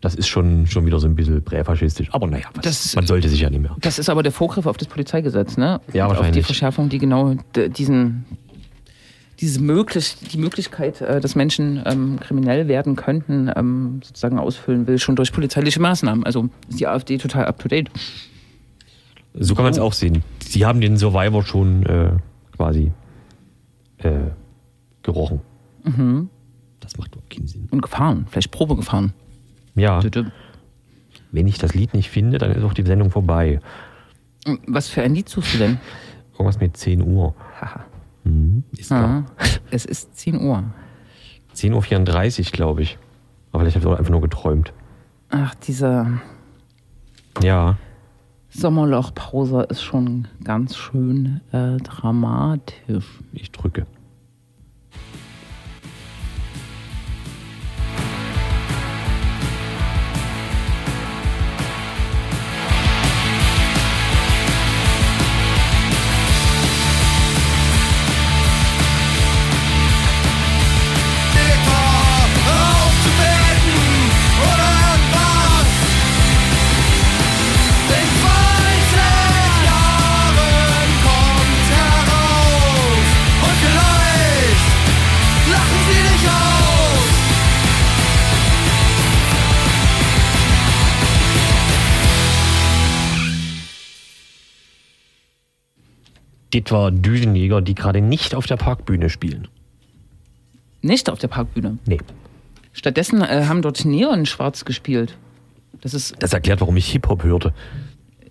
das 0.00 0.14
ist 0.14 0.28
schon, 0.28 0.68
schon 0.68 0.86
wieder 0.86 1.00
so 1.00 1.08
ein 1.08 1.16
bisschen 1.16 1.42
präfaschistisch. 1.42 2.08
Aber 2.12 2.28
naja, 2.28 2.46
was, 2.54 2.62
Das- 2.64 2.94
man 2.94 3.06
sollte 3.06 3.28
sich 3.28 3.40
ja 3.40 3.50
nicht 3.50 3.60
mehr. 3.62 3.74
Das 3.80 3.98
ist 3.98 4.08
aber 4.08 4.22
der 4.22 4.30
Vorgriff 4.30 4.66
auf 4.66 4.76
das 4.76 4.86
Polizeigesetz, 4.86 5.56
ne? 5.56 5.80
Ja, 5.92 6.04
Und 6.04 6.10
Auf 6.12 6.16
die 6.16 6.18
wahrscheinlich. 6.18 6.46
Verschärfung, 6.46 6.88
die 6.88 6.98
genau 6.98 7.34
diesen, 7.76 8.24
diese 9.40 9.60
möglich, 9.60 10.16
die 10.32 10.38
Möglichkeit, 10.38 11.00
äh, 11.00 11.20
dass 11.20 11.34
Menschen 11.34 11.82
ähm, 11.84 12.18
kriminell 12.20 12.68
werden 12.68 12.94
könnten, 12.94 13.50
ähm, 13.56 14.00
sozusagen 14.04 14.38
ausfüllen 14.38 14.86
will, 14.86 14.98
schon 14.98 15.16
durch 15.16 15.32
polizeiliche 15.32 15.80
Maßnahmen. 15.80 16.24
Also 16.24 16.48
ist 16.68 16.78
die 16.78 16.86
AfD 16.86 17.18
total 17.18 17.46
up 17.46 17.58
to 17.58 17.66
date. 17.68 17.90
So 19.40 19.54
kann 19.54 19.64
man 19.64 19.72
es 19.72 19.78
auch 19.78 19.92
sehen. 19.92 20.22
Sie 20.40 20.66
haben 20.66 20.80
den 20.80 20.96
Survivor 20.96 21.44
schon 21.44 21.84
äh, 21.86 22.10
quasi 22.56 22.92
äh, 23.98 24.12
gerochen. 25.02 25.40
Das 26.80 26.98
macht 26.98 27.14
doch 27.14 27.22
keinen 27.30 27.46
Sinn. 27.46 27.68
Und 27.70 27.80
gefahren, 27.82 28.26
vielleicht 28.30 28.50
Probe 28.50 28.76
gefahren. 28.76 29.12
Ja, 29.74 30.00
Bitte. 30.00 30.32
wenn 31.32 31.46
ich 31.46 31.58
das 31.58 31.74
Lied 31.74 31.94
nicht 31.94 32.10
finde, 32.10 32.38
dann 32.38 32.50
ist 32.52 32.62
auch 32.64 32.74
die 32.74 32.82
Sendung 32.84 33.10
vorbei. 33.10 33.60
Was 34.66 34.88
für 34.88 35.02
ein 35.02 35.14
Lied 35.14 35.28
suchst 35.28 35.54
du 35.54 35.58
denn? 35.58 35.78
Irgendwas 36.32 36.60
mit 36.60 36.76
10 36.76 37.02
Uhr. 37.02 37.34
Haha. 37.60 37.84
Mhm, 38.24 38.64
ist 38.72 38.88
klar. 38.88 39.24
Es 39.70 39.84
ist 39.84 40.16
10 40.16 40.40
Uhr. 40.40 40.64
10.34 41.54 42.38
Uhr, 42.46 42.52
glaube 42.52 42.82
ich. 42.82 42.98
Aber 43.52 43.60
vielleicht 43.60 43.76
habe 43.76 43.86
ich 43.86 43.92
auch 43.92 43.98
einfach 43.98 44.10
nur 44.10 44.20
geträumt. 44.20 44.72
Ach, 45.30 45.54
dieser 45.56 46.20
Ja. 47.42 47.76
Sommerlochpause 48.58 49.66
ist 49.70 49.82
schon 49.82 50.26
ganz 50.42 50.76
schön 50.76 51.42
äh, 51.52 51.76
dramatisch. 51.76 53.06
Ich 53.32 53.52
drücke. 53.52 53.86
Dietwar 96.58 96.90
Düsenjäger, 96.90 97.60
die 97.60 97.76
gerade 97.76 98.00
nicht 98.00 98.34
auf 98.34 98.46
der 98.46 98.56
Parkbühne 98.56 99.10
spielen. 99.10 99.46
Nicht 100.82 101.08
auf 101.08 101.20
der 101.20 101.28
Parkbühne. 101.28 101.78
Nee. 101.86 101.98
Stattdessen 102.72 103.22
äh, 103.22 103.44
haben 103.46 103.62
dort 103.62 103.84
Neon 103.84 104.26
Schwarz 104.26 104.64
gespielt. 104.64 105.16
Das 105.82 105.94
ist 105.94 106.16
Das 106.18 106.32
erklärt, 106.32 106.60
warum 106.60 106.76
ich 106.76 106.90
Hip-Hop 106.90 107.22
hörte. 107.22 107.54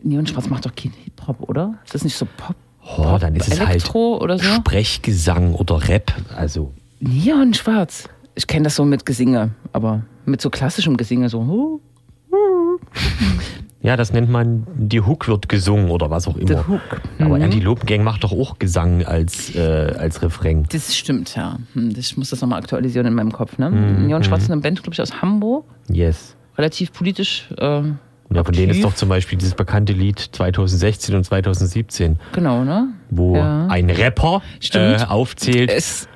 Neon 0.04 0.28
Schwarz 0.28 0.50
macht 0.50 0.66
doch 0.66 0.76
kein 0.76 0.92
Hip 1.06 1.26
Hop, 1.26 1.38
oder? 1.40 1.76
Ist 1.86 1.96
das 1.96 2.04
nicht 2.04 2.18
so 2.18 2.28
Pop? 2.36 2.58
Oh, 2.98 3.18
dann 3.18 3.34
ist 3.38 3.48
es 3.48 3.60
halt 3.62 3.70
Elektro 3.70 4.18
oder 4.18 4.38
so? 4.38 4.44
Sprechgesang 4.56 5.54
oder 5.54 5.88
Rap. 5.88 6.14
Also, 6.36 6.74
Neon 7.00 7.54
Schwarz. 7.54 8.10
Ich 8.36 8.46
kenne 8.46 8.66
das 8.66 8.76
so 8.76 8.84
mit 8.84 9.06
Gesinge, 9.06 9.52
aber 9.72 10.04
mit 10.26 10.42
so 10.42 10.50
klassischem 10.50 10.98
Gesinge 10.98 11.30
so. 11.30 11.80
Ja, 13.88 13.96
das 13.98 14.12
nennt 14.14 14.30
man, 14.30 14.68
die 14.76 15.02
Hook 15.02 15.28
wird 15.28 15.48
gesungen 15.50 15.90
oder 15.90 16.10
was 16.10 16.28
auch 16.28 16.36
immer. 16.36 16.48
The 16.64 16.68
Hook. 16.70 17.02
Aber 17.20 17.38
Mhm. 17.38 17.44
Antilopen 17.44 17.86
Gang 17.86 18.04
macht 18.04 18.24
doch 18.24 18.32
auch 18.34 18.60
Gesang 18.60 19.04
als, 19.06 19.56
äh, 19.56 19.94
als 19.98 20.22
Refrain. 20.22 20.66
Das 20.72 20.96
stimmt, 20.96 21.36
ja. 21.36 21.58
Hm, 21.74 21.94
Ich 21.98 22.18
muss 22.18 22.30
das 22.30 22.42
nochmal 22.42 22.60
aktualisieren 22.60 23.08
in 23.08 23.14
meinem 23.14 23.32
Kopf. 23.32 23.58
Ne? 23.58 23.70
Mhm, 23.72 24.08
Neon 24.08 24.24
Schwarz 24.24 24.44
ist 24.44 24.52
eine 24.52 24.62
Band, 24.62 24.84
glaube 24.84 24.94
ich, 24.94 25.02
aus 25.02 25.22
Hamburg. 25.22 25.66
Yes. 25.90 26.36
Relativ 26.58 26.92
politisch. 26.92 27.48
Äh, 27.58 27.84
Ja, 28.34 28.44
von 28.44 28.54
denen 28.54 28.72
ist 28.72 28.84
doch 28.84 28.94
zum 28.94 29.08
Beispiel 29.08 29.38
dieses 29.38 29.56
bekannte 29.56 29.94
Lied 29.94 30.20
2016 30.20 31.16
und 31.16 31.24
2017, 31.24 32.20
Genau, 32.34 32.66
ne? 32.66 32.90
wo 33.10 33.38
Ja. 33.38 33.68
ein 33.68 33.90
Rapper 33.90 34.42
äh, 34.74 34.98
aufzählt. 35.08 35.72
Es, 35.72 36.10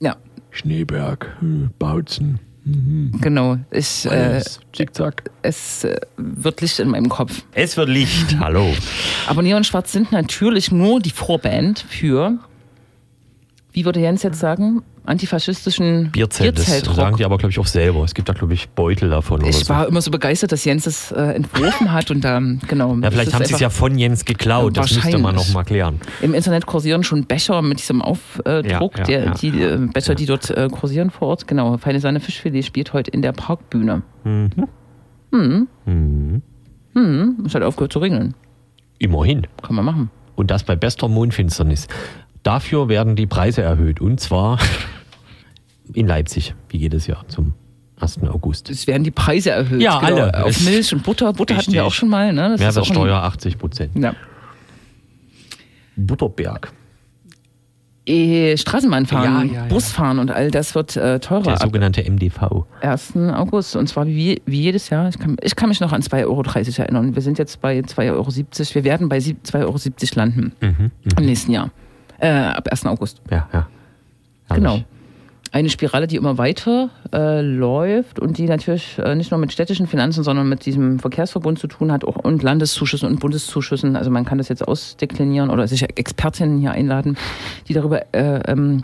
ja, 0.00 0.16
Schneeberg, 0.50 1.36
hm, 1.40 1.70
Bautzen, 2.68 3.18
genau. 3.20 3.58
Ich, 3.70 4.04
äh, 4.06 4.08
alles, 4.08 4.60
Zickzack. 4.72 5.30
es 5.42 5.84
äh, 5.84 6.00
wird 6.16 6.60
Licht 6.60 6.78
in 6.78 6.88
meinem 6.88 7.08
Kopf. 7.08 7.42
Es 7.52 7.76
wird 7.76 7.88
Licht, 7.88 8.38
hallo. 8.38 8.66
Aber 9.26 9.42
Neon 9.42 9.64
Schwarz 9.64 9.92
sind 9.92 10.12
natürlich 10.12 10.70
nur 10.70 11.00
die 11.00 11.10
Vorband 11.10 11.84
für, 11.88 12.38
wie 13.72 13.84
würde 13.84 14.00
Jens 14.00 14.22
jetzt 14.22 14.40
sagen, 14.40 14.82
antifaschistischen 15.04 16.10
Bierzelt, 16.10 16.56
das 16.58 16.64
Bierzeltrock. 16.66 16.96
sagen 16.96 17.16
die 17.16 17.24
aber, 17.24 17.38
glaube 17.38 17.50
ich, 17.50 17.58
auch 17.58 17.66
selber. 17.66 18.02
Es 18.04 18.14
gibt 18.14 18.28
da, 18.28 18.32
glaube 18.32 18.54
ich, 18.54 18.68
Beutel 18.70 19.10
davon 19.10 19.44
Ich 19.44 19.56
so. 19.56 19.68
war 19.68 19.86
immer 19.86 20.00
so 20.00 20.10
begeistert, 20.10 20.52
dass 20.52 20.64
Jens 20.64 20.86
es 20.86 21.12
äh, 21.12 21.20
entworfen 21.20 21.92
hat 21.92 22.10
und 22.10 22.22
da, 22.22 22.40
genau. 22.66 22.94
Ja, 22.94 23.00
das 23.02 23.12
vielleicht 23.14 23.34
haben 23.34 23.44
sie 23.44 23.54
es 23.54 23.60
ja 23.60 23.70
von 23.70 23.96
Jens 23.98 24.24
geklaut. 24.24 24.76
Das 24.76 24.94
müsste 24.94 25.18
man 25.18 25.34
noch 25.34 25.52
mal 25.52 25.64
klären. 25.64 26.00
Im 26.20 26.34
Internet 26.34 26.66
kursieren 26.66 27.04
schon 27.04 27.24
Becher 27.24 27.62
mit 27.62 27.78
diesem 27.78 28.02
Aufdruck, 28.02 28.46
Ja, 28.66 28.80
ja, 28.80 29.04
der, 29.04 29.24
ja. 29.24 29.30
die 29.34 29.48
äh, 29.62 29.78
Becher, 29.92 30.14
die 30.14 30.26
dort 30.26 30.50
äh, 30.50 30.68
kursieren 30.70 31.10
vor 31.10 31.28
Ort. 31.28 31.46
Genau, 31.46 31.76
Feine 31.78 32.00
Sahne 32.00 32.20
Fischfilet 32.20 32.62
spielt 32.64 32.92
heute 32.92 33.10
in 33.10 33.22
der 33.22 33.32
Parkbühne. 33.32 34.02
Mhm. 34.24 35.68
Hm, 36.94 37.44
es 37.46 37.54
hat 37.54 37.62
aufgehört 37.62 37.92
zu 37.92 37.98
regeln. 37.98 38.34
Immerhin. 38.98 39.46
Kann 39.62 39.76
man 39.76 39.84
machen. 39.84 40.10
Und 40.36 40.50
das 40.50 40.64
bei 40.64 40.76
bester 40.76 41.08
Mondfinsternis. 41.08 41.88
Dafür 42.48 42.88
werden 42.88 43.14
die 43.14 43.26
Preise 43.26 43.60
erhöht. 43.60 44.00
Und 44.00 44.20
zwar 44.20 44.58
in 45.92 46.06
Leipzig, 46.06 46.54
wie 46.70 46.78
jedes 46.78 47.06
Jahr 47.06 47.28
zum 47.28 47.52
1. 48.00 48.22
August. 48.22 48.70
Es 48.70 48.86
werden 48.86 49.04
die 49.04 49.10
Preise 49.10 49.50
erhöht. 49.50 49.82
Ja, 49.82 49.98
alle. 49.98 50.44
Auf 50.44 50.58
Milch 50.64 50.90
und 50.94 51.02
Butter. 51.02 51.30
Butter 51.34 51.56
hatten 51.58 51.66
wir 51.72 51.82
Richtig. 51.82 51.86
auch 51.86 51.92
schon 51.92 52.08
mal. 52.08 52.32
Ne? 52.32 52.52
Das 52.56 52.60
ein- 52.62 52.66
Mehrwertsteuer 52.68 53.16
80 53.22 53.58
Prozent. 53.58 53.90
Ja. 53.98 54.14
Butterberg. 55.96 56.72
Eh, 58.06 58.56
Straßenbahn 58.56 59.04
fahren, 59.04 59.50
Ja, 59.52 59.64
ja. 59.64 59.64
Bus 59.66 59.90
fahren 59.92 60.18
und 60.18 60.30
all 60.30 60.50
das 60.50 60.74
wird 60.74 60.96
äh, 60.96 61.20
teurer 61.20 61.42
Der 61.42 61.58
sogenannte 61.58 62.02
MDV. 62.10 62.64
1. 62.80 63.14
August. 63.34 63.76
Und 63.76 63.88
zwar 63.90 64.06
wie, 64.06 64.40
wie 64.46 64.62
jedes 64.62 64.88
Jahr. 64.88 65.10
Ich 65.10 65.18
kann, 65.18 65.36
ich 65.42 65.54
kann 65.54 65.68
mich 65.68 65.80
noch 65.80 65.92
an 65.92 66.00
2,30 66.00 66.24
Euro 66.24 66.42
erinnern. 66.82 67.14
Wir 67.14 67.20
sind 67.20 67.36
jetzt 67.38 67.60
bei 67.60 67.78
2,70 67.80 68.12
Euro. 68.14 68.28
Wir 68.74 68.84
werden 68.84 69.10
bei 69.10 69.20
sieb- 69.20 69.44
2,70 69.44 69.60
Euro 69.66 69.78
landen 70.14 70.52
Mhm. 70.62 70.90
im 71.18 71.26
nächsten 71.26 71.52
Jahr. 71.52 71.70
Äh, 72.18 72.28
ab 72.28 72.68
1. 72.70 72.86
August. 72.86 73.20
Ja, 73.30 73.48
ja. 73.52 73.68
Herrlich. 74.48 74.64
Genau. 74.64 74.84
Eine 75.50 75.70
Spirale, 75.70 76.06
die 76.06 76.16
immer 76.16 76.36
weiter 76.36 76.90
äh, 77.10 77.40
läuft 77.40 78.20
und 78.20 78.36
die 78.36 78.44
natürlich 78.44 78.98
äh, 78.98 79.14
nicht 79.14 79.30
nur 79.30 79.40
mit 79.40 79.50
städtischen 79.50 79.86
Finanzen, 79.86 80.22
sondern 80.22 80.46
mit 80.46 80.66
diesem 80.66 80.98
Verkehrsverbund 80.98 81.58
zu 81.58 81.68
tun 81.68 81.90
hat 81.90 82.04
auch, 82.04 82.16
und 82.16 82.42
Landeszuschüssen 82.42 83.08
und 83.08 83.18
Bundeszuschüssen. 83.18 83.96
Also 83.96 84.10
man 84.10 84.26
kann 84.26 84.36
das 84.36 84.50
jetzt 84.50 84.66
ausdeklinieren 84.66 85.48
oder 85.48 85.66
sich 85.66 85.82
Expertinnen 85.96 86.58
hier 86.58 86.72
einladen, 86.72 87.16
die 87.66 87.72
darüber 87.72 88.02
äh, 88.14 88.40
ähm, 88.46 88.82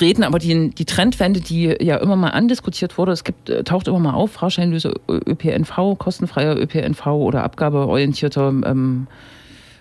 reden. 0.00 0.24
Aber 0.24 0.38
die, 0.38 0.70
die 0.70 0.86
Trendwende, 0.86 1.40
die 1.40 1.76
ja 1.80 1.98
immer 1.98 2.16
mal 2.16 2.30
andiskutiert 2.30 2.96
wurde, 2.96 3.12
es 3.12 3.22
gibt, 3.22 3.50
äh, 3.50 3.62
taucht 3.62 3.86
immer 3.86 3.98
mal 3.98 4.14
auf, 4.14 4.32
Fahrscheinlöse 4.32 4.94
ÖPNV, 5.10 5.98
kostenfreier 5.98 6.56
ÖPNV 6.56 7.06
oder 7.08 7.44
abgabeorientierter 7.44 8.48
ähm, 8.48 9.08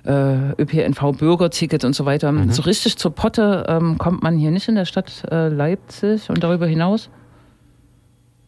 äh, 0.05 0.61
ÖPNV, 0.61 1.17
Bürgerticket 1.17 1.83
und 1.83 1.93
so 1.93 2.05
weiter. 2.05 2.33
So 2.49 2.63
richtig 2.63 2.97
zur 2.97 3.13
Potte 3.13 3.65
ähm, 3.67 3.97
kommt 3.97 4.23
man 4.23 4.37
hier 4.37 4.51
nicht 4.51 4.67
in 4.67 4.75
der 4.75 4.85
Stadt 4.85 5.23
äh, 5.29 5.47
Leipzig 5.49 6.29
und 6.29 6.43
darüber 6.43 6.67
hinaus. 6.67 7.09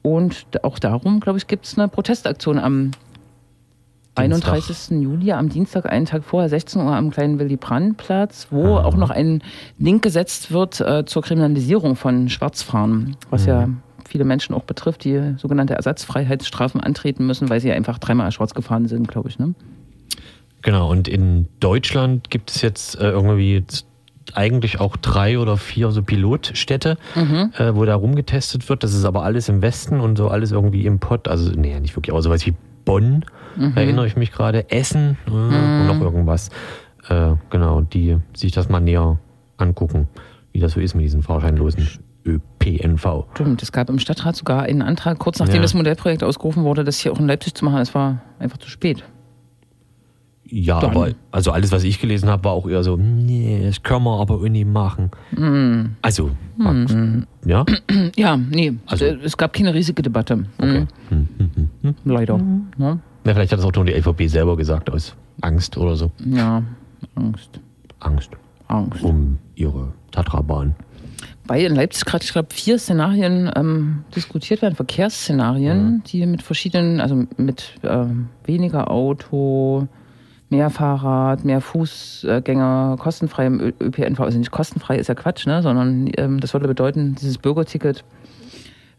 Und 0.01 0.45
auch 0.64 0.80
darum, 0.80 1.20
glaube 1.20 1.38
ich, 1.38 1.47
gibt 1.47 1.66
es 1.66 1.78
eine 1.78 1.88
Protestaktion 1.88 2.60
am 2.60 2.91
31. 4.16 5.01
Juli, 5.01 5.32
am 5.32 5.49
Dienstag, 5.49 5.91
einen 5.91 6.06
Tag 6.06 6.24
vorher, 6.24 6.49
16 6.49 6.82
Uhr 6.82 6.95
am 6.95 7.10
kleinen 7.10 7.39
Willy-Brandt-Platz, 7.39 8.47
wo 8.51 8.76
auch 8.76 8.95
noch 8.95 9.10
ein 9.10 9.41
Link 9.80 10.04
gesetzt 10.04 10.51
wird 10.51 10.82
äh, 10.82 11.06
zur 11.06 11.24
Kriminalisierung 11.24 11.95
von 11.95 12.30
Schwarzfahren, 12.30 13.16
was 13.32 13.45
ja 13.47 13.70
viele 14.08 14.26
Menschen 14.26 14.54
auch 14.54 14.64
betrifft, 14.64 15.06
die 15.06 15.36
sogenannte 15.38 15.74
Ersatzfreiheitsstrafen 15.74 16.82
antreten 16.82 17.26
müssen, 17.26 17.49
weil 17.49 17.60
sie 17.60 17.72
einfach 17.72 17.97
dreimal 17.97 18.32
schwarz 18.32 18.54
gefahren 18.54 18.88
sind, 18.88 19.08
glaube 19.08 19.30
ich. 19.30 19.39
Ne? 19.39 19.56
Genau, 20.64 20.89
und 20.89 21.07
in 21.07 21.47
Deutschland 21.59 22.30
gibt 22.30 22.49
es 22.51 22.61
jetzt 22.61 22.95
äh, 22.99 23.09
irgendwie 23.09 23.53
jetzt 23.53 23.86
eigentlich 24.34 24.80
auch 24.80 24.95
drei 24.97 25.38
oder 25.38 25.57
vier 25.57 25.91
so 25.91 26.01
Pilotstädte, 26.01 26.97
Mhm. 27.16 27.51
äh, 27.57 27.76
wo 27.76 27.84
da 27.86 27.95
rumgetestet 27.95 28.68
wird. 28.70 28.84
Das 28.84 28.93
ist 28.93 29.05
aber 29.05 29.24
alles 29.24 29.49
im 29.49 29.61
Westen 29.61 29.99
und 29.99 30.18
so 30.18 30.30
alles 30.30 30.51
irgendwie 30.51 30.86
im 30.86 30.99
Pott. 30.99 31.28
Also, 31.28 31.51
nee, 31.51 31.78
nicht 31.80 31.95
wirklich, 31.95 32.14
aber 32.14 32.22
sowas 32.22 32.45
wie 32.45 32.53
Bonn, 32.86 33.26
Mhm. 33.57 33.74
erinnere 33.76 34.07
ich 34.07 34.16
mich 34.16 34.32
gerade, 34.32 34.72
Essen 34.72 35.18
äh, 35.28 35.32
und 35.32 35.88
noch 35.88 35.99
irgendwas. 36.01 36.49
Äh, 37.09 37.34
genau, 37.49 37.82
die 37.82 38.18
sich 38.34 38.53
das 38.53 38.70
mal 38.70 38.80
näher 38.80 39.20
angucken, 39.57 40.07
wie 40.53 40.59
das 40.61 40.72
so 40.72 40.80
ist 40.80 40.95
mit 40.95 41.03
diesen 41.03 41.22
fahrscheinlosen 41.22 41.88
ÖPNV. 42.26 43.26
Stimmt, 43.36 43.61
es 43.61 43.72
gab 43.72 43.89
im 43.89 43.99
Stadtrat 43.99 44.36
sogar 44.38 44.64
einen 44.64 44.82
Antrag, 44.82 45.20
kurz 45.20 45.39
nachdem 45.39 45.57
Ja. 45.57 45.61
das 45.64 45.74
Modellprojekt 45.74 46.24
ausgerufen 46.24 46.64
wurde, 46.64 46.84
das 46.84 46.99
hier 46.99 47.11
auch 47.11 47.20
in 47.20 47.28
Leipzig 47.28 47.53
zu 47.55 47.66
machen. 47.66 47.80
Es 47.80 47.93
war 47.93 48.22
einfach 48.39 48.57
zu 48.57 48.70
spät. 48.70 49.03
Ja, 50.56 50.80
Dann. 50.80 50.91
aber 50.91 51.10
also 51.32 51.51
alles, 51.51 51.72
was 51.72 51.84
ich 51.84 51.99
gelesen 51.99 52.30
habe, 52.30 52.43
war 52.43 52.51
auch 52.51 52.68
eher 52.70 52.84
so, 52.84 52.95
nee, 52.95 53.60
das 53.66 53.82
können 53.82 54.04
wir 54.04 54.20
aber 54.20 54.38
nicht 54.49 54.68
machen. 54.68 55.10
Mhm. 55.36 55.95
Also, 56.04 56.30
Max, 56.58 56.95
ja? 57.43 57.66
Ja, 58.16 58.38
nee, 58.38 58.74
Also- 58.86 59.06
äh, 59.06 59.18
es 59.24 59.36
gab 59.36 59.54
keine 59.54 59.74
riesige 59.74 60.04
Debatte. 60.04 60.45
Okay. 60.60 60.86
Mhm. 61.10 61.95
Leider. 62.06 62.38
Ne? 62.38 62.99
Ja, 63.26 63.34
vielleicht 63.34 63.51
hat 63.51 63.58
das 63.60 63.66
auch 63.66 63.74
nur 63.74 63.86
die 63.86 63.93
LVP 63.93 64.28
selber 64.28 64.56
gesagt, 64.56 64.91
aus 64.91 65.16
Angst 65.41 65.76
oder 65.76 65.95
so. 65.95 66.12
Ja, 66.24 66.62
Angst. 67.16 67.60
Angst 67.99 68.30
Angst. 68.68 69.01
um 69.04 69.39
ihre 69.56 69.91
Tatra-Bahn. 70.12 70.76
Weil 71.47 71.66
in 71.66 71.76
Leipzig 71.76 72.06
gerade, 72.06 72.24
ich 72.24 72.32
glaube, 72.32 72.49
vier 72.54 72.78
Szenarien 72.78 73.49
ähm, 73.56 74.04
diskutiert 74.16 74.62
werden, 74.62 74.76
Verkehrsszenarien, 74.76 76.04
die 76.06 76.26
mit 76.28 76.43
verschiedenen, 76.43 77.01
also 77.01 77.24
mit 77.38 77.74
ähm, 77.84 78.28
weniger 78.45 78.91
Auto, 78.91 79.88
mehr 80.54 80.70
Fahrrad, 80.70 81.43
mehr 81.43 81.62
Fußgänger, 81.62 82.95
kostenfreiem 82.99 83.60
Ö- 83.60 83.74
ÖPNV, 83.82 84.20
also 84.20 84.38
nicht 84.38 84.51
kostenfrei 84.51 84.97
ist 84.97 85.08
ja 85.08 85.16
Quatsch, 85.16 85.47
ne, 85.47 85.62
sondern 85.64 86.10
ähm, 86.18 86.39
das 86.39 86.54
würde 86.54 86.68
bedeuten, 86.68 87.16
dieses 87.20 87.39
Bürgerticket, 87.39 88.04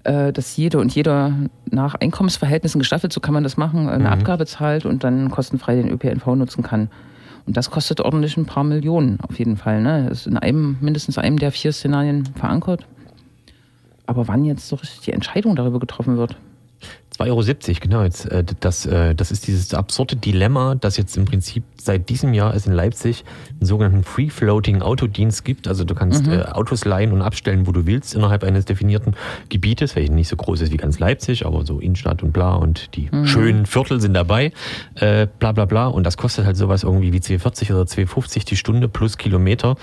äh, 0.02 0.32
dass 0.32 0.56
jede 0.56 0.78
und 0.78 0.94
jeder 0.94 1.32
nach 1.70 1.94
Einkommensverhältnissen 1.94 2.80
gestaffelt, 2.80 3.12
so 3.12 3.20
kann 3.20 3.34
man 3.34 3.44
das 3.44 3.56
machen, 3.56 3.88
eine 3.88 4.10
Abgabe 4.10 4.46
zahlt 4.46 4.84
und 4.84 5.04
dann 5.04 5.30
kostenfrei 5.30 5.76
den 5.76 5.88
ÖPNV 5.90 6.26
nutzen 6.34 6.62
kann. 6.62 6.90
Und 7.46 7.56
das 7.56 7.70
kostet 7.70 8.00
ordentlich 8.00 8.36
ein 8.36 8.46
paar 8.46 8.64
Millionen 8.64 9.20
auf 9.20 9.38
jeden 9.38 9.56
Fall. 9.56 9.80
Ne? 9.82 10.06
Das 10.08 10.20
ist 10.20 10.26
in 10.26 10.38
einem, 10.38 10.76
mindestens 10.80 11.18
einem 11.18 11.38
der 11.38 11.52
vier 11.52 11.72
Szenarien 11.72 12.24
verankert. 12.34 12.86
Aber 14.06 14.28
wann 14.28 14.44
jetzt 14.44 14.66
so 14.66 14.76
richtig 14.76 15.00
die 15.00 15.12
Entscheidung 15.12 15.54
darüber 15.54 15.78
getroffen 15.78 16.16
wird? 16.16 16.36
2,70 17.18 17.28
Euro, 17.28 17.78
genau. 17.80 18.02
Jetzt, 18.02 18.26
äh, 18.26 18.44
das, 18.60 18.86
äh, 18.86 19.14
das 19.14 19.30
ist 19.30 19.46
dieses 19.46 19.72
absurde 19.72 20.16
Dilemma, 20.16 20.74
dass 20.74 20.96
jetzt 20.96 21.16
im 21.16 21.24
Prinzip 21.24 21.62
seit 21.80 22.08
diesem 22.08 22.34
Jahr 22.34 22.54
es 22.54 22.66
in 22.66 22.72
Leipzig 22.72 23.24
einen 23.50 23.66
sogenannten 23.66 24.04
Free-Floating-Autodienst 24.04 25.44
gibt. 25.44 25.68
Also 25.68 25.84
du 25.84 25.94
kannst 25.94 26.26
äh, 26.26 26.42
Autos 26.42 26.84
leihen 26.84 27.12
und 27.12 27.22
abstellen, 27.22 27.66
wo 27.66 27.72
du 27.72 27.86
willst, 27.86 28.14
innerhalb 28.14 28.42
eines 28.42 28.64
definierten 28.64 29.14
Gebietes, 29.48 29.94
welches 29.94 30.10
nicht 30.10 30.28
so 30.28 30.36
groß 30.36 30.62
ist 30.62 30.72
wie 30.72 30.76
ganz 30.76 30.98
Leipzig, 30.98 31.46
aber 31.46 31.64
so 31.64 31.78
Innenstadt 31.78 32.22
und 32.22 32.32
bla 32.32 32.54
und 32.54 32.96
die 32.96 33.08
schönen 33.24 33.66
Viertel 33.66 34.00
sind 34.00 34.14
dabei, 34.14 34.52
äh, 34.96 35.28
bla 35.38 35.52
bla 35.52 35.66
bla. 35.66 35.86
Und 35.86 36.04
das 36.04 36.16
kostet 36.16 36.46
halt 36.46 36.56
sowas 36.56 36.82
irgendwie 36.82 37.12
wie 37.12 37.18
2,40 37.18 37.72
oder 37.72 37.82
2,50 37.82 38.44
die 38.44 38.56
Stunde 38.56 38.88
plus 38.88 39.18
Kilometer. 39.18 39.76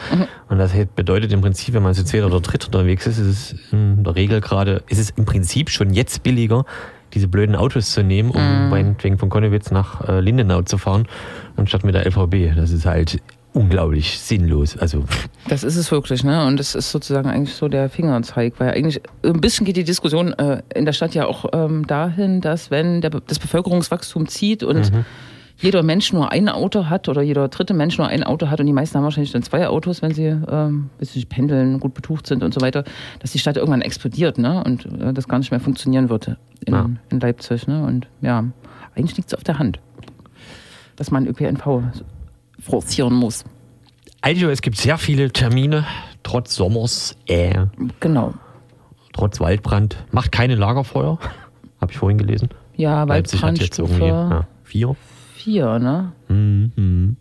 Und 0.49 0.57
das 0.57 0.71
bedeutet 0.95 1.31
im 1.31 1.41
Prinzip, 1.41 1.73
wenn 1.73 1.83
man 1.83 1.93
zu 1.93 2.03
zweit 2.03 2.23
oder 2.23 2.41
dritt 2.41 2.65
unterwegs 2.65 3.07
ist, 3.07 3.19
ist 3.19 3.27
es 3.27 3.55
in 3.71 4.03
der 4.03 4.15
Regel 4.15 4.41
gerade, 4.41 4.83
ist 4.89 4.99
es 4.99 5.11
im 5.11 5.25
Prinzip 5.25 5.69
schon 5.69 5.93
jetzt 5.93 6.23
billiger, 6.23 6.65
diese 7.13 7.27
blöden 7.27 7.55
Autos 7.55 7.91
zu 7.91 8.03
nehmen, 8.03 8.31
um 8.31 8.69
meinetwegen 8.69 9.17
von 9.17 9.29
Konnewitz 9.29 9.71
nach 9.71 10.07
äh, 10.07 10.19
Lindenau 10.19 10.61
zu 10.61 10.77
fahren, 10.77 11.07
anstatt 11.55 11.83
mit 11.83 11.95
der 11.95 12.05
LVB. 12.05 12.55
Das 12.55 12.71
ist 12.71 12.85
halt 12.85 13.21
unglaublich 13.53 14.19
sinnlos. 14.19 14.77
Also 14.77 15.03
Das 15.47 15.63
ist 15.63 15.75
es 15.75 15.91
wirklich, 15.91 16.23
ne? 16.23 16.45
Und 16.45 16.57
das 16.57 16.73
ist 16.73 16.91
sozusagen 16.91 17.29
eigentlich 17.29 17.55
so 17.55 17.67
der 17.67 17.89
Fingerzeig, 17.89 18.53
weil 18.59 18.71
eigentlich 18.71 19.01
ein 19.23 19.41
bisschen 19.41 19.65
geht 19.65 19.75
die 19.75 19.83
Diskussion 19.83 20.33
äh, 20.33 20.61
in 20.73 20.85
der 20.85 20.93
Stadt 20.93 21.13
ja 21.15 21.25
auch 21.25 21.45
ähm, 21.53 21.85
dahin, 21.85 22.39
dass 22.41 22.71
wenn 22.71 23.01
der, 23.01 23.09
das 23.09 23.39
Bevölkerungswachstum 23.39 24.27
zieht 24.27 24.63
und 24.63 24.91
jeder 25.61 25.83
Mensch 25.83 26.11
nur 26.11 26.31
ein 26.31 26.49
Auto 26.49 26.85
hat 26.89 27.07
oder 27.07 27.21
jeder 27.21 27.47
dritte 27.47 27.73
Mensch 27.73 27.97
nur 27.97 28.07
ein 28.07 28.23
Auto 28.23 28.49
hat 28.49 28.59
und 28.59 28.65
die 28.65 28.73
meisten 28.73 28.97
haben 28.97 29.03
wahrscheinlich 29.03 29.31
dann 29.31 29.43
zwei 29.43 29.67
Autos, 29.67 30.01
wenn 30.01 30.13
sie 30.13 30.25
ähm, 30.25 30.89
bis 30.97 31.13
sie 31.13 31.23
pendeln, 31.25 31.79
gut 31.79 31.93
betucht 31.93 32.25
sind 32.27 32.43
und 32.43 32.53
so 32.53 32.61
weiter, 32.61 32.83
dass 33.19 33.31
die 33.31 33.39
Stadt 33.39 33.57
irgendwann 33.57 33.81
explodiert, 33.81 34.37
ne? 34.37 34.63
Und 34.63 34.85
äh, 34.85 35.13
das 35.13 35.27
gar 35.27 35.37
nicht 35.39 35.51
mehr 35.51 35.59
funktionieren 35.59 36.09
wird 36.09 36.35
in, 36.65 36.73
Ja. 36.73 36.89
in 37.09 37.19
Leipzig, 37.19 37.67
ne? 37.67 37.83
Und 37.83 38.07
ja, 38.21 38.43
eigentlich 38.95 39.17
liegt 39.17 39.29
es 39.29 39.33
auf 39.37 39.43
der 39.43 39.59
Hand, 39.59 39.79
dass 40.95 41.11
man 41.11 41.27
ÖPNV 41.27 41.83
forcieren 42.59 43.13
muss. 43.13 43.43
Also 44.21 44.49
es 44.49 44.61
gibt 44.61 44.77
sehr 44.77 44.97
viele 44.97 45.31
Termine, 45.31 45.85
trotz 46.23 46.55
Sommers, 46.55 47.15
äh, 47.27 47.65
Genau. 47.99 48.33
trotz 49.13 49.39
Waldbrand. 49.39 49.97
Macht 50.11 50.31
keine 50.31 50.55
Lagerfeuer, 50.55 51.17
habe 51.81 51.91
ich 51.91 51.97
vorhin 51.97 52.17
gelesen. 52.17 52.49
Ja, 52.75 53.03
Leipzig 53.03 53.43
hat 53.43 53.59
jetzt 53.59 53.79
irgendwie 53.79 54.05
ja, 54.07 54.47
vier. 54.63 54.95
Vier, 55.43 55.79
ne? 55.79 56.11
Mhm, 56.27 56.71
mhm. 56.75 57.17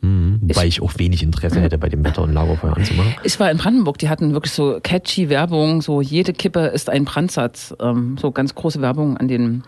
Mhm. 0.00 0.40
Wobei 0.42 0.66
ich 0.66 0.82
auch 0.82 0.92
wenig 0.98 1.22
Interesse 1.22 1.60
hätte, 1.60 1.78
bei 1.78 1.88
dem 1.88 2.04
Wetter 2.04 2.22
ein 2.24 2.32
Lagerfeuer 2.32 2.76
anzumachen. 2.76 3.14
Ich 3.22 3.40
war 3.40 3.50
in 3.50 3.56
Brandenburg, 3.56 3.98
die 3.98 4.08
hatten 4.08 4.32
wirklich 4.32 4.52
so 4.52 4.78
catchy 4.82 5.28
Werbung, 5.28 5.80
so 5.80 6.00
jede 6.00 6.32
Kippe 6.32 6.60
ist 6.66 6.90
ein 6.90 7.04
Brandsatz, 7.04 7.74
ähm, 7.80 8.16
so 8.20 8.30
ganz 8.30 8.54
große 8.54 8.80
Werbung 8.82 9.16
an 9.16 9.28
den 9.28 9.62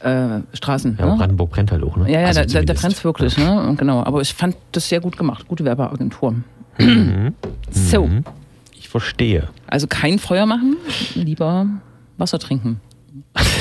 äh, 0.00 0.40
Straßen. 0.52 0.96
Ja, 0.98 1.06
ne? 1.06 1.16
Brandenburg 1.16 1.50
brennt 1.50 1.70
halt 1.70 1.82
auch, 1.82 1.96
ne? 1.96 2.10
Ja, 2.10 2.20
ja, 2.20 2.26
Also 2.26 2.44
da, 2.44 2.62
da, 2.62 2.74
brennt's 2.74 3.04
wirklich, 3.04 3.38
ne? 3.38 3.62
Und 3.68 3.78
Genau. 3.78 4.02
Aber 4.02 4.20
ich 4.20 4.34
fand 4.34 4.56
das 4.72 4.88
sehr 4.88 5.00
gut 5.00 5.16
gemacht. 5.16 5.46
Gute 5.48 5.64
Werbeagentur. 5.64 6.34
So. 7.70 8.08
Ich 8.72 8.88
verstehe. 8.88 9.48
Also 9.68 9.86
kein 9.86 10.18
Feuer 10.18 10.46
machen, 10.46 10.76
lieber 11.14 11.66
Wasser 12.18 12.38
trinken. 12.38 12.80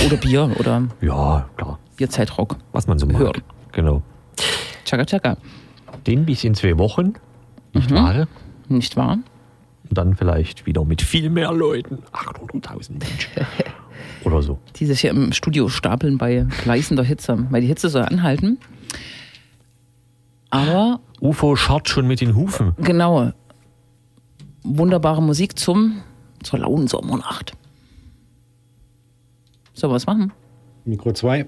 Oder 0.06 0.18
Bier 0.18 0.50
oder 0.60 0.84
Ja, 1.02 1.48
klar. 1.56 1.80
Bierzeitrock. 2.08 2.58
Was 2.74 2.86
man 2.88 2.99
so 2.99 3.06
mag. 3.06 3.18
Hören. 3.18 3.41
Genau. 3.72 4.01
Chaka 4.84 5.06
Chaka. 5.06 5.38
Den 6.06 6.26
bis 6.26 6.43
in 6.43 6.54
zwei 6.54 6.78
Wochen. 6.78 7.14
Nicht 7.74 7.89
Mhm. 7.91 7.95
wahr? 7.95 8.28
Nicht 8.68 8.97
wahr? 8.97 9.20
Und 9.89 9.97
dann 9.97 10.16
vielleicht 10.18 10.66
wieder 10.66 10.84
mit 10.84 11.01
viel 11.01 11.30
mehr 11.30 11.54
Leuten. 11.54 11.99
800.000 12.12 12.99
Menschen. 12.99 13.32
Oder 14.26 14.41
so. 14.41 14.60
Die 14.76 14.86
sich 14.86 14.99
hier 14.99 15.12
im 15.12 15.32
Studio 15.32 15.70
stapeln 15.70 16.18
bei 16.18 16.45
gleißender 16.64 17.04
Hitze. 17.04 17.47
Weil 17.49 17.62
die 17.62 17.68
Hitze 17.68 17.88
soll 17.88 18.01
anhalten. 18.04 18.60
Aber 20.49 20.99
UFO 21.22 21.56
scharrt 21.56 21.88
schon 21.88 22.06
mit 22.08 22.20
den 22.20 22.36
Hufen. 22.36 22.74
Genau. 22.80 23.32
Wunderbare 24.64 25.22
Musik 25.22 25.58
zum, 25.58 26.01
zur 26.43 26.60
lauen 26.60 26.88
Sommernacht. 26.88 27.54
Sollen 29.74 29.91
wir 29.91 29.95
was 29.95 30.06
machen? 30.06 30.34
Mikro 30.86 31.14
2. 31.14 31.46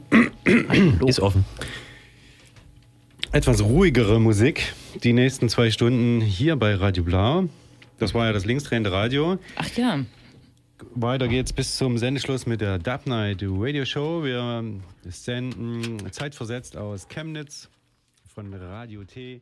Hallo. 0.70 1.08
Ist 1.08 1.20
offen. 1.20 1.44
Etwas 3.34 3.62
ruhigere 3.62 4.20
Musik. 4.22 4.74
Die 5.04 5.12
nächsten 5.12 5.50
zwei 5.50 5.72
Stunden 5.72 6.22
hier 6.22 6.56
bei 6.56 6.76
Radio 6.76 7.04
Blau. 7.04 7.50
Das 8.00 8.14
war 8.14 8.28
ja 8.28 8.34
das 8.34 8.46
linksdrehende 8.46 8.94
Radio. 8.94 9.38
Ach 9.58 9.70
ja. 9.76 10.00
Weiter 10.94 11.28
geht's 11.28 11.52
bis 11.52 11.76
zum 11.76 11.98
Sendeschluss 11.98 12.46
mit 12.46 12.62
der 12.62 12.80
Dub 12.80 13.08
Night 13.08 13.44
Radio 13.44 13.84
Show. 13.84 14.24
Wir 14.24 14.64
senden 15.04 16.12
zeitversetzt 16.12 16.78
aus 16.78 17.10
Chemnitz 17.10 17.70
von 18.34 18.54
Radio 18.54 19.04
T. 19.04 19.42